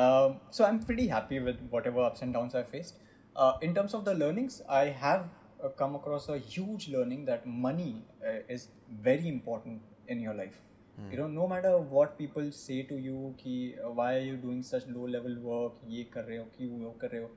Um, 0.04 0.40
so 0.50 0.66
I'm 0.66 0.80
pretty 0.90 1.08
happy 1.08 1.40
with 1.50 1.62
whatever 1.76 2.02
ups 2.10 2.24
and 2.24 2.34
downs 2.40 2.56
I 2.56 2.64
faced. 2.64 2.98
Uh, 3.39 3.57
in 3.63 3.75
terms 3.75 3.95
of 3.95 4.05
the 4.05 4.15
learnings, 4.15 4.63
I 4.69 4.87
have 4.87 5.27
uh, 5.65 5.69
come 5.69 5.95
across 5.95 6.29
a 6.29 6.39
huge 6.39 6.89
learning 6.89 7.25
that 7.27 7.47
money 7.47 8.03
uh, 8.27 8.41
is 8.49 8.69
very 9.03 9.29
important 9.29 9.81
in 10.09 10.21
your 10.21 10.35
life. 10.35 10.59
Mm. 11.01 11.13
You 11.13 11.19
know, 11.19 11.29
no 11.29 11.47
matter 11.47 11.79
what 11.79 12.19
people 12.19 12.51
say 12.53 12.83
to 12.83 12.97
you, 12.99 13.35
ki, 13.39 13.77
uh, 13.85 13.91
why 13.91 14.17
are 14.17 14.27
you 14.31 14.37
doing 14.37 14.63
such 14.63 14.87
low 14.89 15.07
level 15.07 15.37
work, 15.51 15.75
ye 15.87 16.05
kar 16.17 16.25
rahe 16.25 16.39
ho, 16.39 16.47
ki 16.57 16.67
wo 16.73 16.95
kar 17.05 17.11
rahe 17.11 17.23
ho. 17.27 17.31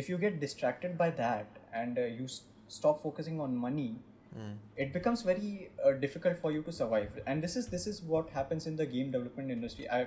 if 0.00 0.08
you 0.10 0.16
get 0.22 0.36
distracted 0.42 0.96
by 0.98 1.06
that 1.20 1.56
and 1.78 1.98
uh, 1.98 2.02
you 2.18 2.26
s- 2.32 2.42
stop 2.68 3.02
focusing 3.02 3.40
on 3.40 3.56
money, 3.56 3.90
Mm. 4.38 4.50
it 4.76 4.92
becomes 4.92 5.22
very 5.22 5.70
uh, 5.84 5.90
difficult 6.02 6.38
for 6.38 6.52
you 6.52 6.62
to 6.62 6.72
survive 6.72 7.16
and 7.26 7.42
this 7.42 7.56
is 7.60 7.66
this 7.70 7.86
is 7.92 8.00
what 8.10 8.28
happens 8.34 8.66
in 8.70 8.76
the 8.80 8.86
game 8.92 9.08
development 9.14 9.50
industry 9.54 9.88
i 9.96 10.06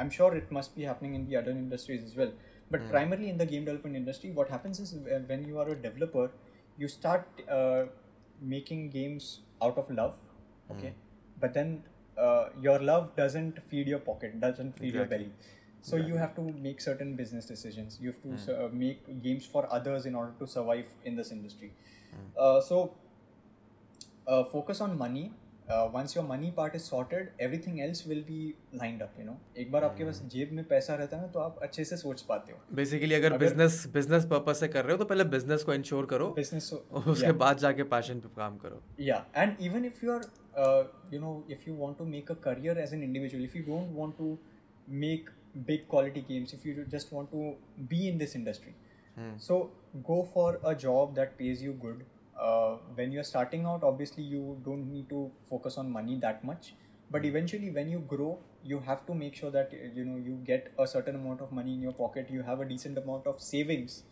i'm 0.00 0.10
sure 0.16 0.30
it 0.38 0.50
must 0.56 0.74
be 0.78 0.82
happening 0.88 1.14
in 1.18 1.26
the 1.28 1.36
other 1.40 1.52
industries 1.52 2.02
as 2.08 2.16
well 2.16 2.32
but 2.70 2.88
primarily 2.88 3.28
in 3.28 3.38
the 3.38 3.46
game 3.46 3.64
development 3.64 3.96
industry 3.96 4.30
what 4.30 4.48
happens 4.48 4.80
is 4.80 4.94
uh, 4.94 5.20
when 5.26 5.44
you 5.46 5.58
are 5.58 5.68
a 5.68 5.74
developer 5.74 6.30
you 6.78 6.88
start 6.88 7.26
uh, 7.50 7.84
making 8.40 8.90
games 8.90 9.40
out 9.62 9.76
of 9.76 9.90
love 9.90 10.14
okay? 10.70 10.94
But 11.40 11.54
then 11.54 11.82
uh, 12.18 12.48
your 12.60 12.78
love 12.78 13.16
doesn't 13.16 13.58
feed 13.68 13.88
your 13.88 13.98
pocket 13.98 14.40
doesn't 14.40 14.78
feed 14.78 14.94
your 14.94 15.04
belly. 15.06 15.32
So 15.82 15.96
you 15.96 16.16
have 16.16 16.34
to 16.36 16.42
make 16.42 16.80
certain 16.80 17.16
business 17.16 17.46
decisions. 17.46 17.98
You 18.00 18.12
have 18.12 18.22
to 18.46 18.64
uh, 18.66 18.68
make 18.72 19.22
games 19.22 19.46
for 19.46 19.66
others 19.72 20.04
in 20.06 20.14
order 20.14 20.32
to 20.38 20.46
survive 20.46 20.86
in 21.04 21.16
this 21.16 21.32
industry. 21.32 21.72
Uh, 22.38 22.60
so 22.60 22.94
uh, 24.26 24.44
focus 24.44 24.80
on 24.80 24.96
money 24.96 25.32
once 25.70 26.16
your 26.16 26.26
money 26.26 26.50
part 26.50 26.74
is 26.74 26.82
sorted 26.82 27.28
everything 27.40 27.80
else 27.80 28.06
will 28.08 28.22
be 28.24 28.54
lined 28.74 29.02
up 29.02 29.14
you 29.18 29.24
know 29.26 29.36
एक 29.58 29.70
बार 29.72 29.84
आपके 29.84 30.04
hmm. 30.04 30.12
पास 30.12 30.22
जेब 30.32 30.52
में 30.52 30.64
पैसा 30.64 30.94
रहता 30.94 31.16
है 31.16 31.22
ना 31.22 31.28
तो 31.28 31.40
आप 31.40 31.58
अच्छे 31.62 31.84
से 31.84 31.96
सोच 31.96 32.22
पाते 32.22 32.52
हो। 32.52 32.58
बेसिकली 32.74 33.14
अगर 33.14 33.36
बिज़नेस 33.38 33.84
बिज़नेस 33.94 34.24
पर्पज 34.26 34.56
से 34.56 34.68
कर 34.68 34.84
रहे 34.84 34.92
हो 34.92 34.98
तो 34.98 35.04
पहले 35.04 35.24
बिज़नेस 35.30 35.62
को 35.62 35.74
इंश्योर 35.74 36.06
करो 36.06 36.28
बिज़नेस 36.36 36.72
उसके 36.72 37.32
बाद 37.44 37.58
जाके 37.58 37.82
पैशन 37.94 38.20
पे 38.20 38.28
काम 38.36 38.56
करो। 38.58 38.82
या 39.00 39.24
and 39.36 39.56
even 39.62 39.84
if 39.84 40.04
you 40.06 40.12
are 40.12 41.10
you 41.14 41.20
know 41.20 41.32
if 41.50 41.68
you 41.68 41.76
want 41.76 41.98
to 41.98 42.04
make 42.04 42.30
a 42.30 42.34
career 42.44 42.78
as 42.78 42.94
an 42.94 43.02
individual 43.02 43.44
if 43.44 43.58
you 43.58 43.64
don't 43.64 43.96
want 43.96 44.16
to 44.18 44.36
make 45.02 45.30
big 45.56 45.86
quality 45.90 46.20
games 46.28 46.54
if 46.54 46.68
you 46.68 46.84
just 46.88 47.12
want 47.12 47.30
to 47.30 47.52
be 47.90 48.06
in 48.08 48.18
this 48.18 48.36
industry 48.36 48.74
so 49.40 49.58
go 50.08 50.22
for 50.34 50.60
a 50.64 50.72
job 50.82 51.14
that 51.14 51.36
pays 51.38 51.64
you 51.64 51.72
good 51.78 52.04
uh, 52.45 52.71
when 52.95 53.11
you're 53.11 53.27
starting 53.33 53.65
out 53.65 53.83
obviously 53.83 54.23
you 54.23 54.41
don't 54.65 54.87
need 54.95 55.07
to 55.09 55.21
focus 55.49 55.77
on 55.83 55.91
money 55.99 56.17
that 56.25 56.43
much 56.43 56.73
but 57.11 57.25
eventually 57.31 57.69
when 57.77 57.89
you 57.95 57.99
grow 58.13 58.31
you 58.63 58.79
have 58.89 59.05
to 59.07 59.13
make 59.13 59.35
sure 59.35 59.51
that 59.51 59.73
uh, 59.73 59.87
you 59.99 60.05
know 60.09 60.17
you 60.27 60.35
get 60.51 60.71
a 60.79 60.87
certain 60.95 61.15
amount 61.21 61.41
of 61.47 61.51
money 61.51 61.73
in 61.79 61.81
your 61.87 61.93
pocket 62.03 62.29
you 62.37 62.41
have 62.51 62.59
a 62.65 62.69
decent 62.73 62.97
amount 63.03 63.27
of 63.33 63.39
savings 63.49 64.03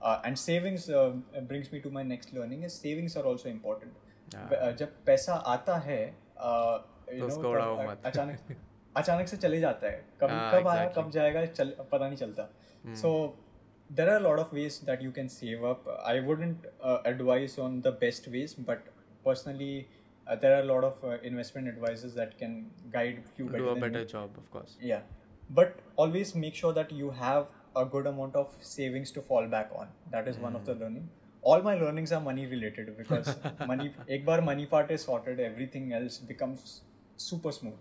uh, 0.00 0.20
and 0.24 0.38
savings 0.38 0.88
uh, 0.90 1.12
brings 1.52 1.72
me 1.72 1.80
to 1.80 1.90
my 1.90 2.02
next 2.02 2.32
learning 2.32 2.62
is 2.70 2.74
savings 2.88 3.16
are 3.22 3.26
also 3.34 3.48
important 3.58 4.02
Yeah. 4.34 4.46
ब- 4.50 4.56
uh, 4.66 4.70
जब 4.78 4.94
पैसा 5.06 5.34
आता 5.50 5.74
है 5.82 5.98
uh, 6.46 6.78
you 7.16 7.18
तो 7.20 7.26
know, 7.26 7.26
उसको 7.26 7.50
उड़ाओ 7.50 7.76
तब, 7.76 7.82
uh, 7.82 7.90
मत। 7.90 8.06
अचानक 8.06 8.56
अचानक 8.96 9.28
से 9.28 9.36
चले 9.44 9.60
जाता 9.60 9.86
है 9.86 10.00
कब 10.20 10.30
हाँ, 10.30 10.50
कब 10.52 10.66
आया 10.68 10.82
exactly. 10.88 11.02
कब 11.04 11.10
जाएगा 11.16 11.44
चल 11.58 11.70
पता 11.92 12.08
नहीं 12.08 12.16
चलता 12.22 12.48
so 13.02 13.12
there 13.93 14.09
are 14.09 14.17
a 14.17 14.19
lot 14.21 14.39
of 14.39 14.51
ways 14.53 14.79
that 14.79 15.01
you 15.01 15.11
can 15.11 15.27
save 15.27 15.63
up. 15.63 15.87
I 16.05 16.19
wouldn't 16.19 16.65
uh, 16.81 16.99
advise 17.05 17.57
on 17.57 17.81
the 17.81 17.91
best 17.91 18.27
ways 18.27 18.53
but 18.53 18.83
personally 19.23 19.87
uh, 20.27 20.35
there 20.35 20.55
are 20.57 20.61
a 20.61 20.65
lot 20.65 20.83
of 20.83 21.03
uh, 21.03 21.17
investment 21.23 21.67
advisors 21.67 22.13
that 22.13 22.37
can 22.37 22.69
guide 22.91 23.23
you 23.37 23.49
do 23.49 23.69
a 23.69 23.75
better 23.75 23.99
me. 23.99 24.05
job 24.05 24.29
of 24.37 24.49
course. 24.51 24.77
Yeah. 24.81 25.01
But 25.49 25.79
always 25.97 26.35
make 26.35 26.55
sure 26.55 26.73
that 26.73 26.91
you 26.91 27.11
have 27.11 27.47
a 27.75 27.85
good 27.85 28.07
amount 28.07 28.35
of 28.35 28.55
savings 28.61 29.11
to 29.11 29.21
fall 29.21 29.47
back 29.47 29.69
on. 29.75 29.87
That 30.11 30.27
is 30.27 30.37
mm. 30.37 30.41
one 30.41 30.55
of 30.55 30.65
the 30.65 30.73
hmm. 30.73 30.81
learning. 30.81 31.09
All 31.41 31.61
my 31.61 31.75
learnings 31.75 32.11
are 32.11 32.21
money 32.21 32.45
related 32.45 32.97
because 32.97 33.35
money 33.67 33.93
ek 34.07 34.25
bar 34.25 34.41
money 34.41 34.65
part 34.65 34.91
is 34.91 35.03
sorted 35.03 35.39
everything 35.39 35.93
else 35.93 36.17
becomes 36.17 36.81
super 37.17 37.51
smooth. 37.51 37.79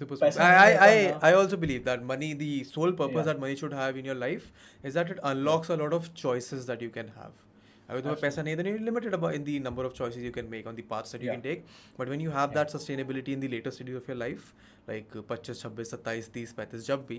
Super 0.00 0.16
पैसा 0.16 0.32
smart. 0.36 0.46
I, 0.46 0.66
नहीं 0.66 0.78
I, 0.78 0.92
रहता 0.94 1.10
ना। 1.10 1.20
I, 1.22 1.30
I 1.30 1.34
also 1.40 1.56
believe 1.56 1.84
that 1.84 2.02
money, 2.12 2.32
the 2.44 2.64
sole 2.70 2.92
purpose 2.92 3.16
Yeah. 3.16 3.28
that 3.32 3.40
money 3.44 3.56
should 3.56 3.72
have 3.72 3.96
in 3.96 4.04
your 4.10 4.16
life 4.22 4.52
is 4.82 4.94
that 5.00 5.10
it 5.14 5.20
unlocks 5.32 5.70
a 5.70 5.76
lot 5.82 5.94
of 5.98 6.12
choices 6.22 6.66
that 6.72 6.82
you 6.86 6.90
can 7.00 7.12
have. 7.18 7.42
अगर 7.90 8.00
तुम्हें 8.04 8.20
पैसा 8.20 8.42
नहीं 8.42 8.54
है 8.54 8.58
then 8.60 8.68
you're 8.68 8.84
limited 8.86 9.14
about 9.16 9.34
in 9.38 9.44
the 9.48 9.52
number 9.64 9.82
of 9.88 9.92
choices 9.98 10.22
you 10.28 10.30
can 10.36 10.48
make 10.54 10.68
on 10.70 10.78
the 10.78 10.84
paths 10.92 11.12
that 11.14 11.24
you 11.26 11.28
can 11.34 11.42
Yeah. 11.42 11.50
take 11.50 11.68
but 11.98 12.08
when 12.12 12.22
you 12.24 12.32
have 12.36 12.54
that 12.56 12.72
sustainability 12.76 13.34
in 13.38 13.44
the 13.44 13.50
later 13.52 13.72
stages 13.76 13.98
of 14.00 14.08
your 14.12 14.16
life 14.22 14.48
like 14.88 15.12
25 15.12 15.44
26 15.44 15.62
27 15.66 16.02
30 16.08 16.46
35 16.56 16.82
जब 16.88 17.04
भी 17.10 17.18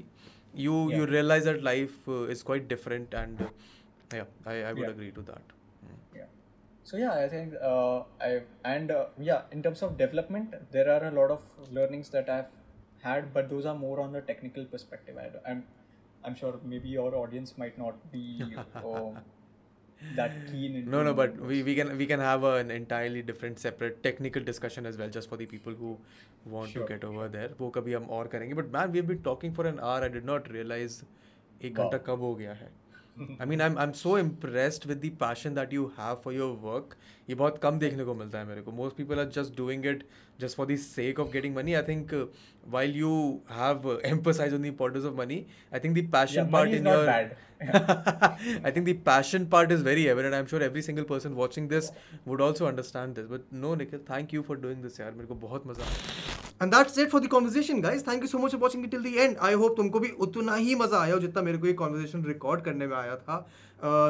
you 0.66 0.76
you 0.96 1.06
Yeah. 1.06 1.14
realize 1.14 1.48
that 1.52 1.64
life 1.70 2.10
uh, 2.18 2.34
is 2.36 2.44
quite 2.52 2.68
different 2.74 3.16
and 3.22 3.46
uh, 3.48 3.50
yeah, 4.20 4.28
I, 4.46 4.58
I 4.72 4.74
would 4.74 4.84
Yeah. 4.88 4.94
agree 4.98 5.12
to 5.20 5.26
that. 5.32 5.56
yeah 6.20 6.28
so 6.90 6.98
yeah 7.04 7.16
i 7.24 7.28
think 7.34 7.56
uh, 7.72 7.98
i 8.28 8.32
and 8.76 8.92
uh, 8.98 9.06
yeah 9.32 9.58
in 9.58 9.64
terms 9.68 9.82
of 9.88 9.98
development 10.04 10.56
there 10.76 10.90
are 10.96 11.02
a 11.10 11.12
lot 11.20 11.34
of 11.38 11.74
learnings 11.80 12.10
that 12.18 12.30
i've 12.36 12.54
had 13.03 13.33
but 13.35 13.49
those 13.53 13.67
are 13.71 13.75
more 13.85 14.01
on 14.01 14.13
the 14.17 14.21
technical 14.33 14.65
perspective 14.73 15.17
I, 15.23 15.29
i'm 15.51 15.63
i'm 16.25 16.35
sure 16.41 16.55
maybe 16.73 16.89
your 16.97 17.15
audience 17.21 17.55
might 17.63 17.79
not 17.85 18.03
be 18.13 18.25
um, 18.83 19.19
that 20.17 20.33
keen 20.51 20.77
No, 20.93 21.01
no, 21.07 21.15
but 21.15 21.37
we, 21.49 21.63
we 21.63 21.75
can 21.79 21.97
we 21.99 22.07
can 22.07 22.21
have 22.27 22.45
an 22.45 22.71
entirely 22.77 23.21
different 23.23 23.61
separate 23.65 24.03
technical 24.07 24.43
discussion 24.49 24.85
as 24.91 24.97
well, 25.03 25.11
just 25.17 25.29
for 25.33 25.37
the 25.43 25.47
people 25.53 25.77
who 25.83 25.93
want 26.55 26.71
Sure. 26.73 26.83
to 26.83 26.89
get 26.93 27.05
over 27.09 27.27
there. 27.35 27.51
वो 27.61 27.69
कभी 27.77 27.93
हम 27.93 28.09
और 28.17 28.29
करेंगे. 28.33 28.55
But 28.61 28.73
man, 28.77 28.91
we've 28.97 29.07
been 29.11 29.23
talking 29.29 29.53
for 29.59 29.67
an 29.71 29.79
hour. 29.91 30.01
I 30.07 30.09
did 30.17 30.27
not 30.31 30.51
realize 30.57 30.97
एक. 31.65 31.75
घंटा 31.75 31.99
कब 32.09 32.21
हो 32.29 32.35
गया 32.41 32.53
है. 32.63 32.69
I 33.17 33.47
mean 33.47 33.61
I 33.61 33.71
am 33.83 33.93
so 33.93 34.17
impressed 34.19 34.87
with 34.89 34.99
the 35.05 35.11
passion 35.21 35.55
that 35.55 35.73
you 35.75 35.85
have 35.99 36.21
for 36.25 36.35
your 36.35 36.57
work 36.63 36.97
ये 37.29 37.35
बहुत 37.35 37.59
कम 37.63 37.79
देखने 37.79 38.05
को 38.05 38.15
मिलता 38.15 38.39
है 38.39 38.47
मेरे 38.47 38.63
को. 38.63 38.73
Most 38.73 38.97
people 38.97 39.19
are 39.19 39.29
just 39.35 39.57
doing 39.57 39.87
it 39.87 40.05
just 40.41 40.57
for 40.57 40.67
the 40.67 40.77
sake 40.79 41.21
of 41.21 41.31
getting 41.33 41.55
money 41.57 41.75
I 41.75 41.83
think 41.89 42.15
while 42.69 42.97
you 42.97 43.13
have 43.51 44.01
emphasised 44.07 44.55
on 44.55 44.63
the 44.63 44.67
importance 44.67 45.05
of 45.05 45.15
money 45.19 45.45
I 45.75 45.81
think 45.81 45.99
the 45.99 46.09
passion 46.13 46.51
part 46.53 46.71
in 46.71 46.87
your 46.87 47.09
I 47.09 48.73
think 48.73 48.89
the 48.89 48.99
passion 49.07 49.47
part 49.53 49.73
is 49.73 49.85
very 49.85 50.07
relevant 50.07 50.35
I 50.35 50.41
am 50.41 50.47
sure 50.47 50.63
every 50.63 50.83
single 50.83 51.03
person 51.11 51.33
watching 51.43 51.69
this 51.69 51.91
would 52.29 52.41
also 52.41 52.67
understand 52.67 53.15
this 53.17 53.27
but 53.27 53.53
no 53.55 53.75
Nikhil 53.75 53.99
thank 54.11 54.35
you 54.35 54.43
for 54.43 54.57
doing 54.61 54.83
this 54.83 55.01
यार 55.01 55.13
मेरे 55.13 55.27
को 55.27 55.35
बहुत 55.47 55.67
मज़ा 55.67 55.85
आया. 55.85 56.32
And 56.61 56.73
that's 56.73 56.97
it 56.99 57.11
for 57.11 57.27
conversation, 57.29 57.81
guys. 57.81 58.03
Thank 58.03 58.23
you 58.23 58.29
so 58.29 58.39
much 58.39 58.53
for 58.53 58.59
watching 58.59 58.85
it 58.85 58.91
till 58.91 59.03
the 59.03 59.19
end. 59.19 59.37
I 59.41 59.53
hope 59.63 59.77
तुमको 59.77 60.01
भी 60.01 60.09
उतना 60.27 60.55
ही 60.55 60.75
मज़ा 60.75 60.99
आया 61.01 61.15
हो 61.15 61.21
जितना 61.21 61.43
मेरे 61.43 61.59
को 61.59 61.67
ये 61.67 61.73
कॉन्वर्जेशन 61.83 62.25
रिकॉर्ड 62.25 62.61
करने 62.65 62.87
में 62.87 62.97
आया 62.97 63.17
था. 63.17 63.47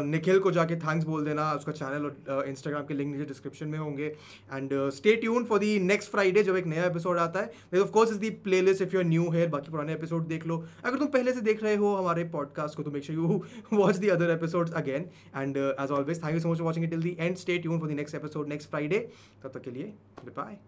निखिल 0.06 0.38
को 0.38 0.50
जाके 0.52 0.76
थैंक्स 0.76 1.04
बोल 1.06 1.24
देना। 1.24 1.50
उसका 1.52 1.72
चैनल 1.72 2.04
और 2.06 2.48
इंस्टाग्राम 2.48 2.82
के 2.86 2.94
लिंक 2.94 3.12
नीचे 3.12 3.24
डिस्क्रिप्शन 3.26 3.68
में 3.68 3.78
होंगे। 3.78 4.06
And 4.52 4.70
stay 4.94 5.14
tune 5.16 5.44
for 5.44 5.58
the 5.58 5.78
next 5.80 6.10
Friday 6.10 6.42
जब 6.42 6.56
एक 6.56 6.66
नया 6.66 6.84
एपिसोड 6.86 7.18
आता 7.18 7.40
है। 7.40 7.80
Of 7.82 7.90
course 7.90 8.10
is 8.10 8.18
the 8.20 8.30
playlist 8.46 8.82
if 8.82 8.94
you 8.94 9.00
are 9.00 9.06
new 9.06 9.30
here 9.30 9.48
बाकी 9.50 9.70
पुराने 9.70 9.92
एपिसोड 9.92 10.26
देख 10.28 10.46
लो। 10.46 10.62
अगर 10.84 10.98
तुम 10.98 11.08
पहले 11.08 11.32
से 11.32 11.40
देख 11.40 11.62
रहे 11.62 11.76
हो 11.76 11.94
हमारे 11.94 12.24
पॉडकास्ट 12.34 12.76
को 12.76 12.82
तो 12.82 12.90
make 12.90 13.04
sure 13.04 13.18
you 13.18 13.42
watch 13.72 13.96
the 13.96 14.08
other 14.16 14.30
episodes 14.30 14.72
again 14.82 15.08
and 15.36 15.56
as 15.56 15.90
always 15.90 16.22
thank 16.24 16.34
you 16.34 16.40
so 16.40 16.48
much 16.50 16.58
for 16.58 16.66
watching 16.66 16.84
it 16.84 16.90
till 16.90 17.02
the 17.02 17.16
end 17.20 17.36
stay 17.36 17.58
tune 17.58 17.80
for 17.80 17.88
the 17.88 17.96
next 18.02 18.16
episode 18.16 18.48
next 18.48 18.70
Friday 18.70 18.98
तब 19.44 19.50
तक 19.54 19.62
के 19.62 19.70
लिए 19.70 19.92
बाय 20.36 20.58